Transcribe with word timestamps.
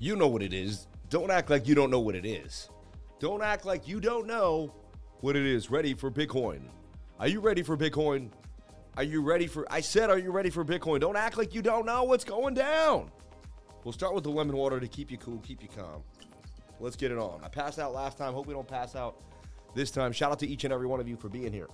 You 0.00 0.14
know 0.14 0.28
what 0.28 0.42
it 0.42 0.52
is. 0.52 0.86
Don't 1.10 1.30
act 1.30 1.50
like 1.50 1.66
you 1.66 1.74
don't 1.74 1.90
know 1.90 1.98
what 2.00 2.14
it 2.14 2.24
is. 2.24 2.70
Don't 3.18 3.42
act 3.42 3.64
like 3.64 3.88
you 3.88 3.98
don't 3.98 4.26
know 4.26 4.72
what 5.20 5.34
it 5.34 5.44
is. 5.44 5.70
Ready 5.70 5.94
for 5.94 6.10
Bitcoin. 6.10 6.60
Are 7.18 7.26
you 7.26 7.40
ready 7.40 7.62
for 7.62 7.76
Bitcoin? 7.76 8.30
Are 8.96 9.02
you 9.02 9.22
ready 9.22 9.46
for 9.46 9.66
I 9.70 9.80
said 9.80 10.10
are 10.10 10.18
you 10.18 10.30
ready 10.30 10.50
for 10.50 10.64
Bitcoin? 10.64 11.00
Don't 11.00 11.16
act 11.16 11.36
like 11.36 11.54
you 11.54 11.62
don't 11.62 11.84
know 11.84 12.04
what's 12.04 12.24
going 12.24 12.54
down. 12.54 13.10
We'll 13.82 13.92
start 13.92 14.14
with 14.14 14.24
the 14.24 14.30
lemon 14.30 14.56
water 14.56 14.78
to 14.78 14.86
keep 14.86 15.10
you 15.10 15.18
cool, 15.18 15.38
keep 15.38 15.62
you 15.62 15.68
calm. 15.68 16.02
Let's 16.78 16.96
get 16.96 17.10
it 17.10 17.18
on. 17.18 17.40
I 17.42 17.48
passed 17.48 17.80
out 17.80 17.92
last 17.92 18.18
time. 18.18 18.34
Hope 18.34 18.46
we 18.46 18.54
don't 18.54 18.68
pass 18.68 18.94
out 18.94 19.20
this 19.74 19.90
time. 19.90 20.12
Shout 20.12 20.30
out 20.30 20.38
to 20.40 20.46
each 20.46 20.62
and 20.62 20.72
every 20.72 20.86
one 20.86 21.00
of 21.00 21.08
you 21.08 21.16
for 21.16 21.28
being 21.28 21.52
here. 21.52 21.68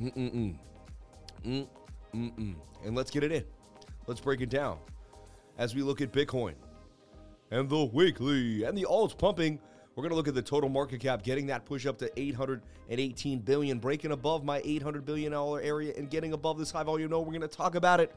Mm-mm-mm. 0.00 0.56
Mm-mm-mm. 1.44 2.54
And 2.84 2.96
let's 2.96 3.10
get 3.10 3.24
it 3.24 3.32
in. 3.32 3.44
Let's 4.06 4.20
break 4.20 4.40
it 4.40 4.50
down 4.50 4.78
as 5.58 5.74
we 5.74 5.82
look 5.82 6.00
at 6.00 6.12
Bitcoin 6.12 6.54
and 7.50 7.68
the 7.68 7.84
weekly 7.84 8.64
and 8.64 8.76
the 8.76 8.84
alts 8.84 9.16
pumping. 9.16 9.58
We're 9.94 10.02
going 10.02 10.10
to 10.10 10.16
look 10.16 10.28
at 10.28 10.34
the 10.34 10.42
total 10.42 10.70
market 10.70 11.00
cap, 11.00 11.22
getting 11.22 11.46
that 11.48 11.66
push 11.66 11.84
up 11.84 11.98
to 11.98 12.10
818 12.18 13.40
billion, 13.40 13.78
breaking 13.78 14.12
above 14.12 14.42
my 14.42 14.62
800 14.64 15.04
billion 15.04 15.32
dollar 15.32 15.60
area 15.60 15.92
and 15.96 16.08
getting 16.08 16.32
above 16.32 16.58
this 16.58 16.70
high 16.70 16.82
volume. 16.82 17.10
No, 17.10 17.20
we're 17.20 17.26
going 17.26 17.42
to 17.42 17.48
talk 17.48 17.74
about 17.74 18.00
it. 18.00 18.14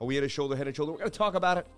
Are 0.00 0.06
we 0.06 0.18
at 0.18 0.24
a 0.24 0.28
shoulder, 0.28 0.56
head 0.56 0.66
and 0.66 0.74
shoulder? 0.74 0.90
We're 0.90 0.98
going 0.98 1.10
to 1.10 1.16
talk 1.16 1.36
about 1.36 1.56
it. 1.58 1.68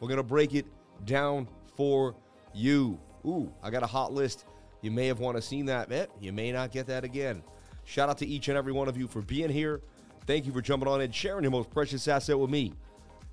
We're 0.00 0.08
going 0.08 0.18
to 0.18 0.24
break 0.24 0.54
it 0.54 0.66
down 1.04 1.46
for 1.76 2.16
you. 2.52 2.98
Ooh, 3.24 3.52
I 3.62 3.70
got 3.70 3.84
a 3.84 3.86
hot 3.86 4.12
list. 4.12 4.44
You 4.82 4.90
may 4.90 5.06
have 5.06 5.20
want 5.20 5.36
to 5.36 5.42
seen 5.42 5.66
that. 5.66 6.10
You 6.20 6.32
may 6.32 6.50
not 6.50 6.72
get 6.72 6.88
that 6.88 7.04
again. 7.04 7.44
Shout 7.84 8.08
out 8.08 8.18
to 8.18 8.26
each 8.26 8.48
and 8.48 8.58
every 8.58 8.72
one 8.72 8.88
of 8.88 8.96
you 8.96 9.06
for 9.06 9.22
being 9.22 9.50
here. 9.50 9.80
Thank 10.26 10.46
you 10.46 10.52
for 10.52 10.60
jumping 10.60 10.88
on 10.88 11.00
and 11.00 11.14
sharing 11.14 11.44
your 11.44 11.52
most 11.52 11.70
precious 11.70 12.08
asset 12.08 12.36
with 12.36 12.50
me. 12.50 12.72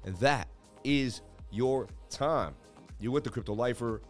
And 0.05 0.16
that 0.17 0.48
is 0.84 1.21
your 1.52 1.88
time. 2.09 2.55
You're 2.99 3.12
with 3.12 3.23
the 3.23 3.30
Crypto 3.30 3.53
Lifer. 3.53 4.02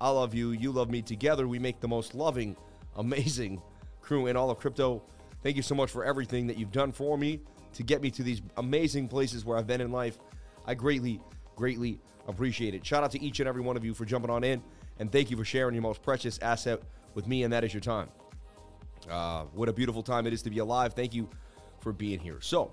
I 0.00 0.10
love 0.10 0.34
you. 0.34 0.50
You 0.50 0.72
love 0.72 0.90
me. 0.90 1.02
Together, 1.02 1.48
we 1.48 1.58
make 1.58 1.80
the 1.80 1.88
most 1.88 2.14
loving, 2.14 2.56
amazing 2.96 3.62
crew 4.00 4.26
in 4.26 4.36
all 4.36 4.50
of 4.50 4.58
crypto. 4.58 5.02
Thank 5.42 5.56
you 5.56 5.62
so 5.62 5.74
much 5.74 5.90
for 5.90 6.04
everything 6.04 6.46
that 6.48 6.58
you've 6.58 6.72
done 6.72 6.92
for 6.92 7.16
me 7.16 7.40
to 7.74 7.82
get 7.82 8.00
me 8.00 8.10
to 8.10 8.22
these 8.22 8.40
amazing 8.56 9.08
places 9.08 9.44
where 9.44 9.58
I've 9.58 9.66
been 9.66 9.80
in 9.80 9.92
life. 9.92 10.18
I 10.66 10.74
greatly, 10.74 11.20
greatly 11.54 12.00
appreciate 12.26 12.74
it. 12.74 12.84
Shout 12.84 13.04
out 13.04 13.10
to 13.12 13.22
each 13.22 13.40
and 13.40 13.48
every 13.48 13.62
one 13.62 13.76
of 13.76 13.84
you 13.84 13.94
for 13.94 14.04
jumping 14.04 14.30
on 14.30 14.44
in, 14.44 14.62
and 14.98 15.12
thank 15.12 15.30
you 15.30 15.36
for 15.36 15.44
sharing 15.44 15.74
your 15.74 15.82
most 15.82 16.02
precious 16.02 16.38
asset 16.40 16.82
with 17.14 17.26
me, 17.26 17.42
and 17.42 17.52
that 17.52 17.64
is 17.64 17.74
your 17.74 17.82
time. 17.82 18.08
Uh, 19.10 19.44
what 19.54 19.68
a 19.68 19.72
beautiful 19.72 20.02
time 20.02 20.26
it 20.26 20.32
is 20.32 20.42
to 20.42 20.50
be 20.50 20.58
alive. 20.58 20.94
Thank 20.94 21.14
you 21.14 21.28
for 21.80 21.92
being 21.92 22.18
here. 22.18 22.40
So, 22.40 22.72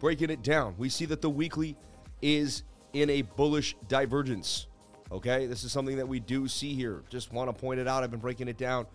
breaking 0.00 0.30
it 0.30 0.42
down, 0.42 0.74
we 0.76 0.88
see 0.88 1.04
that 1.06 1.22
the 1.22 1.30
weekly 1.30 1.76
is 2.22 2.62
in 2.92 3.10
a 3.10 3.22
bullish 3.22 3.76
divergence. 3.88 4.66
Okay, 5.12 5.46
this 5.46 5.64
is 5.64 5.72
something 5.72 5.96
that 5.96 6.06
we 6.06 6.20
do 6.20 6.46
see 6.46 6.74
here. 6.74 7.02
Just 7.08 7.32
want 7.32 7.48
to 7.48 7.52
point 7.52 7.80
it 7.80 7.88
out. 7.88 8.04
I've 8.04 8.10
been 8.10 8.20
breaking 8.20 8.48
it 8.48 8.56
down 8.56 8.86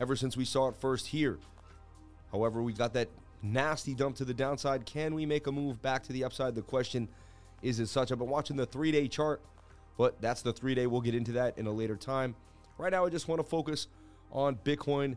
ever 0.00 0.14
since 0.14 0.36
we 0.36 0.44
saw 0.44 0.68
it 0.68 0.76
first 0.76 1.08
here. 1.08 1.38
However, 2.30 2.62
we 2.62 2.72
got 2.72 2.94
that 2.94 3.08
nasty 3.42 3.94
dump 3.94 4.16
to 4.16 4.24
the 4.24 4.34
downside. 4.34 4.86
Can 4.86 5.14
we 5.14 5.26
make 5.26 5.46
a 5.46 5.52
move 5.52 5.82
back 5.82 6.02
to 6.04 6.12
the 6.12 6.24
upside? 6.24 6.54
The 6.54 6.62
question 6.62 7.08
is 7.62 7.80
as 7.80 7.90
such. 7.90 8.12
I've 8.12 8.18
been 8.18 8.28
watching 8.28 8.56
the 8.56 8.66
three 8.66 8.92
day 8.92 9.08
chart, 9.08 9.42
but 9.98 10.20
that's 10.20 10.42
the 10.42 10.52
three 10.52 10.74
day. 10.74 10.86
We'll 10.86 11.00
get 11.00 11.14
into 11.14 11.32
that 11.32 11.58
in 11.58 11.66
a 11.66 11.72
later 11.72 11.96
time. 11.96 12.36
Right 12.78 12.92
now, 12.92 13.06
I 13.06 13.08
just 13.08 13.28
want 13.28 13.40
to 13.40 13.46
focus 13.46 13.88
on 14.30 14.56
Bitcoin 14.64 15.16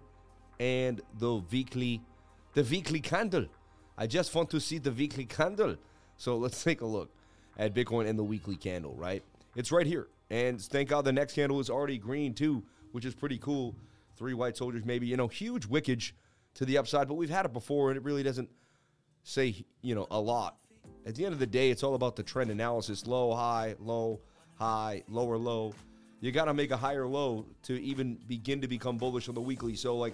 and 0.59 1.01
the 1.17 1.35
weekly, 1.35 2.01
the 2.53 2.63
weekly 2.63 2.99
candle. 2.99 3.45
I 3.97 4.07
just 4.07 4.33
want 4.33 4.49
to 4.51 4.59
see 4.59 4.77
the 4.77 4.91
weekly 4.91 5.25
candle. 5.25 5.75
So 6.17 6.37
let's 6.37 6.63
take 6.63 6.81
a 6.81 6.85
look 6.85 7.11
at 7.57 7.73
Bitcoin 7.73 8.07
and 8.07 8.17
the 8.17 8.23
weekly 8.23 8.55
candle, 8.55 8.95
right? 8.95 9.23
It's 9.55 9.71
right 9.71 9.85
here. 9.85 10.07
And 10.29 10.61
thank 10.61 10.89
God 10.89 11.05
the 11.05 11.11
next 11.11 11.33
candle 11.33 11.59
is 11.59 11.69
already 11.69 11.97
green 11.97 12.33
too, 12.33 12.63
which 12.91 13.05
is 13.05 13.15
pretty 13.15 13.37
cool. 13.39 13.75
Three 14.15 14.33
white 14.33 14.57
soldiers, 14.57 14.85
maybe, 14.85 15.07
you 15.07 15.17
know, 15.17 15.27
huge 15.27 15.67
wickage 15.67 16.11
to 16.55 16.65
the 16.65 16.77
upside, 16.77 17.07
but 17.07 17.15
we've 17.15 17.29
had 17.29 17.45
it 17.45 17.53
before 17.53 17.89
and 17.89 17.97
it 17.97 18.03
really 18.03 18.23
doesn't 18.23 18.49
say, 19.23 19.65
you 19.81 19.95
know, 19.95 20.07
a 20.11 20.19
lot. 20.19 20.57
At 21.05 21.15
the 21.15 21.25
end 21.25 21.33
of 21.33 21.39
the 21.39 21.47
day, 21.47 21.69
it's 21.69 21.83
all 21.83 21.95
about 21.95 22.15
the 22.15 22.23
trend 22.23 22.51
analysis 22.51 23.07
low, 23.07 23.33
high, 23.33 23.75
low, 23.79 24.19
high, 24.55 25.03
lower, 25.07 25.37
low. 25.37 25.73
You 26.19 26.31
got 26.31 26.45
to 26.45 26.53
make 26.53 26.71
a 26.71 26.77
higher 26.77 27.07
low 27.07 27.45
to 27.63 27.79
even 27.81 28.15
begin 28.27 28.61
to 28.61 28.67
become 28.67 28.97
bullish 28.97 29.29
on 29.29 29.35
the 29.35 29.41
weekly. 29.41 29.75
So, 29.75 29.95
like, 29.97 30.13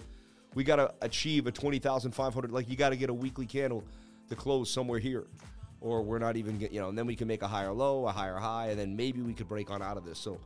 we 0.54 0.64
got 0.64 0.76
to 0.76 0.94
achieve 1.02 1.48
a 1.48 1.52
20,500. 1.52 2.52
Like, 2.52 2.70
you 2.70 2.76
got 2.76 2.90
to 2.90 2.98
get 2.98 3.10
a 3.10 3.14
weekly 3.14 3.46
candle 3.46 3.84
to 4.30 4.36
close 4.36 4.70
somewhere 4.70 5.00
here 5.00 5.26
or 5.84 6.02
we're 6.02 6.18
not 6.18 6.38
even 6.38 6.58
get, 6.58 6.72
you 6.72 6.80
know, 6.80 6.90
and 6.90 6.98
then 6.98 7.06
we 7.06 7.16
can 7.16 7.28
make 7.28 7.42
a 7.42 7.48
higher 7.48 7.74
low, 7.74 8.08
a 8.08 8.12
higher 8.12 8.38
high, 8.38 8.70
and 8.70 8.80
then 8.80 8.96
maybe 8.96 9.22
we 9.22 9.34
could 9.34 9.50
break 9.50 9.70
on 9.70 9.82
out 9.82 9.98
of 9.98 10.06
this. 10.06 10.18
So 10.18 10.40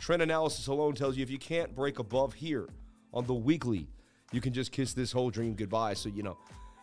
trend 0.00 0.20
analysis 0.20 0.66
alone 0.66 0.94
tells 0.94 1.16
you 1.16 1.22
if 1.22 1.30
you 1.30 1.38
can't 1.38 1.74
break 1.74 2.00
above 2.00 2.34
here 2.34 2.68
on 3.14 3.24
the 3.24 3.34
weekly, 3.34 3.86
you 4.32 4.40
can 4.40 4.52
just 4.52 4.72
kiss 4.72 4.92
this 4.92 5.12
whole 5.12 5.30
dream 5.30 5.54
goodbye. 5.54 5.94
So, 5.94 6.08
you 6.08 6.24
know, 6.24 6.36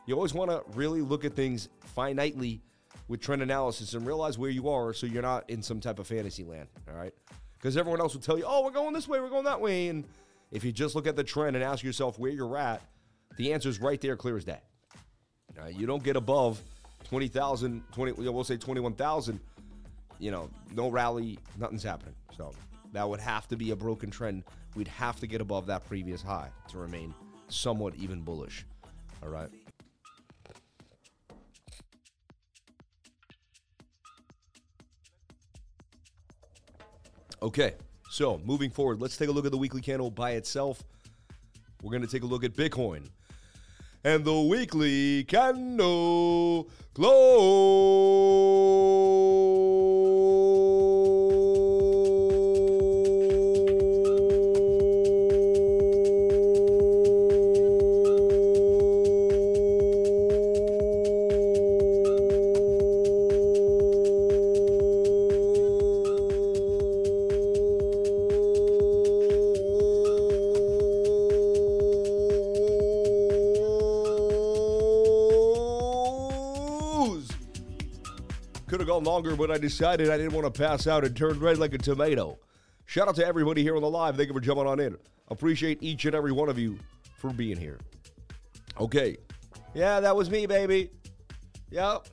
you 0.06 0.16
always 0.16 0.34
want 0.34 0.50
to 0.50 0.63
really 0.78 1.01
look 1.01 1.25
at 1.25 1.34
things 1.34 1.67
finitely 1.97 2.62
with 3.09 3.19
trend 3.19 3.41
analysis 3.41 3.94
and 3.94 4.07
realize 4.07 4.38
where 4.38 4.50
you 4.50 4.69
are 4.69 4.94
so 4.94 5.06
you're 5.06 5.22
not 5.22 5.50
in 5.50 5.62
some 5.62 5.81
type 5.81 6.00
of 6.00 6.07
fantasy 6.07 6.46
land. 6.46 6.69
All 6.90 6.97
right. 6.97 7.13
Because 7.57 7.75
everyone 7.75 8.00
else 8.00 8.13
will 8.13 8.22
tell 8.22 8.38
you, 8.38 8.46
oh, 8.47 8.63
we're 8.63 8.72
going 8.72 8.94
this 8.94 9.07
way, 9.07 9.19
we're 9.19 9.29
going 9.29 9.46
that 9.46 9.59
way. 9.59 9.90
And 9.90 10.06
if 10.51 10.63
you 10.63 10.72
just 10.72 10.96
look 10.96 11.07
at 11.07 11.17
the 11.17 11.23
trend 11.23 11.57
and 11.57 11.63
ask 11.63 11.84
yourself 11.84 12.17
where 12.17 12.31
you're 12.31 12.57
at, 12.57 12.81
the 13.35 13.51
answer 13.51 13.67
is 13.67 13.81
right 13.81 14.00
there, 14.00 14.16
clear 14.16 14.38
as 14.38 14.46
day. 14.46 14.62
you 15.73 15.85
don't 15.85 16.03
get 16.03 16.16
above 16.16 16.62
20,000, 17.09 17.84
20, 17.91 18.12
we'll 18.12 18.44
say 18.44 18.57
21,000, 18.57 19.40
you 20.19 20.31
know, 20.31 20.50
no 20.73 20.90
rally, 20.90 21.40
nothing's 21.57 21.84
happening. 21.84 22.16
So 22.35 22.51
that 22.91 23.07
would 23.07 23.19
have 23.19 23.47
to 23.47 23.56
be 23.56 23.72
a 23.72 23.75
broken 23.75 24.09
trend. 24.09 24.44
We'd 24.75 24.90
have 24.90 25.19
to 25.22 25.28
get 25.28 25.40
above 25.40 25.67
that 25.67 25.88
previous 25.88 26.22
high 26.22 26.50
to 26.69 26.78
remain 26.78 27.13
somewhat 27.47 27.96
even 27.96 28.22
bullish. 28.22 28.66
All 29.23 29.29
right. 29.29 29.50
Okay, 37.41 37.75
so 38.09 38.41
moving 38.44 38.72
forward, 38.72 39.00
let's 39.00 39.16
take 39.16 39.29
a 39.29 39.31
look 39.31 39.46
at 39.46 39.51
the 39.51 39.57
weekly 39.57 39.81
candle 39.81 40.09
by 40.09 40.31
itself. 40.31 40.84
We're 41.81 41.91
going 41.91 42.01
to 42.01 42.07
take 42.07 42.23
a 42.23 42.25
look 42.25 42.44
at 42.44 42.53
Bitcoin 42.53 43.07
and 44.07 44.23
the 44.23 44.40
weekly 44.40 45.25
candle 45.25 46.69
glow. 46.94 48.47
Longer, 79.17 79.35
but 79.35 79.50
I 79.50 79.57
decided 79.57 80.11
I 80.11 80.17
didn't 80.17 80.33
want 80.33 80.53
to 80.53 80.61
pass 80.61 80.85
out 80.85 81.03
and 81.03 81.17
turn 81.17 81.39
red 81.39 81.57
like 81.57 81.73
a 81.73 81.79
tomato. 81.79 82.38
Shout 82.85 83.07
out 83.07 83.16
to 83.16 83.25
everybody 83.25 83.63
here 83.63 83.75
on 83.75 83.81
the 83.81 83.89
live. 83.89 84.16
Thank 84.16 84.28
you 84.28 84.33
for 84.33 84.39
jumping 84.39 84.67
on 84.67 84.79
in. 84.79 84.95
Appreciate 85.29 85.81
each 85.81 86.05
and 86.05 86.13
every 86.13 86.31
one 86.31 86.50
of 86.50 86.59
you 86.59 86.78
for 87.17 87.33
being 87.33 87.57
here. 87.57 87.79
Okay. 88.79 89.17
Yeah, 89.73 90.00
that 90.01 90.16
was 90.16 90.29
me, 90.29 90.45
baby. 90.45 90.91
Yep. 91.72 92.09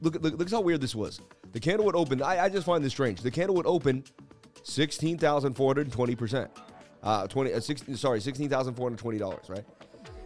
Look, 0.00 0.16
at 0.16 0.22
look, 0.22 0.38
look 0.38 0.50
how 0.50 0.62
weird 0.62 0.80
this 0.80 0.94
was. 0.94 1.20
The 1.52 1.60
candle 1.60 1.84
would 1.84 1.94
open, 1.94 2.22
I, 2.22 2.44
I 2.44 2.48
just 2.48 2.64
find 2.64 2.82
this 2.82 2.94
strange. 2.94 3.20
The 3.20 3.30
candle 3.30 3.54
would 3.56 3.66
open 3.66 4.02
16,420%. 4.62 6.48
Uh, 7.02 7.26
20, 7.26 7.52
uh, 7.52 7.60
16, 7.60 7.96
sorry, 7.96 8.20
$16,420, 8.20 9.50
right? 9.50 9.66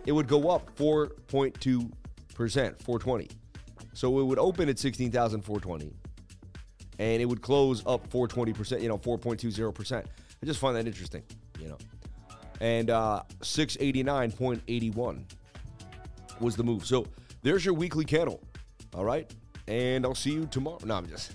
It 0.06 0.12
would 0.12 0.28
go 0.28 0.50
up 0.50 0.75
4.2%, 0.76 1.90
420. 2.34 3.28
So 3.94 4.19
it 4.20 4.25
would 4.25 4.38
open 4.38 4.69
at 4.69 4.78
16,420. 4.78 5.93
and 6.99 7.22
it 7.22 7.25
would 7.26 7.43
close 7.43 7.82
up 7.87 8.08
420%, 8.10 8.81
you 8.81 8.88
know, 8.88 8.99
4.20%. 8.99 10.04
I 10.04 10.46
just 10.46 10.60
find 10.60 10.76
that 10.76 10.87
interesting, 10.87 11.22
you 11.60 11.69
know. 11.69 11.78
And 12.60 12.90
uh, 12.90 13.22
689.81 13.40 15.25
was 16.40 16.56
the 16.56 16.62
move. 16.64 16.87
So 16.87 17.06
there's 17.43 17.64
your 17.64 17.75
weekly 17.75 18.05
candle. 18.05 18.40
All 18.94 19.05
right. 19.05 19.31
And 19.69 20.05
I'll 20.05 20.14
see 20.14 20.32
you 20.32 20.46
tomorrow. 20.46 20.78
No, 20.84 20.96
I'm 20.96 21.08
just. 21.08 21.32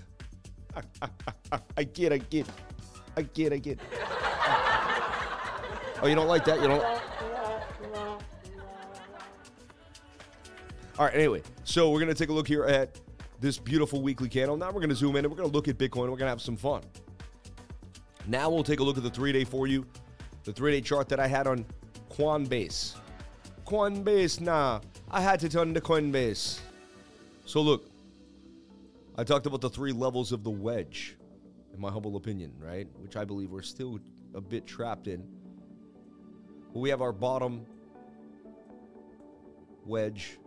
I 1.78 1.84
get, 1.84 2.14
I 2.14 2.18
get. 2.18 2.46
I 3.16 3.22
get, 3.24 3.54
I 3.54 3.58
get. 3.58 3.80
oh, 6.02 6.08
you 6.08 6.16
don't 6.16 6.28
like 6.28 6.46
that? 6.46 6.62
You 6.62 6.68
don't. 6.68 7.02
All 11.00 11.06
right, 11.06 11.14
anyway, 11.14 11.44
so 11.64 11.92
we're 11.92 12.00
going 12.00 12.12
to 12.12 12.16
take 12.16 12.30
a 12.30 12.34
look 12.34 12.48
here 12.48 12.64
at 12.64 13.00
this 13.40 13.60
beautiful 13.60 14.02
weekly 14.02 14.28
candle. 14.28 14.58
Now 14.58 14.68
we're 14.68 14.80
going 14.80 14.90
to 14.90 14.96
zoom 14.96 15.16
in 15.16 15.26
and 15.26 15.32
we're 15.32 15.38
going 15.38 15.48
to 15.48 15.56
look 15.56 15.68
at 15.68 15.78
Bitcoin. 15.78 16.10
We're 16.10 16.18
going 16.18 16.22
to 16.22 16.30
have 16.30 16.42
some 16.42 16.58
fun. 16.58 16.82
Now 18.26 18.50
we'll 18.50 18.64
take 18.64 18.80
a 18.80 18.84
look 18.84 18.98
at 18.98 19.04
the 19.04 19.10
three 19.12 19.32
day 19.32 19.44
for 19.44 19.68
you, 19.68 19.86
the 20.44 20.52
three 20.52 20.72
day 20.72 20.82
chart 20.82 21.08
that 21.10 21.20
I 21.20 21.28
had 21.28 21.46
on 21.46 21.68
Coinbase. 22.10 22.96
Coinbase, 23.64 24.42
nah, 24.42 24.80
I 25.12 25.22
had 25.22 25.40
to 25.42 25.50
turn 25.50 25.76
to 25.76 25.82
Coinbase. 25.82 26.62
So 27.46 27.62
look, 27.62 27.92
I 29.18 29.24
talked 29.24 29.46
about 29.46 29.62
the 29.62 29.70
three 29.70 29.92
levels 29.92 30.32
of 30.32 30.44
the 30.44 30.50
wedge, 30.50 31.16
in 31.76 31.80
my 31.80 31.92
humble 31.92 32.16
opinion, 32.16 32.54
right? 32.60 32.88
Which 32.98 33.16
I 33.18 33.24
believe 33.24 33.52
we're 33.52 33.62
still 33.62 34.00
a 34.34 34.42
bit 34.42 34.66
trapped 34.66 35.06
in. 35.06 35.24
Well, 36.74 36.82
we 36.82 36.90
have 36.90 37.04
our 37.04 37.14
bottom 37.14 37.68
wedge. 39.86 40.40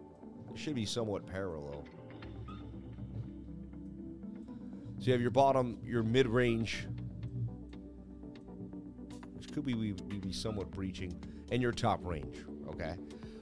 It 0.52 0.58
should 0.58 0.74
be 0.74 0.84
somewhat 0.84 1.26
parallel. 1.26 1.84
So 4.98 5.06
you 5.06 5.12
have 5.12 5.20
your 5.22 5.30
bottom, 5.30 5.78
your 5.82 6.02
mid 6.02 6.26
range, 6.26 6.86
which 9.34 9.50
could 9.52 9.64
be 9.64 9.74
we, 9.74 9.92
be 9.92 10.32
somewhat 10.32 10.70
breaching, 10.70 11.18
and 11.50 11.62
your 11.62 11.72
top 11.72 12.04
range. 12.04 12.36
Okay. 12.68 12.94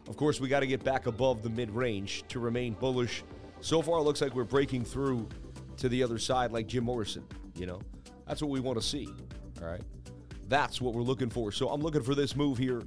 Of 0.08 0.16
course, 0.16 0.40
we 0.40 0.48
got 0.48 0.60
to 0.60 0.66
get 0.66 0.84
back 0.84 1.06
above 1.06 1.42
the 1.42 1.50
mid 1.50 1.70
range 1.70 2.24
to 2.28 2.38
remain 2.38 2.74
bullish. 2.74 3.24
So 3.60 3.82
far, 3.82 3.98
it 3.98 4.02
looks 4.02 4.20
like 4.20 4.34
we're 4.34 4.44
breaking 4.44 4.84
through 4.84 5.28
to 5.78 5.88
the 5.88 6.02
other 6.02 6.18
side, 6.18 6.52
like 6.52 6.66
Jim 6.66 6.84
Morrison. 6.84 7.24
You 7.56 7.66
know, 7.66 7.80
that's 8.26 8.40
what 8.40 8.50
we 8.50 8.60
want 8.60 8.80
to 8.80 8.86
see. 8.86 9.08
All 9.60 9.68
right. 9.68 9.82
That's 10.48 10.80
what 10.80 10.94
we're 10.94 11.02
looking 11.02 11.28
for. 11.28 11.52
So 11.52 11.68
I'm 11.68 11.82
looking 11.82 12.02
for 12.02 12.14
this 12.14 12.36
move 12.36 12.56
here, 12.56 12.82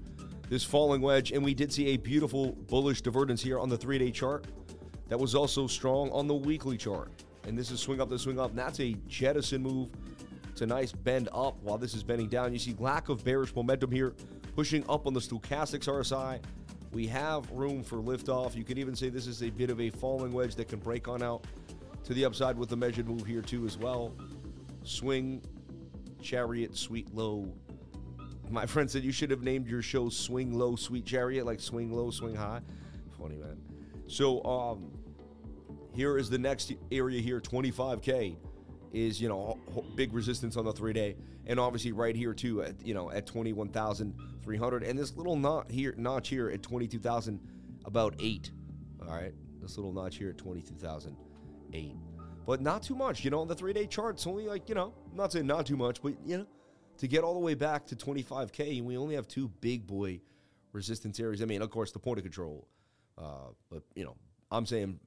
this 0.52 0.64
falling 0.64 1.02
wedge, 1.02 1.32
and 1.32 1.44
we 1.44 1.56
did 1.56 1.74
see 1.74 1.88
a 1.88 1.98
beautiful 1.98 2.52
bullish 2.68 3.02
divergence 3.02 3.42
here 3.42 3.58
on 3.58 3.70
the 3.70 3.78
three 3.78 3.98
day 3.98 4.12
chart. 4.12 4.46
That 5.08 5.20
was 5.20 5.34
also 5.34 5.66
strong 5.66 6.12
on 6.12 6.28
the 6.28 6.36
weekly 6.36 6.78
chart 6.78 7.12
and 7.46 7.58
this 7.58 7.72
is 7.72 7.80
swing 7.80 8.02
up, 8.02 8.10
this 8.10 8.24
swing 8.24 8.40
up. 8.40 8.52
And 8.52 8.60
that's 8.60 8.80
a 8.80 8.96
jettison 9.08 9.64
move. 9.64 9.90
It's 10.50 10.62
a 10.62 10.66
nice 10.66 10.92
bend 10.92 11.30
up 11.34 11.58
while 11.62 11.78
this 11.78 11.94
is 11.94 12.04
bending 12.04 12.28
down. 12.28 12.54
You 12.54 12.60
see 12.60 12.76
lack 12.80 13.10
of 13.10 13.24
bearish 13.24 13.56
momentum 13.56 13.92
here, 13.92 14.14
pushing 14.56 14.84
up 14.90 15.08
on 15.08 15.14
the 15.14 15.20
stochastics 15.20 15.88
RSI. 15.88 16.42
We 16.92 17.08
have 17.08 17.50
room 17.52 17.84
for 17.84 17.98
liftoff. 17.98 18.56
You 18.56 18.64
could 18.64 18.78
even 18.78 18.96
say 18.96 19.10
this 19.10 19.28
is 19.28 19.44
a 19.44 19.50
bit 19.50 19.70
of 19.70 19.80
a 19.80 19.90
falling 19.90 20.34
wedge 20.34 20.56
that 20.56 20.68
can 20.68 20.80
break 20.80 21.08
on 21.08 21.24
out 21.24 21.46
to 22.04 22.14
the 22.14 22.26
upside 22.26 22.58
with 22.58 22.70
the 22.70 22.76
measured 22.76 23.08
move 23.08 23.26
here 23.26 23.42
too 23.42 23.66
as 23.66 23.78
well. 23.78 24.14
Swing, 24.84 25.42
chariot, 26.22 26.76
sweet 26.76 27.14
low. 27.16 27.52
My 28.52 28.66
friend 28.66 28.92
said 28.92 29.04
you 29.04 29.14
should 29.14 29.32
have 29.32 29.44
named 29.44 29.68
your 29.68 29.82
show 29.82 30.10
Swing 30.10 30.54
Low, 30.54 30.76
Sweet 30.76 31.06
Chariot, 31.06 31.46
like 31.46 31.62
swing 31.62 31.94
low, 31.94 32.12
swing 32.12 32.36
high. 32.36 32.60
Funny 33.18 33.38
man. 33.38 33.58
So 34.08 34.44
um, 34.44 34.92
here 35.94 36.18
is 36.18 36.30
the 36.30 36.38
next 36.38 36.74
area 36.92 37.22
here, 37.22 37.40
25K 37.40 38.36
is, 38.92 39.22
you 39.22 39.30
know, 39.30 39.58
big 39.96 40.14
resistance 40.14 40.58
on 40.58 40.66
the 40.66 40.74
three 40.74 40.92
day. 40.92 41.16
And 41.48 41.60
obviously 41.60 41.94
right 41.94 42.16
here 42.16 42.34
too 42.34 42.62
at, 42.62 42.86
you 42.86 42.94
know, 42.94 43.10
at 43.10 43.26
21,300. 43.26 44.84
And 44.84 45.00
this 45.00 45.16
little 45.16 45.66
here, 45.70 45.96
notch 45.98 46.28
here 46.28 46.50
at 46.50 46.62
22,000, 46.62 47.40
about 47.86 48.16
eight. 48.20 48.52
All 49.02 49.16
right. 49.16 49.34
This 49.62 49.78
little 49.78 49.94
notch 49.94 50.18
here 50.18 50.30
at 50.30 50.38
22,008. 50.38 51.96
But 52.46 52.62
not 52.62 52.84
too 52.84 52.96
much, 52.96 53.24
you 53.24 53.32
know, 53.32 53.40
on 53.40 53.48
the 53.48 53.56
three 53.56 53.72
day 53.72 53.88
chart, 53.88 54.16
it's 54.16 54.28
only 54.28 54.48
like, 54.48 54.68
you 54.68 54.76
know, 54.76 54.94
I'm 55.10 55.18
not 55.18 55.32
saying 55.32 55.48
not 55.48 55.66
too 55.66 55.78
much, 55.78 56.02
but, 56.02 56.16
you 56.26 56.40
know, 56.40 56.46
to 57.02 57.08
get 57.08 57.24
all 57.24 57.34
the 57.34 57.40
way 57.40 57.56
back 57.56 57.88
to 57.88 57.96
25K, 57.96 58.78
and 58.78 58.86
we 58.86 58.96
only 58.96 59.16
have 59.16 59.28
two 59.28 59.48
big 59.60 59.88
boy 59.88 60.22
resistance 60.72 61.20
areas. 61.20 61.42
I 61.42 61.46
mean, 61.46 61.64
of 61.64 61.72
course, 61.72 61.92
the 61.92 61.98
point 61.98 62.20
of 62.20 62.24
control. 62.24 62.68
Uh, 63.18 63.50
but, 63.72 63.82
you 63.96 64.06
know, 64.06 64.16
I'm 64.52 64.68
saying 64.68 65.00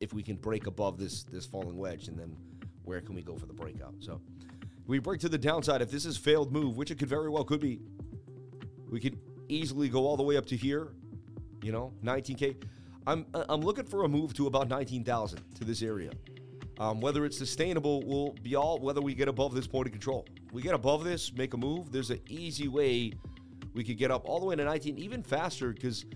if 0.00 0.14
we 0.14 0.22
can 0.22 0.36
break 0.36 0.66
above 0.66 0.98
this 0.98 1.24
this 1.24 1.44
falling 1.44 1.76
wedge, 1.76 2.08
and 2.08 2.18
then 2.18 2.34
where 2.84 3.02
can 3.02 3.14
we 3.14 3.20
go 3.20 3.36
for 3.36 3.44
the 3.44 3.52
breakout? 3.52 3.92
So 4.00 4.22
we 4.86 5.00
break 5.00 5.20
to 5.20 5.28
the 5.28 5.36
downside. 5.36 5.82
If 5.82 5.90
this 5.90 6.06
is 6.06 6.16
failed 6.16 6.50
move, 6.50 6.78
which 6.78 6.90
it 6.90 6.98
could 6.98 7.10
very 7.10 7.28
well 7.28 7.44
could 7.44 7.60
be, 7.60 7.78
we 8.90 8.98
could 8.98 9.18
easily 9.50 9.90
go 9.90 10.06
all 10.06 10.16
the 10.16 10.22
way 10.22 10.38
up 10.38 10.46
to 10.46 10.56
here. 10.56 10.88
You 11.62 11.72
know, 11.72 11.92
19k. 12.02 12.56
I'm 13.06 13.26
I'm 13.34 13.60
looking 13.60 13.84
for 13.84 14.04
a 14.04 14.08
move 14.08 14.32
to 14.34 14.46
about 14.46 14.68
19,000 14.68 15.42
to 15.56 15.64
this 15.64 15.82
area. 15.82 16.10
Um, 16.78 17.02
whether 17.02 17.26
it's 17.26 17.36
sustainable 17.36 18.02
will 18.04 18.32
be 18.42 18.56
all 18.56 18.78
whether 18.78 19.02
we 19.02 19.12
get 19.12 19.28
above 19.28 19.54
this 19.54 19.66
point 19.66 19.86
of 19.86 19.92
control. 19.92 20.24
We 20.52 20.62
get 20.62 20.74
above 20.74 21.04
this, 21.04 21.32
make 21.32 21.54
a 21.54 21.56
move. 21.56 21.92
There's 21.92 22.10
an 22.10 22.20
easy 22.28 22.68
way 22.68 23.12
we 23.74 23.84
could 23.84 23.98
get 23.98 24.10
up 24.10 24.28
all 24.28 24.40
the 24.40 24.46
way 24.46 24.56
to 24.56 24.64
19, 24.64 24.98
even 24.98 25.22
faster, 25.22 25.72
because 25.72 26.06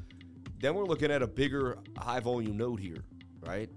then 0.60 0.74
we're 0.74 0.84
looking 0.84 1.10
at 1.10 1.22
a 1.22 1.26
bigger 1.26 1.78
high 1.98 2.20
volume 2.20 2.56
node 2.56 2.80
here 2.80 3.04
right? 3.46 3.68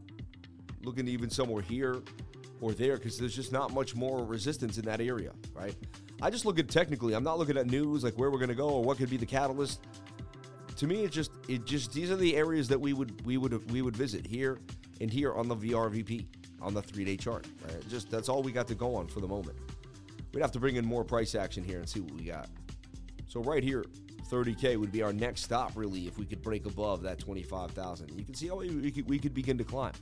Looking 0.84 1.08
even 1.08 1.30
somewhere 1.30 1.62
here 1.62 2.02
or 2.62 2.74
there 2.74 2.98
because 2.98 3.18
there's 3.18 3.36
just 3.36 3.52
not 3.52 3.74
much 3.74 3.96
more 3.96 4.24
resistance 4.24 4.78
in 4.78 4.86
that 4.86 5.02
area, 5.02 5.32
right? 5.54 5.76
I 6.22 6.30
just 6.30 6.46
look 6.46 6.60
at 6.60 6.70
technically. 6.70 7.14
I'm 7.14 7.24
not 7.24 7.38
looking 7.38 7.58
at 7.58 7.68
news 7.68 8.04
like 8.04 8.14
where 8.14 8.32
we're 8.32 8.46
to 8.46 8.56
go 8.56 8.70
or 8.70 8.84
what 8.84 8.98
could 8.98 9.10
be 9.10 9.18
the 9.18 9.26
catalyst. 9.26 9.82
To 10.78 10.88
me, 10.88 11.04
it's 11.04 11.16
just 11.16 11.32
it 11.48 11.66
just 11.66 11.94
these 11.94 12.12
are 12.12 12.16
the 12.16 12.36
areas 12.36 12.68
that 12.68 12.80
we 12.80 12.94
would 12.94 13.26
we 13.26 13.38
would 13.38 13.72
we 13.72 13.82
would 13.82 13.96
visit 13.96 14.26
here 14.26 14.60
and 15.02 15.12
here 15.12 15.34
on 15.34 15.48
the 15.48 15.56
VRVP 15.56 16.26
on 16.62 16.74
the 16.74 16.82
three 16.82 17.06
day 17.06 17.18
chart. 17.18 17.48
Right? 17.64 17.90
Just 17.90 18.10
that's 18.10 18.30
all 18.30 18.44
we 18.44 18.52
got 18.52 18.68
to 18.68 18.76
go 18.76 18.96
on 18.96 19.08
for 19.08 19.20
the 19.20 19.28
moment. 19.28 19.58
We'd 20.36 20.42
have 20.42 20.52
to 20.52 20.60
bring 20.60 20.76
in 20.76 20.86
more 20.86 21.06
price 21.06 21.34
action 21.34 21.64
here 21.64 21.80
and 21.80 21.88
see 21.88 22.02
what 22.02 22.12
we 22.12 22.26
got. 22.26 22.50
So 23.26 23.40
right 23.40 23.64
here, 23.64 23.86
30K 24.30 24.76
would 24.76 24.92
be 24.92 25.02
our 25.02 25.14
next 25.14 25.44
stop, 25.44 25.72
really, 25.76 26.08
if 26.08 26.18
we 26.18 26.26
could 26.26 26.42
break 26.42 26.66
above 26.66 27.02
that 27.04 27.20
25,000. 27.20 28.10
You 28.18 28.26
can 28.26 28.34
see 28.34 28.50
how 28.50 28.58
we, 28.58 28.92
could, 28.92 29.08
we 29.08 29.18
could 29.18 29.34
begin 29.34 29.58
to 29.58 29.64
climb. 29.64 29.94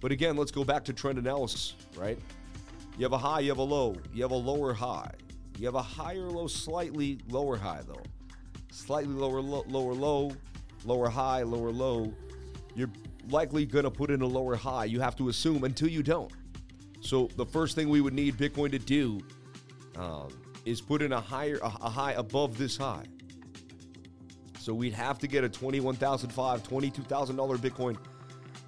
But 0.00 0.12
again, 0.12 0.34
let's 0.38 0.50
go 0.50 0.64
back 0.64 0.82
to 0.84 0.94
trend 0.94 1.18
analysis, 1.18 1.74
right? 1.94 2.18
You 2.96 3.04
have 3.04 3.12
a 3.12 3.18
high, 3.18 3.40
you 3.40 3.50
have 3.50 3.58
a 3.58 3.62
low, 3.62 3.96
you 4.14 4.22
have 4.22 4.30
a 4.30 4.34
lower 4.34 4.72
high. 4.72 5.12
You 5.58 5.66
have 5.66 5.74
a 5.74 5.82
higher 5.82 6.30
low, 6.30 6.46
slightly 6.46 7.20
lower 7.28 7.58
high, 7.58 7.82
though. 7.86 8.04
Slightly 8.72 9.12
lower, 9.12 9.42
low, 9.42 9.62
lower 9.68 9.92
low, 9.92 10.32
lower 10.86 11.10
high, 11.10 11.42
lower 11.42 11.70
low. 11.70 12.14
You're 12.74 12.90
likely 13.28 13.66
to 13.66 13.90
put 13.90 14.10
in 14.10 14.22
a 14.22 14.26
lower 14.26 14.56
high. 14.56 14.86
You 14.86 15.00
have 15.00 15.16
to 15.16 15.28
assume 15.28 15.64
until 15.64 15.88
you 15.88 16.02
don't. 16.02 16.32
So 17.00 17.28
the 17.36 17.46
first 17.46 17.74
thing 17.74 17.88
we 17.88 18.00
would 18.00 18.14
need 18.14 18.36
Bitcoin 18.36 18.70
to 18.72 18.78
do 18.78 19.20
um, 19.96 20.28
is 20.64 20.80
put 20.80 21.02
in 21.02 21.12
a 21.12 21.20
higher 21.20 21.58
a 21.62 21.68
high 21.68 22.12
above 22.12 22.58
this 22.58 22.76
high. 22.76 23.04
So 24.58 24.74
we'd 24.74 24.92
have 24.92 25.18
to 25.20 25.26
get 25.26 25.44
a 25.44 25.48
$21,005, 25.48 26.28
$22,000 26.60 27.58
Bitcoin. 27.58 27.96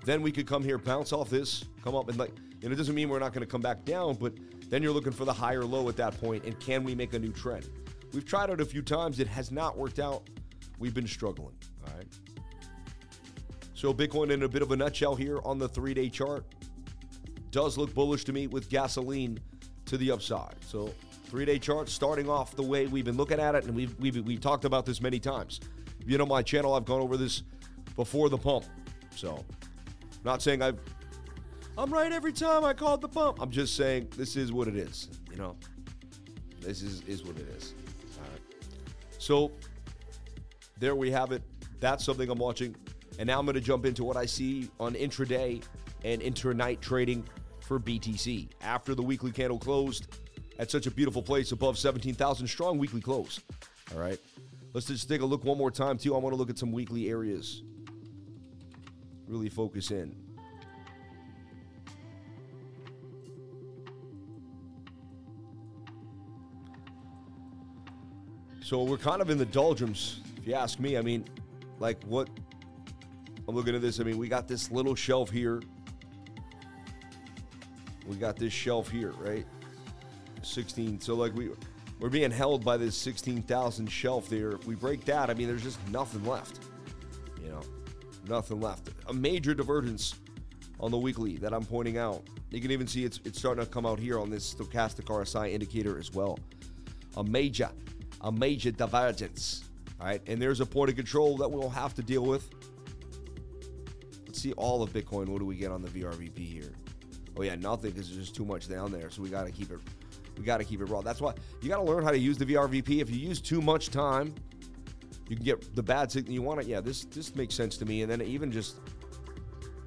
Then 0.05 0.23
we 0.23 0.33
could 0.33 0.47
come 0.47 0.65
here, 0.65 0.79
bounce 0.79 1.13
off 1.13 1.29
this, 1.29 1.65
come 1.85 1.95
up 1.95 2.09
and 2.09 2.17
like, 2.17 2.33
and 2.63 2.73
it 2.73 2.77
doesn't 2.77 2.95
mean 2.95 3.09
we're 3.09 3.19
not 3.19 3.35
going 3.35 3.45
to 3.45 3.51
come 3.51 3.61
back 3.61 3.85
down, 3.85 4.15
but 4.15 4.33
then 4.71 4.83
you're 4.83 4.93
looking 4.93 5.13
for 5.13 5.25
the 5.25 5.33
higher 5.33 5.65
low 5.65 5.89
at 5.89 5.97
that 5.97 6.19
point, 6.19 6.45
and 6.45 6.59
can 6.59 6.85
we 6.85 6.95
make 6.95 7.13
a 7.13 7.19
new 7.19 7.33
trend? 7.33 7.69
We've 8.13 8.25
tried 8.25 8.51
it 8.51 8.61
a 8.61 8.65
few 8.65 8.83
times. 8.83 9.21
It 9.21 9.29
has 9.29 9.51
not 9.51 9.77
worked 9.77 9.99
out. 9.99 10.31
We've 10.79 10.95
been 10.95 11.07
struggling. 11.07 11.55
All 11.87 11.95
right. 11.97 12.07
So 13.75 13.93
Bitcoin 13.93 14.31
in 14.31 14.43
a 14.43 14.49
bit 14.49 14.63
of 14.63 14.73
a 14.73 14.77
nutshell 14.77 15.15
here 15.15 15.41
on 15.45 15.59
the 15.59 15.69
three-day 15.69 16.09
chart 16.09 16.47
does 17.51 17.77
look 17.77 17.95
bullish 17.95 18.25
to 18.25 18.33
me 18.33 18.47
with 18.47 18.69
gasoline 18.69 19.39
to 19.87 19.97
the 19.97 20.11
upside. 20.11 20.57
So 20.65 20.93
Three 21.31 21.45
day 21.45 21.61
chart 21.61 21.89
starting 21.89 22.29
off 22.29 22.57
the 22.57 22.63
way 22.65 22.89
we've 22.89 23.05
been 23.05 23.17
looking 23.17 23.39
at 23.39 23.55
it, 23.55 23.65
and 23.65 23.73
we've, 23.73 23.97
we've, 24.01 24.17
we've 24.17 24.41
talked 24.41 24.65
about 24.65 24.85
this 24.85 25.01
many 25.01 25.21
times. 25.21 25.61
If 26.01 26.11
you 26.11 26.19
know 26.19 26.27
my 26.27 26.43
channel, 26.43 26.75
I've 26.75 26.85
gone 26.85 27.01
over 27.01 27.17
this 27.17 27.45
before 27.95 28.29
the 28.29 28.37
pump. 28.37 28.65
So, 29.15 29.45
not 30.25 30.43
saying 30.43 30.61
I've 30.61 30.81
I'm 31.79 31.93
right 31.93 32.11
every 32.11 32.33
time 32.33 32.65
I 32.65 32.73
called 32.73 33.01
the 33.01 33.09
pump. 33.09 33.41
I'm 33.41 33.53
just 33.53 33.77
saying 33.77 34.09
this 34.17 34.35
is 34.35 34.53
what 34.53 34.67
it 34.67 34.75
is. 34.75 35.09
You 35.31 35.37
know, 35.37 35.57
this 36.63 36.83
is 36.83 37.03
is 37.03 37.23
what 37.23 37.37
it 37.37 37.47
is. 37.57 37.75
All 38.19 38.25
right. 38.29 38.41
So 39.19 39.53
there 40.81 40.97
we 40.97 41.13
have 41.13 41.31
it. 41.31 41.43
That's 41.79 42.05
something 42.05 42.29
I'm 42.29 42.39
watching. 42.41 42.75
And 43.21 43.29
now 43.29 43.39
I'm 43.39 43.47
going 43.47 43.55
to 43.55 43.61
jump 43.61 43.87
into 43.87 44.03
what 44.03 44.17
I 44.17 44.27
see 44.27 44.69
on 44.81 44.95
intraday 44.95 45.63
and 46.03 46.21
internight 46.21 46.81
trading 46.81 47.25
for 47.71 47.79
BTC. 47.79 48.49
After 48.63 48.97
the 48.97 49.03
weekly 49.03 49.31
candle 49.31 49.57
closed 49.57 50.09
at 50.59 50.73
such 50.73 50.89
a 50.89 50.91
beautiful 50.91 51.23
place 51.23 51.53
above 51.53 51.79
17,000, 51.79 52.49
strong 52.49 52.79
weekly 52.79 53.01
close. 53.01 53.39
All 53.95 54.01
right. 54.01 54.19
Let's 54.73 54.89
just 54.89 55.09
take 55.09 55.21
a 55.21 55.25
look 55.25 55.45
one 55.45 55.57
more 55.57 55.71
time, 55.71 55.97
too. 55.97 56.17
I 56.17 56.19
want 56.19 56.33
to 56.33 56.37
look 56.37 56.51
at 56.51 56.59
some 56.59 56.73
weekly 56.73 57.09
areas. 57.09 57.63
Really 59.29 59.49
focus 59.49 59.93
in. 59.93 60.17
So 68.63 68.83
we're 68.83 68.97
kind 68.97 69.23
of 69.23 69.31
in 69.31 69.39
the 69.39 69.47
doldrums, 69.47 70.23
if 70.37 70.45
you 70.45 70.55
ask 70.55 70.81
me. 70.81 70.99
I 70.99 71.03
mean, 71.03 71.25
like 71.79 72.03
what? 72.03 72.29
I'm 73.47 73.55
looking 73.55 73.77
at 73.77 73.81
this. 73.81 74.01
I 74.01 74.03
mean, 74.03 74.19
we 74.19 74.27
got 74.27 74.49
this 74.49 74.73
little 74.73 74.97
shelf 74.97 75.31
here 75.31 75.63
we 78.11 78.17
got 78.17 78.37
this 78.37 78.53
shelf 78.53 78.91
here, 78.91 79.13
right? 79.21 79.47
16. 80.43 81.01
So 81.01 81.15
like 81.15 81.33
we 81.33 81.51
we're 82.01 82.09
being 82.09 82.33
held 82.33 82.65
by 82.65 82.77
this 82.77 82.97
16,000 82.97 83.87
shelf 83.87 84.29
there. 84.29 84.51
If 84.51 84.67
we 84.67 84.75
break 84.75 85.05
that, 85.05 85.31
I 85.31 85.35
mean, 85.35 85.47
there's 85.47 85.63
just 85.63 85.79
nothing 85.91 86.25
left. 86.25 86.59
You 87.41 87.51
know, 87.51 87.61
nothing 88.27 88.61
left. 88.61 88.89
A 89.09 89.13
major 89.13 89.55
divergence 89.55 90.17
on 90.81 90.91
the 90.91 90.99
weekly 90.99 91.37
that 91.37 91.55
I'm 91.55 91.65
pointing 91.65 91.99
out. 91.99 92.25
You 92.51 92.61
can 92.61 92.73
even 92.73 92.89
see 92.89 93.05
it's, 93.05 93.21
it's 93.25 93.39
starting 93.39 93.65
to 93.65 93.71
come 93.71 93.87
out 93.87 94.01
here 94.01 94.19
on 94.19 94.29
this 94.29 94.53
stochastic 94.53 95.05
RSI 95.05 95.53
indicator 95.53 95.97
as 95.97 96.13
well. 96.13 96.37
A 97.17 97.23
major, 97.23 97.71
a 98.23 98.33
major 98.33 98.73
divergence. 98.73 99.69
All 100.01 100.07
right, 100.07 100.23
and 100.27 100.43
there's 100.43 100.61
a 100.61 100.67
point 100.67 100.91
of 100.91 100.97
control 100.97 101.37
that 101.37 101.49
we'll 101.49 101.71
have 101.71 101.95
to 101.95 102.03
deal 102.03 102.25
with. 102.25 102.49
Let's 104.27 104.41
see 104.41 104.53
all 104.53 104.83
of 104.83 104.93
Bitcoin. 104.93 105.29
What 105.29 105.39
do 105.39 105.45
we 105.45 105.55
get 105.55 105.71
on 105.71 105.83
the 105.83 105.89
VRVP 105.89 106.39
here? 106.39 106.73
Oh 107.37 107.43
yeah, 107.43 107.55
nothing 107.55 107.93
because 107.93 108.09
there's 108.09 108.27
just 108.27 108.35
too 108.35 108.45
much 108.45 108.69
down 108.69 108.93
there. 108.93 109.11
So 109.11 109.23
we 109.23 109.29
got 109.29 109.47
to 109.47 109.53
keep 109.53 109.71
it 109.71 109.79
we 110.41 110.45
got 110.45 110.59
to 110.59 110.65
keep 110.65 110.81
it 110.81 110.87
raw. 110.87 111.03
That's 111.03 111.21
why 111.21 111.35
you 111.61 111.69
got 111.69 111.77
to 111.77 111.83
learn 111.83 112.03
how 112.03 112.11
to 112.11 112.19
use 112.19 112.39
the 112.39 112.47
VRVP. 112.47 113.01
If 113.01 113.11
you 113.11 113.19
use 113.19 113.41
too 113.41 113.61
much 113.61 113.91
time, 113.91 114.35
you 115.29 115.37
can 115.37 115.45
get 115.45 115.77
the 115.77 115.83
bad 115.83 116.11
signal 116.11 116.33
you 116.33 116.43
want 116.43 116.61
it. 116.61 116.67
Yeah, 116.67 116.81
this 116.81 117.05
this 117.05 117.35
makes 117.37 117.55
sense 117.55 117.77
to 117.79 117.85
me. 117.85 118.03
And 118.03 118.11
then 118.11 118.23
even 118.23 118.51
just 118.51 118.77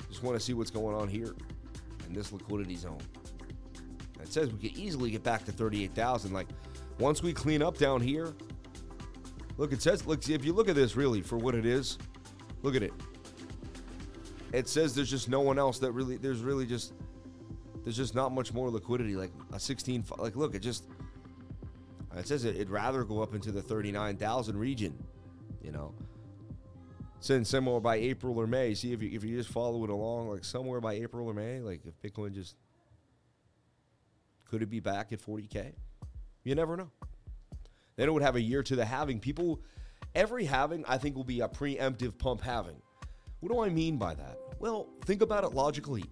just 0.10 0.24
want 0.24 0.38
to 0.38 0.44
see 0.44 0.54
what's 0.54 0.72
going 0.72 0.96
on 0.96 1.08
here 1.08 1.34
in 2.08 2.14
this 2.14 2.32
liquidity 2.32 2.76
zone. 2.76 3.02
It 4.22 4.32
says 4.32 4.52
we 4.52 4.70
could 4.70 4.78
easily 4.78 5.12
get 5.12 5.24
back 5.24 5.44
to 5.46 5.52
38,000. 5.52 6.32
Like 6.32 6.48
once 7.00 7.22
we 7.22 7.34
clean 7.34 7.62
up 7.62 7.78
down 7.78 8.00
here, 8.00 8.34
look, 9.58 9.74
it 9.74 9.82
says 9.82 10.06
look 10.06 10.30
if 10.30 10.46
you 10.46 10.54
look 10.54 10.70
at 10.70 10.76
this 10.76 10.96
really 10.96 11.22
for 11.22 11.38
what 11.38 11.56
it 11.56 11.66
is, 11.66 11.98
look 12.62 12.76
at 12.76 12.84
it. 12.84 12.94
It 14.54 14.70
says 14.70 14.94
there's 14.94 15.10
just 15.10 15.30
no 15.30 15.42
one 15.42 15.58
else 15.58 15.80
that 15.80 15.92
really 15.94 16.18
there's 16.18 16.42
really 16.42 16.68
just 16.68 16.94
there's 17.84 17.98
just 17.98 18.16
not 18.16 18.32
much 18.32 18.54
more 18.54 18.70
liquidity. 18.70 19.16
Like 19.16 19.32
a 19.52 19.60
16, 19.60 20.06
like 20.18 20.36
look, 20.36 20.56
it 20.56 20.60
just 20.60 20.86
it 22.16 22.28
says 22.28 22.46
it, 22.46 22.58
would 22.58 22.70
rather 22.70 23.04
go 23.04 23.22
up 23.22 23.34
into 23.34 23.52
the 23.52 23.62
39,000 23.62 24.58
region, 24.58 24.98
you 25.62 25.72
know. 25.72 25.94
Since 27.20 27.50
somewhere 27.50 27.80
by 27.80 27.96
April 27.96 28.38
or 28.38 28.48
May, 28.48 28.74
see 28.74 28.92
if 28.92 29.02
you 29.02 29.10
if 29.14 29.24
you 29.24 29.38
just 29.38 29.50
follow 29.50 29.84
it 29.84 29.90
along, 29.90 30.30
like 30.30 30.44
somewhere 30.44 30.82
by 30.82 30.94
April 30.94 31.28
or 31.28 31.34
May, 31.34 31.60
like 31.60 31.82
if 31.86 32.02
Bitcoin 32.02 32.34
just 32.34 32.56
could 34.50 34.62
it 34.62 34.70
be 34.70 34.80
back 34.80 35.12
at 35.12 35.20
40k? 35.20 35.74
You 36.44 36.56
never 36.56 36.78
know. 36.78 36.92
Then 37.96 38.08
it 38.08 38.12
would 38.12 38.24
have 38.24 38.36
a 38.36 38.42
year 38.42 38.64
to 38.64 38.76
the 38.76 38.86
halving. 38.86 39.20
People, 39.20 39.62
every 40.14 40.46
halving, 40.46 40.84
I 40.88 40.98
think, 40.98 41.16
will 41.16 41.24
be 41.24 41.40
a 41.40 41.48
preemptive 41.48 42.18
pump 42.18 42.42
halving. 42.42 42.82
What 43.40 43.52
do 43.52 43.62
I 43.62 43.70
mean 43.70 43.98
by 43.98 44.14
that? 44.14 44.38
Well, 44.60 44.90
think 45.06 45.22
about 45.22 45.44
it 45.44 45.54
logically 45.54 46.04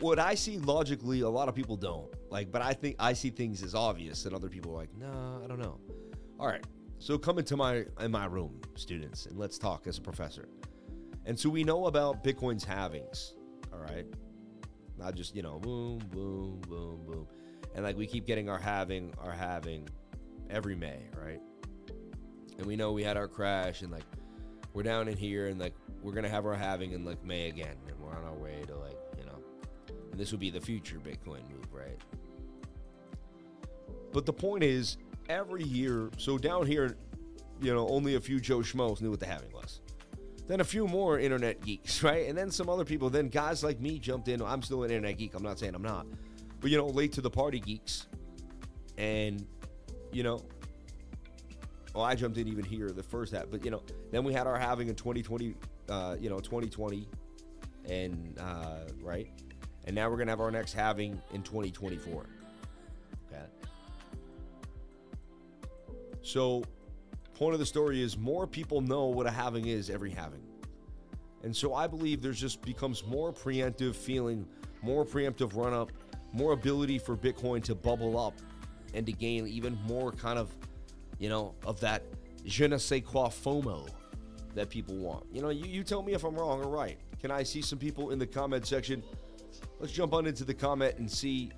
what 0.00 0.18
I 0.18 0.34
see 0.34 0.58
logically, 0.58 1.20
a 1.20 1.28
lot 1.28 1.48
of 1.48 1.54
people 1.54 1.76
don't. 1.76 2.12
Like, 2.30 2.50
but 2.50 2.62
I 2.62 2.72
think 2.72 2.96
I 2.98 3.12
see 3.12 3.30
things 3.30 3.62
as 3.62 3.74
obvious, 3.74 4.24
and 4.24 4.34
other 4.34 4.48
people 4.48 4.72
are 4.72 4.76
like, 4.76 4.96
no, 4.96 5.10
nah, 5.10 5.44
I 5.44 5.46
don't 5.46 5.60
know. 5.60 5.78
All 6.38 6.46
right, 6.46 6.64
so 6.98 7.16
come 7.18 7.38
into 7.38 7.56
my 7.56 7.84
in 8.00 8.10
my 8.10 8.26
room, 8.26 8.60
students, 8.74 9.26
and 9.26 9.38
let's 9.38 9.58
talk 9.58 9.86
as 9.86 9.98
a 9.98 10.00
professor. 10.00 10.48
And 11.26 11.38
so 11.38 11.48
we 11.48 11.64
know 11.64 11.86
about 11.86 12.24
Bitcoin's 12.24 12.64
halvings. 12.64 13.32
All 13.72 13.78
right, 13.78 14.06
not 14.98 15.14
just 15.14 15.34
you 15.34 15.42
know, 15.42 15.58
boom, 15.58 15.98
boom, 16.10 16.60
boom, 16.68 17.00
boom, 17.06 17.26
and 17.74 17.84
like 17.84 17.96
we 17.96 18.06
keep 18.06 18.26
getting 18.26 18.48
our 18.48 18.58
halving, 18.58 19.12
our 19.18 19.32
halving 19.32 19.88
every 20.50 20.74
May, 20.74 21.06
right? 21.22 21.40
And 22.58 22.66
we 22.66 22.76
know 22.76 22.92
we 22.92 23.02
had 23.02 23.16
our 23.16 23.28
crash, 23.28 23.82
and 23.82 23.90
like 23.90 24.04
we're 24.72 24.82
down 24.82 25.08
in 25.08 25.16
here, 25.16 25.48
and 25.48 25.60
like 25.60 25.74
we're 26.02 26.12
gonna 26.12 26.28
have 26.28 26.46
our 26.46 26.54
halving 26.54 26.92
in 26.92 27.04
like 27.04 27.24
May 27.24 27.48
again, 27.48 27.76
and 27.88 27.98
we're 28.00 28.16
on 28.16 28.24
our 28.24 28.34
way 28.34 28.62
to 28.66 28.76
like 28.76 28.96
and 30.14 30.20
this 30.20 30.30
would 30.30 30.38
be 30.38 30.48
the 30.48 30.60
future 30.60 30.98
Bitcoin 30.98 31.40
move, 31.50 31.66
right? 31.72 31.98
But 34.12 34.26
the 34.26 34.32
point 34.32 34.62
is, 34.62 34.96
every 35.28 35.64
year, 35.64 36.08
so 36.18 36.38
down 36.38 36.68
here, 36.68 36.96
you 37.60 37.74
know, 37.74 37.88
only 37.88 38.14
a 38.14 38.20
few 38.20 38.38
Joe 38.38 38.58
Schmoes 38.58 39.00
knew 39.00 39.10
what 39.10 39.18
the 39.18 39.26
halving 39.26 39.52
was. 39.52 39.80
Then 40.46 40.60
a 40.60 40.64
few 40.64 40.86
more 40.86 41.18
internet 41.18 41.60
geeks, 41.62 42.00
right? 42.04 42.28
And 42.28 42.38
then 42.38 42.52
some 42.52 42.68
other 42.68 42.84
people. 42.84 43.10
Then 43.10 43.26
guys 43.26 43.64
like 43.64 43.80
me 43.80 43.98
jumped 43.98 44.28
in. 44.28 44.40
I'm 44.40 44.62
still 44.62 44.84
an 44.84 44.92
internet 44.92 45.18
geek. 45.18 45.34
I'm 45.34 45.42
not 45.42 45.58
saying 45.58 45.74
I'm 45.74 45.82
not. 45.82 46.06
But, 46.60 46.70
you 46.70 46.76
know, 46.76 46.86
late 46.86 47.10
to 47.14 47.20
the 47.20 47.30
party 47.30 47.58
geeks. 47.58 48.06
And, 48.96 49.44
you 50.12 50.22
know, 50.22 50.44
well, 51.92 52.04
I 52.04 52.14
jumped 52.14 52.38
in 52.38 52.46
even 52.46 52.64
here, 52.64 52.92
the 52.92 53.02
first 53.02 53.34
half. 53.34 53.46
But, 53.50 53.64
you 53.64 53.72
know, 53.72 53.82
then 54.12 54.22
we 54.22 54.32
had 54.32 54.46
our 54.46 54.60
halving 54.60 54.86
in 54.86 54.94
2020, 54.94 55.56
uh, 55.88 56.14
you 56.20 56.30
know, 56.30 56.38
2020. 56.38 57.08
And, 57.88 58.38
uh, 58.38 58.84
right? 59.02 59.28
And 59.86 59.94
now 59.94 60.08
we're 60.08 60.16
going 60.16 60.26
to 60.26 60.32
have 60.32 60.40
our 60.40 60.50
next 60.50 60.72
halving 60.72 61.20
in 61.32 61.42
2024. 61.42 62.26
Okay. 63.30 63.44
So, 66.22 66.64
point 67.34 67.52
of 67.52 67.60
the 67.60 67.66
story 67.66 68.00
is 68.00 68.16
more 68.16 68.46
people 68.46 68.80
know 68.80 69.06
what 69.06 69.26
a 69.26 69.30
halving 69.30 69.66
is 69.66 69.90
every 69.90 70.10
halving. 70.10 70.42
And 71.42 71.54
so 71.54 71.74
I 71.74 71.86
believe 71.86 72.22
there's 72.22 72.40
just 72.40 72.62
becomes 72.62 73.04
more 73.04 73.30
preemptive 73.30 73.94
feeling, 73.94 74.46
more 74.80 75.04
preemptive 75.04 75.54
run 75.54 75.74
up, 75.74 75.92
more 76.32 76.52
ability 76.52 76.98
for 76.98 77.16
Bitcoin 77.16 77.62
to 77.64 77.74
bubble 77.74 78.18
up 78.18 78.34
and 78.94 79.04
to 79.04 79.12
gain 79.12 79.46
even 79.46 79.78
more 79.86 80.10
kind 80.10 80.38
of, 80.38 80.54
you 81.18 81.28
know, 81.28 81.54
of 81.66 81.78
that 81.80 82.02
je 82.46 82.66
ne 82.66 82.78
sais 82.78 83.02
quoi 83.02 83.28
FOMO 83.28 83.86
that 84.54 84.70
people 84.70 84.96
want. 84.96 85.26
You 85.32 85.42
know, 85.42 85.50
you, 85.50 85.66
you 85.66 85.84
tell 85.84 86.02
me 86.02 86.14
if 86.14 86.24
I'm 86.24 86.34
wrong 86.34 86.64
or 86.64 86.68
right. 86.68 86.98
Can 87.20 87.30
I 87.30 87.42
see 87.42 87.60
some 87.60 87.78
people 87.78 88.10
in 88.10 88.18
the 88.18 88.26
comment 88.26 88.66
section 88.66 89.02
let's 89.80 89.92
jump 89.92 90.12
on 90.12 90.26
into 90.26 90.44
the 90.44 90.54
comment 90.54 90.96
and 90.98 91.10
see 91.10 91.50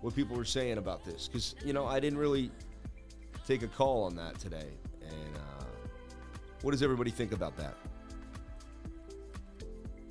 what 0.00 0.14
people 0.14 0.36
were 0.36 0.44
saying 0.44 0.78
about 0.78 1.04
this. 1.04 1.28
Because, 1.28 1.54
you 1.64 1.72
know, 1.72 1.86
I 1.86 2.00
didn't 2.00 2.18
really 2.18 2.50
take 3.46 3.62
a 3.62 3.68
call 3.68 4.04
on 4.04 4.16
that 4.16 4.38
today. 4.38 4.68
And 5.02 5.36
uh, 5.36 5.64
what 6.62 6.72
does 6.72 6.82
everybody 6.82 7.10
think 7.10 7.32
about 7.32 7.56
that? 7.56 7.74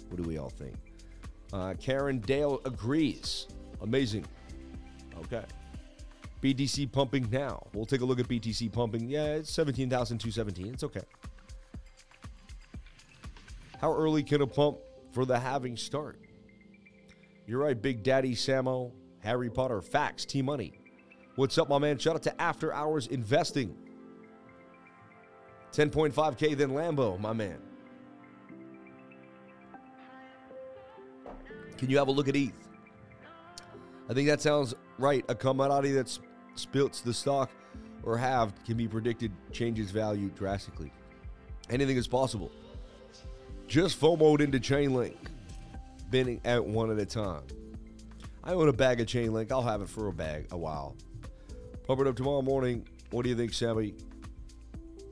What 0.09 0.21
do 0.21 0.23
we 0.23 0.37
all 0.37 0.49
think? 0.49 0.75
Uh, 1.51 1.73
Karen 1.79 2.19
Dale 2.19 2.61
agrees. 2.65 3.47
Amazing. 3.81 4.25
Okay. 5.17 5.43
BTC 6.41 6.91
pumping 6.91 7.27
now. 7.31 7.65
We'll 7.73 7.85
take 7.85 8.01
a 8.01 8.05
look 8.05 8.19
at 8.19 8.27
BTC 8.27 8.71
pumping. 8.71 9.09
Yeah, 9.09 9.35
it's 9.35 9.51
17,217. 9.51 10.73
It's 10.73 10.83
okay. 10.83 11.01
How 13.79 13.93
early 13.93 14.23
can 14.23 14.41
a 14.41 14.47
pump 14.47 14.77
for 15.11 15.25
the 15.25 15.39
halving 15.39 15.77
start? 15.77 16.19
You're 17.47 17.59
right, 17.59 17.79
Big 17.79 18.01
Daddy 18.01 18.33
Samo, 18.33 18.91
Harry 19.19 19.51
Potter, 19.51 19.81
Facts, 19.81 20.25
T 20.25 20.41
Money. 20.41 20.79
What's 21.35 21.57
up, 21.57 21.69
my 21.69 21.77
man? 21.77 21.97
Shout 21.99 22.15
out 22.15 22.23
to 22.23 22.41
After 22.41 22.73
Hours 22.73 23.07
Investing. 23.07 23.75
10.5K, 25.71 26.57
then 26.57 26.69
Lambo, 26.69 27.19
my 27.19 27.33
man. 27.33 27.59
Can 31.77 31.89
you 31.89 31.97
have 31.97 32.07
a 32.07 32.11
look 32.11 32.27
at 32.27 32.35
ETH? 32.35 32.53
I 34.09 34.13
think 34.13 34.27
that 34.29 34.41
sounds 34.41 34.73
right. 34.97 35.25
A 35.29 35.35
commodity 35.35 35.91
that 35.91 36.17
splits 36.55 37.01
the 37.01 37.13
stock 37.13 37.51
or 38.03 38.17
halved 38.17 38.65
can 38.65 38.77
be 38.77 38.87
predicted 38.87 39.31
changes 39.51 39.91
value 39.91 40.29
drastically. 40.29 40.91
Anything 41.69 41.97
is 41.97 42.07
possible. 42.07 42.51
Just 43.67 43.99
FOMOed 43.99 44.41
into 44.41 44.59
Chainlink 44.59 45.17
bending 46.09 46.41
at 46.45 46.63
one 46.65 46.91
at 46.91 46.99
a 46.99 47.05
time. 47.05 47.43
I 48.43 48.53
own 48.53 48.69
a 48.69 48.73
bag 48.73 49.01
of 49.01 49.07
Chainlink. 49.07 49.51
I'll 49.51 49.61
have 49.61 49.81
it 49.81 49.89
for 49.89 50.07
a 50.07 50.13
bag 50.13 50.47
a 50.51 50.57
while. 50.57 50.95
Pump 51.87 52.01
it 52.01 52.07
up 52.07 52.15
tomorrow 52.15 52.41
morning. 52.41 52.87
What 53.11 53.23
do 53.23 53.29
you 53.29 53.35
think, 53.35 53.53
Sammy? 53.53 53.95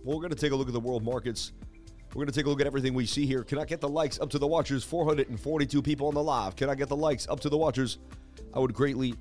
We're 0.03 0.15
going 0.15 0.29
to 0.29 0.35
take 0.35 0.51
a 0.51 0.55
look 0.55 0.67
at 0.67 0.73
the 0.73 0.79
world 0.79 1.03
markets. 1.03 1.51
We're 2.09 2.25
going 2.25 2.27
to 2.27 2.33
take 2.33 2.45
a 2.45 2.49
look 2.49 2.61
at 2.61 2.67
everything 2.67 2.93
we 2.93 3.05
see 3.05 3.25
here. 3.25 3.43
Can 3.43 3.57
I 3.57 3.65
get 3.65 3.81
the 3.81 3.89
likes 3.89 4.19
up 4.19 4.29
to 4.31 4.39
the 4.39 4.45
watchers? 4.45 4.83
442 4.83 5.81
people 5.81 6.07
on 6.07 6.13
the 6.13 6.21
live. 6.21 6.55
Can 6.55 6.69
I 6.69 6.75
get 6.75 6.89
the 6.89 6.95
likes 6.95 7.27
up 7.27 7.39
to 7.39 7.49
the 7.49 7.57
watchers? 7.57 7.97
I 8.53 8.59
would 8.59 8.73
greatly 8.73 9.15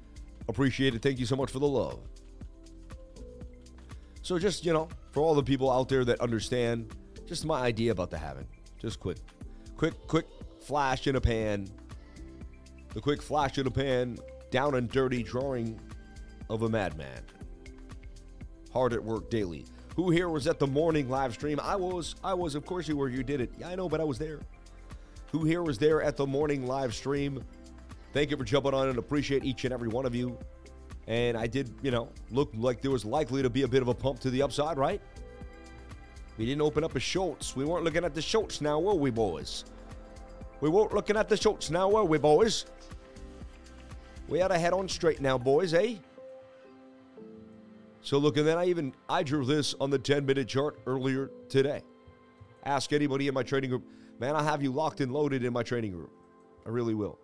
appreciate 0.48 0.94
it. 0.94 1.00
Thank 1.00 1.18
you 1.18 1.26
so 1.26 1.36
much 1.36 1.50
for 1.50 1.58
the 1.58 1.68
love. 1.68 2.00
So, 4.20 4.38
just, 4.38 4.66
you 4.66 4.72
know, 4.72 4.88
for 5.12 5.22
all 5.22 5.34
the 5.34 5.42
people 5.42 5.70
out 5.70 5.88
there 5.88 6.04
that 6.04 6.20
understand, 6.20 6.94
just 7.26 7.46
my 7.46 7.60
idea 7.60 7.92
about 7.92 8.10
the 8.10 8.18
halving. 8.18 8.46
Just 8.78 9.00
quick, 9.00 9.18
quick, 9.76 9.94
quick 10.06 10.26
flash 10.62 11.06
in 11.06 11.16
a 11.16 11.20
pan. 11.20 11.68
The 12.94 13.00
quick 13.00 13.22
flash 13.22 13.58
in 13.58 13.66
a 13.66 13.70
pan, 13.70 14.18
down 14.50 14.74
and 14.74 14.90
dirty 14.90 15.22
drawing 15.22 15.78
of 16.48 16.62
a 16.62 16.68
madman. 16.68 17.22
Hard 18.72 18.92
at 18.92 19.02
work 19.02 19.30
daily. 19.30 19.66
Who 19.96 20.10
here 20.10 20.28
was 20.28 20.46
at 20.46 20.58
the 20.58 20.66
morning 20.66 21.08
live 21.10 21.34
stream? 21.34 21.60
I 21.62 21.76
was. 21.76 22.14
I 22.24 22.34
was. 22.34 22.54
Of 22.54 22.64
course 22.64 22.88
you 22.88 22.96
were. 22.96 23.08
You 23.08 23.22
did 23.22 23.40
it. 23.40 23.52
Yeah, 23.58 23.68
I 23.68 23.74
know, 23.74 23.88
but 23.88 24.00
I 24.00 24.04
was 24.04 24.18
there. 24.18 24.40
Who 25.32 25.44
here 25.44 25.62
was 25.62 25.78
there 25.78 26.02
at 26.02 26.16
the 26.16 26.26
morning 26.26 26.66
live 26.66 26.94
stream? 26.94 27.42
Thank 28.12 28.30
you 28.30 28.36
for 28.36 28.44
jumping 28.44 28.74
on 28.74 28.88
and 28.88 28.98
appreciate 28.98 29.44
each 29.44 29.64
and 29.64 29.72
every 29.72 29.88
one 29.88 30.06
of 30.06 30.14
you. 30.14 30.38
And 31.06 31.36
I 31.36 31.46
did, 31.46 31.74
you 31.82 31.90
know, 31.90 32.08
look 32.30 32.50
like 32.54 32.80
there 32.80 32.90
was 32.90 33.04
likely 33.04 33.42
to 33.42 33.50
be 33.50 33.62
a 33.62 33.68
bit 33.68 33.82
of 33.82 33.88
a 33.88 33.94
pump 33.94 34.20
to 34.20 34.30
the 34.30 34.42
upside, 34.42 34.78
right? 34.78 35.00
We 36.38 36.46
didn't 36.46 36.62
open 36.62 36.84
up 36.84 36.94
a 36.96 37.00
shorts. 37.00 37.56
We 37.56 37.64
weren't 37.64 37.84
looking 37.84 38.04
at 38.04 38.14
the 38.14 38.22
shorts 38.22 38.60
now, 38.60 38.78
were 38.78 38.94
we, 38.94 39.10
boys? 39.10 39.64
We 40.62 40.68
weren't 40.68 40.94
looking 40.94 41.16
at 41.16 41.28
the 41.28 41.36
shorts 41.36 41.70
now, 41.70 41.88
were 41.88 42.04
we, 42.04 42.18
boys? 42.18 42.66
We 44.28 44.38
had 44.38 44.52
a 44.52 44.58
head 44.58 44.72
on 44.72 44.88
straight 44.88 45.20
now, 45.20 45.36
boys, 45.36 45.74
eh? 45.74 45.96
So 48.00 48.16
look, 48.16 48.36
and 48.36 48.46
then 48.46 48.58
I 48.58 48.66
even 48.66 48.94
I 49.08 49.24
drew 49.24 49.44
this 49.44 49.74
on 49.80 49.90
the 49.90 49.98
10 49.98 50.24
minute 50.24 50.46
chart 50.46 50.78
earlier 50.86 51.32
today. 51.48 51.82
Ask 52.64 52.92
anybody 52.92 53.26
in 53.26 53.34
my 53.34 53.42
trading 53.42 53.70
group, 53.70 53.82
man, 54.20 54.36
I 54.36 54.44
have 54.44 54.62
you 54.62 54.70
locked 54.70 55.00
and 55.00 55.12
loaded 55.12 55.42
in 55.42 55.52
my 55.52 55.64
trading 55.64 55.90
group. 55.90 56.12
I 56.64 56.68
really 56.68 56.94
will. 56.94 57.18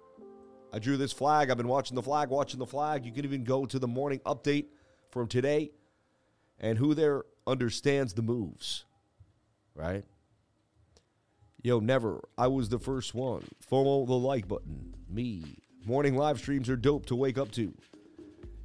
I 0.73 0.81
drew 0.81 0.97
this 0.97 1.13
flag. 1.13 1.49
I've 1.49 1.57
been 1.57 1.69
watching 1.69 1.95
the 1.95 2.03
flag, 2.03 2.31
watching 2.31 2.59
the 2.59 2.67
flag. 2.67 3.07
You 3.07 3.13
can 3.13 3.25
even 3.25 3.45
go 3.45 3.67
to 3.67 3.79
the 3.79 3.87
morning 3.87 4.19
update 4.27 4.67
from 5.13 5.29
today 5.29 5.71
and 6.59 6.77
who 6.77 6.93
there 6.93 7.23
understands 7.47 8.15
the 8.15 8.23
moves, 8.23 8.85
right? 9.77 10.05
Yo, 11.61 11.81
never. 11.81 12.21
I 12.37 12.47
was 12.47 12.69
the 12.69 12.79
first 12.79 13.15
one. 13.15 13.45
FOMO 13.69 14.07
the 14.07 14.15
like 14.15 14.47
button. 14.47 14.95
Me. 15.11 15.45
Morning 15.85 16.17
live 16.17 16.39
streams 16.39 16.69
are 16.69 16.77
dope 16.77 17.07
to 17.07 17.17
wake 17.17 17.37
up 17.37 17.51
to. 17.53 17.75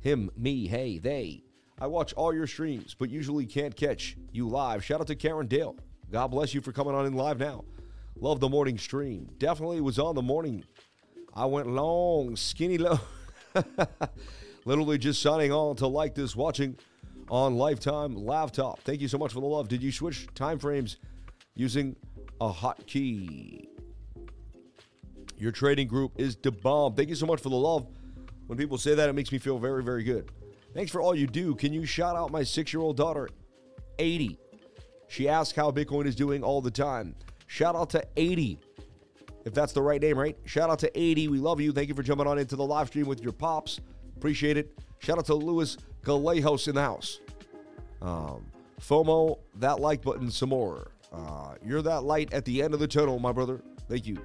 Him, 0.02 0.30
me, 0.38 0.68
hey, 0.68 1.00
they. 1.00 1.44
I 1.80 1.88
watch 1.88 2.14
all 2.14 2.34
your 2.34 2.46
streams, 2.46 2.94
but 2.94 3.10
usually 3.10 3.48
can't 3.48 3.76
catch 3.76 4.16
you 4.32 4.48
live. 4.48 4.84
Shout 4.84 5.02
out 5.02 5.08
to 5.08 5.16
Karen 5.16 5.48
Dale. 5.48 5.76
God 6.12 6.28
bless 6.28 6.54
you 6.54 6.62
for 6.62 6.72
coming 6.72 6.94
on 6.94 7.08
in 7.08 7.14
live 7.14 7.40
now. 7.40 7.66
Love 8.16 8.40
the 8.40 8.50
morning 8.50 8.78
stream. 8.78 9.28
Definitely 9.40 9.82
was 9.82 9.98
on 9.98 10.14
the 10.14 10.22
morning. 10.22 10.64
I 11.34 11.46
went 11.46 11.68
long, 11.68 12.36
skinny 12.36 12.78
low. 12.78 13.00
Literally 14.66 15.00
just 15.00 15.20
signing 15.20 15.52
on 15.52 15.78
to 15.78 15.88
like 15.88 16.14
this, 16.14 16.36
watching 16.36 16.78
on 17.28 17.56
Lifetime 17.56 18.16
Laptop. 18.16 18.82
Thank 18.82 19.02
you 19.02 19.08
so 19.08 19.18
much 19.18 19.34
for 19.34 19.40
the 19.40 19.48
love. 19.48 19.68
Did 19.68 19.82
you 19.82 19.92
switch 19.92 20.28
time 20.36 20.60
frames 20.60 20.98
using 21.56 21.96
a 22.42 22.52
hotkey? 22.52 23.68
Your 25.38 25.52
trading 25.52 25.88
group 25.88 26.14
is 26.18 26.36
the 26.36 26.52
bomb. 26.52 26.96
Thank 26.96 27.10
you 27.10 27.16
so 27.16 27.26
much 27.26 27.42
for 27.42 27.50
the 27.50 27.56
love. 27.56 27.88
When 28.48 28.58
people 28.58 28.78
say 28.78 28.96
that, 28.96 29.10
it 29.10 29.14
makes 29.14 29.32
me 29.32 29.38
feel 29.38 29.58
very, 29.58 29.84
very 29.84 30.04
good. 30.04 30.30
Thanks 30.74 30.92
for 30.92 31.02
all 31.02 31.16
you 31.16 31.28
do. 31.28 31.56
Can 31.56 31.74
you 31.74 31.86
shout 31.86 32.16
out 32.16 32.32
my 32.32 32.44
six 32.44 32.74
year 32.74 32.82
old 32.82 32.98
daughter, 32.98 33.30
Addy? 34.00 34.38
She 35.08 35.30
asks 35.30 35.56
how 35.56 35.72
Bitcoin 35.72 36.06
is 36.06 36.16
doing 36.16 36.44
all 36.44 36.62
the 36.62 36.72
time. 36.72 37.16
Shout 37.48 37.76
out 37.76 37.90
to 37.92 38.04
Addy. 38.18 38.60
If 39.46 39.54
that's 39.54 39.74
the 39.74 39.82
right 39.82 40.02
name, 40.02 40.18
right? 40.18 40.38
Shout 40.46 40.70
out 40.70 40.80
to 40.80 40.90
Addy. 40.98 41.28
We 41.28 41.38
love 41.38 41.60
you. 41.62 41.72
Thank 41.72 41.90
you 41.90 41.96
for 41.96 42.04
jumping 42.04 42.26
on 42.26 42.40
into 42.40 42.56
the 42.56 42.66
live 42.66 42.88
stream 42.88 43.06
with 43.06 43.22
your 43.22 43.34
pops. 43.34 43.80
Appreciate 44.18 44.58
it. 44.58 44.80
Shout 45.00 45.18
out 45.18 45.26
to 45.26 45.36
Louis 45.36 45.78
Galejos 46.04 46.68
in 46.68 46.76
the 46.76 46.82
house. 46.82 47.20
Um, 48.02 48.46
FOMO, 48.80 49.40
that 49.56 49.80
like 49.80 50.02
button 50.02 50.32
some 50.32 50.50
more. 50.50 50.93
Uh, 51.14 51.56
you're 51.64 51.82
that 51.82 52.04
light 52.04 52.34
at 52.34 52.44
the 52.46 52.62
end 52.62 52.74
of 52.74 52.80
the 52.80 52.88
tunnel, 52.88 53.20
my 53.20 53.32
brother. 53.32 53.62
Thank 53.88 54.08
you. 54.08 54.18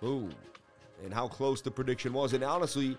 Boom. 0.00 0.32
And 1.04 1.12
how 1.12 1.26
close 1.26 1.60
the 1.60 1.70
prediction 1.70 2.12
was. 2.12 2.32
And 2.34 2.44
honestly, 2.44 2.96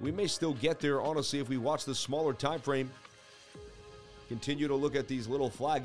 we 0.00 0.10
may 0.10 0.26
still 0.26 0.54
get 0.54 0.80
there, 0.80 1.00
honestly, 1.02 1.40
if 1.40 1.48
we 1.48 1.58
watch 1.58 1.84
the 1.84 1.94
smaller 1.94 2.32
time 2.32 2.60
frame. 2.60 2.90
Continue 4.28 4.68
to 4.68 4.74
look 4.74 4.96
at 4.96 5.08
these 5.08 5.26
little 5.26 5.50
flag, 5.50 5.84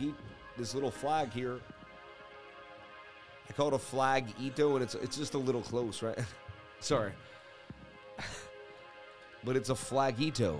this 0.57 0.73
little 0.73 0.91
flag 0.91 1.31
here. 1.31 1.59
I 3.49 3.53
call 3.53 3.69
it 3.69 3.73
a 3.73 3.79
flag 3.79 4.27
Ito, 4.39 4.75
and 4.75 4.83
it's 4.83 4.95
it's 4.95 5.17
just 5.17 5.33
a 5.33 5.37
little 5.37 5.61
close, 5.61 6.01
right? 6.01 6.17
Sorry. 6.79 7.11
But 9.45 9.55
it's 9.55 9.69
a 9.69 9.73
flagito, 9.73 10.59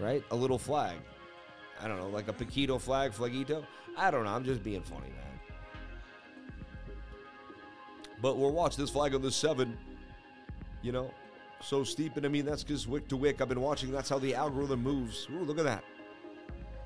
right? 0.00 0.24
A 0.30 0.36
little 0.36 0.58
flag. 0.58 0.96
I 1.80 1.86
don't 1.86 1.98
know, 1.98 2.08
like 2.08 2.28
a 2.28 2.32
Paquito 2.32 2.80
flag, 2.80 3.12
flagito. 3.12 3.64
I 3.96 4.10
don't 4.10 4.24
know. 4.24 4.30
I'm 4.30 4.44
just 4.44 4.62
being 4.62 4.82
funny, 4.82 5.08
man. 5.08 6.58
But 8.20 8.38
we'll 8.38 8.52
watch 8.52 8.76
this 8.76 8.90
flag 8.90 9.14
on 9.14 9.22
the 9.22 9.30
seven. 9.30 9.76
You 10.82 10.92
know, 10.92 11.10
so 11.60 11.84
steep, 11.84 12.16
and 12.16 12.26
I 12.26 12.28
mean 12.28 12.44
that's 12.44 12.64
because 12.64 12.86
wick 12.86 13.08
to 13.08 13.16
wick. 13.16 13.40
I've 13.40 13.48
been 13.48 13.60
watching. 13.60 13.92
That's 13.92 14.08
how 14.08 14.18
the 14.18 14.34
algorithm 14.34 14.82
moves. 14.82 15.28
Ooh, 15.30 15.44
look 15.44 15.58
at 15.58 15.64
that. 15.64 15.84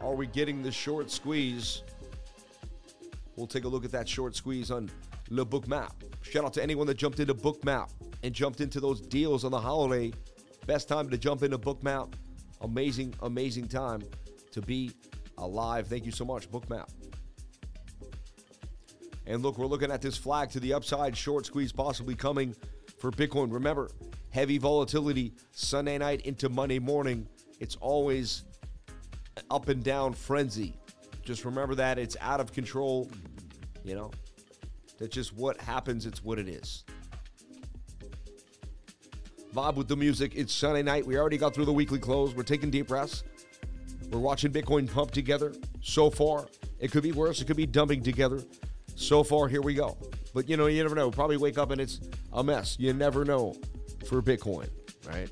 Are 0.01 0.14
we 0.14 0.27
getting 0.27 0.62
the 0.62 0.72
short 0.72 1.11
squeeze? 1.11 1.83
We'll 3.37 3.46
take 3.46 3.64
a 3.64 3.68
look 3.68 3.85
at 3.85 3.92
that 3.92 4.09
short 4.09 4.35
squeeze 4.35 4.70
on 4.70 4.90
Le 5.31 5.44
Bookmap. 5.44 5.92
Shout 6.22 6.44
out 6.44 6.53
to 6.55 6.62
anyone 6.62 6.87
that 6.88 6.96
jumped 6.96 7.20
into 7.20 7.35
Bookmap 7.35 7.90
and 8.22 8.35
jumped 8.35 8.61
into 8.61 8.81
those 8.81 9.01
deals 9.01 9.44
on 9.44 9.51
the 9.51 9.61
holiday. 9.61 10.12
Best 10.68 10.87
time 10.87 11.09
to 11.09 11.16
jump 11.16 11.42
into 11.42 11.57
Bookmap. 11.57 12.12
Amazing, 12.61 13.14
amazing 13.22 13.68
time 13.68 14.02
to 14.52 14.61
be 14.61 14.90
alive. 15.38 15.87
Thank 15.87 16.04
you 16.04 16.12
so 16.12 16.26
much, 16.26 16.50
Bookmap. 16.50 16.90
And 19.26 19.42
look, 19.42 19.57
we're 19.57 19.64
looking 19.64 19.90
at 19.90 20.02
this 20.02 20.18
flag 20.18 20.50
to 20.50 20.61
the 20.61 20.74
upside, 20.74 21.16
short 21.16 21.46
squeeze 21.46 21.72
possibly 21.72 22.14
coming 22.14 22.54
for 22.98 23.11
Bitcoin. 23.11 23.50
Remember, 23.50 23.88
heavy 24.28 24.59
volatility 24.59 25.33
Sunday 25.52 25.96
night 25.96 26.26
into 26.26 26.50
Monday 26.50 26.78
morning. 26.78 27.26
It's 27.61 27.76
always 27.76 28.44
up 29.50 29.70
and 29.70 29.83
down 29.83 30.12
frenzy. 30.12 30.74
Just 31.24 31.46
remember 31.46 31.76
that 31.76 31.98
it's 31.98 32.16
out 32.20 32.40
of 32.40 32.52
control. 32.52 33.11
You 33.85 33.94
know, 33.94 34.11
that's 34.98 35.14
just 35.14 35.35
what 35.35 35.59
happens. 35.62 36.04
It's 36.04 36.22
what 36.22 36.38
it 36.38 36.46
is. 36.46 36.85
Vibe 39.54 39.76
with 39.76 39.88
the 39.88 39.96
music. 39.96 40.32
It's 40.34 40.52
Sunday 40.52 40.82
night. 40.82 41.06
We 41.06 41.16
already 41.16 41.38
got 41.38 41.54
through 41.54 41.64
the 41.64 41.72
weekly 41.72 41.98
close. 41.98 42.34
We're 42.34 42.42
taking 42.42 42.70
deep 42.70 42.88
breaths. 42.88 43.24
We're 44.11 44.18
watching 44.18 44.52
Bitcoin 44.52 44.92
pump 44.92 45.11
together. 45.11 45.54
So 45.80 46.11
far, 46.11 46.48
it 46.78 46.92
could 46.92 47.02
be 47.02 47.12
worse. 47.12 47.40
It 47.40 47.46
could 47.46 47.56
be 47.56 47.66
dumping 47.66 48.02
together. 48.02 48.42
So 48.94 49.22
far, 49.22 49.48
here 49.48 49.62
we 49.62 49.74
go. 49.74 49.96
But 50.34 50.48
you 50.48 50.56
know, 50.56 50.66
you 50.66 50.82
never 50.82 50.94
know. 50.94 51.11
Probably 51.11 51.37
wake 51.37 51.56
up 51.56 51.70
and 51.70 51.80
it's 51.80 52.00
a 52.32 52.44
mess. 52.44 52.76
You 52.78 52.92
never 52.92 53.24
know 53.24 53.54
for 54.06 54.20
Bitcoin, 54.20 54.68
right? 55.06 55.30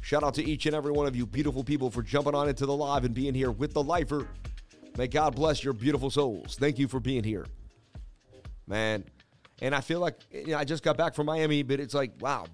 Shout 0.00 0.22
out 0.22 0.34
to 0.34 0.44
each 0.44 0.66
and 0.66 0.74
every 0.74 0.90
one 0.90 1.06
of 1.06 1.14
you 1.14 1.26
beautiful 1.26 1.62
people 1.62 1.90
for 1.90 2.02
jumping 2.02 2.34
on 2.34 2.48
into 2.48 2.66
the 2.66 2.74
live 2.74 3.04
and 3.04 3.14
being 3.14 3.34
here 3.34 3.50
with 3.50 3.74
the 3.74 3.82
lifer. 3.82 4.26
May 4.96 5.06
God 5.06 5.36
bless 5.36 5.62
your 5.62 5.72
beautiful 5.72 6.10
souls. 6.10 6.56
Thank 6.58 6.78
you 6.78 6.88
for 6.88 6.98
being 6.98 7.24
here. 7.24 7.46
Man, 8.66 9.04
and 9.60 9.74
I 9.74 9.80
feel 9.80 10.00
like 10.00 10.16
you 10.32 10.48
know, 10.48 10.58
I 10.58 10.64
just 10.64 10.82
got 10.82 10.96
back 10.96 11.14
from 11.14 11.26
Miami, 11.26 11.62
but 11.62 11.78
it's 11.78 11.94
like, 11.94 12.12
wow, 12.20 12.46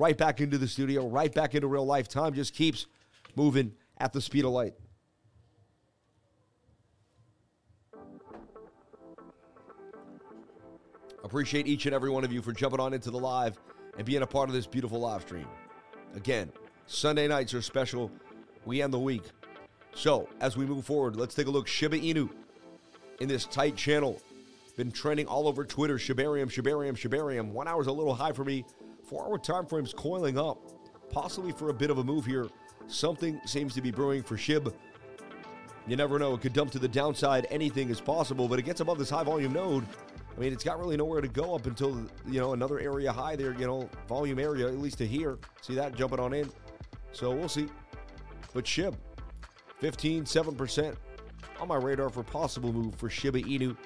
right 0.00 0.16
back 0.16 0.40
into 0.40 0.56
the 0.56 0.66
studio, 0.66 1.06
right 1.06 1.32
back 1.32 1.54
into 1.54 1.68
real 1.68 1.84
life. 1.84 2.08
Time 2.08 2.32
just 2.32 2.54
keeps 2.54 2.86
moving 3.36 3.72
at 3.98 4.14
the 4.14 4.20
speed 4.20 4.46
of 4.46 4.50
light. 4.50 4.72
Appreciate 11.22 11.66
each 11.66 11.84
and 11.84 11.94
every 11.94 12.08
one 12.08 12.24
of 12.24 12.32
you 12.32 12.40
for 12.40 12.52
jumping 12.52 12.80
on 12.80 12.94
into 12.94 13.10
the 13.10 13.18
live 13.18 13.58
and 13.98 14.06
being 14.06 14.22
a 14.22 14.26
part 14.26 14.48
of 14.48 14.54
this 14.54 14.66
beautiful 14.66 14.98
live 14.98 15.20
stream. 15.20 15.46
Again, 16.16 16.50
Sunday 16.86 17.28
nights 17.28 17.52
are 17.52 17.60
special. 17.60 18.10
We 18.64 18.80
end 18.80 18.94
the 18.94 18.98
week. 18.98 19.22
So, 19.94 20.28
as 20.40 20.56
we 20.56 20.64
move 20.64 20.86
forward, 20.86 21.14
let's 21.14 21.34
take 21.34 21.46
a 21.46 21.50
look. 21.50 21.68
Shiba 21.68 21.98
Inu 21.98 22.30
in 23.20 23.28
this 23.28 23.44
tight 23.44 23.76
channel. 23.76 24.20
Been 24.76 24.90
trending 24.90 25.26
all 25.26 25.46
over 25.46 25.62
Twitter. 25.64 25.98
Shibarium, 25.98 26.46
Shibarium, 26.46 26.96
Shibarium. 26.96 27.50
One 27.50 27.68
hour's 27.68 27.86
a 27.86 27.92
little 27.92 28.14
high 28.14 28.32
for 28.32 28.44
me. 28.44 28.64
Four 29.10 29.26
hour 29.26 29.38
time 29.38 29.66
frame's 29.66 29.92
coiling 29.92 30.38
up, 30.38 30.58
possibly 31.10 31.50
for 31.50 31.70
a 31.70 31.74
bit 31.74 31.90
of 31.90 31.98
a 31.98 32.04
move 32.04 32.24
here. 32.24 32.46
Something 32.86 33.40
seems 33.44 33.74
to 33.74 33.82
be 33.82 33.90
brewing 33.90 34.22
for 34.22 34.36
Shib. 34.36 34.72
You 35.88 35.96
never 35.96 36.16
know. 36.20 36.34
It 36.34 36.42
could 36.42 36.52
dump 36.52 36.70
to 36.72 36.78
the 36.78 36.86
downside. 36.86 37.48
Anything 37.50 37.90
is 37.90 38.00
possible, 38.00 38.46
but 38.46 38.60
it 38.60 38.62
gets 38.62 38.78
above 38.78 38.98
this 38.98 39.10
high 39.10 39.24
volume 39.24 39.52
node. 39.52 39.84
I 40.36 40.38
mean, 40.38 40.52
it's 40.52 40.62
got 40.62 40.78
really 40.78 40.96
nowhere 40.96 41.20
to 41.20 41.26
go 41.26 41.56
up 41.56 41.66
until, 41.66 42.06
you 42.28 42.38
know, 42.38 42.52
another 42.52 42.78
area 42.78 43.10
high 43.10 43.34
there, 43.34 43.52
you 43.54 43.66
know, 43.66 43.90
volume 44.06 44.38
area, 44.38 44.68
at 44.68 44.78
least 44.78 44.98
to 44.98 45.06
here. 45.08 45.38
See 45.60 45.74
that 45.74 45.96
jumping 45.96 46.20
on 46.20 46.32
in? 46.32 46.48
So 47.10 47.32
we'll 47.32 47.48
see. 47.48 47.66
But 48.54 48.64
Shib, 48.64 48.94
15, 49.80 50.22
7% 50.22 50.94
on 51.58 51.66
my 51.66 51.76
radar 51.76 52.10
for 52.10 52.22
possible 52.22 52.72
move 52.72 52.94
for 52.94 53.10
Shiba 53.10 53.42
Inu. 53.42 53.76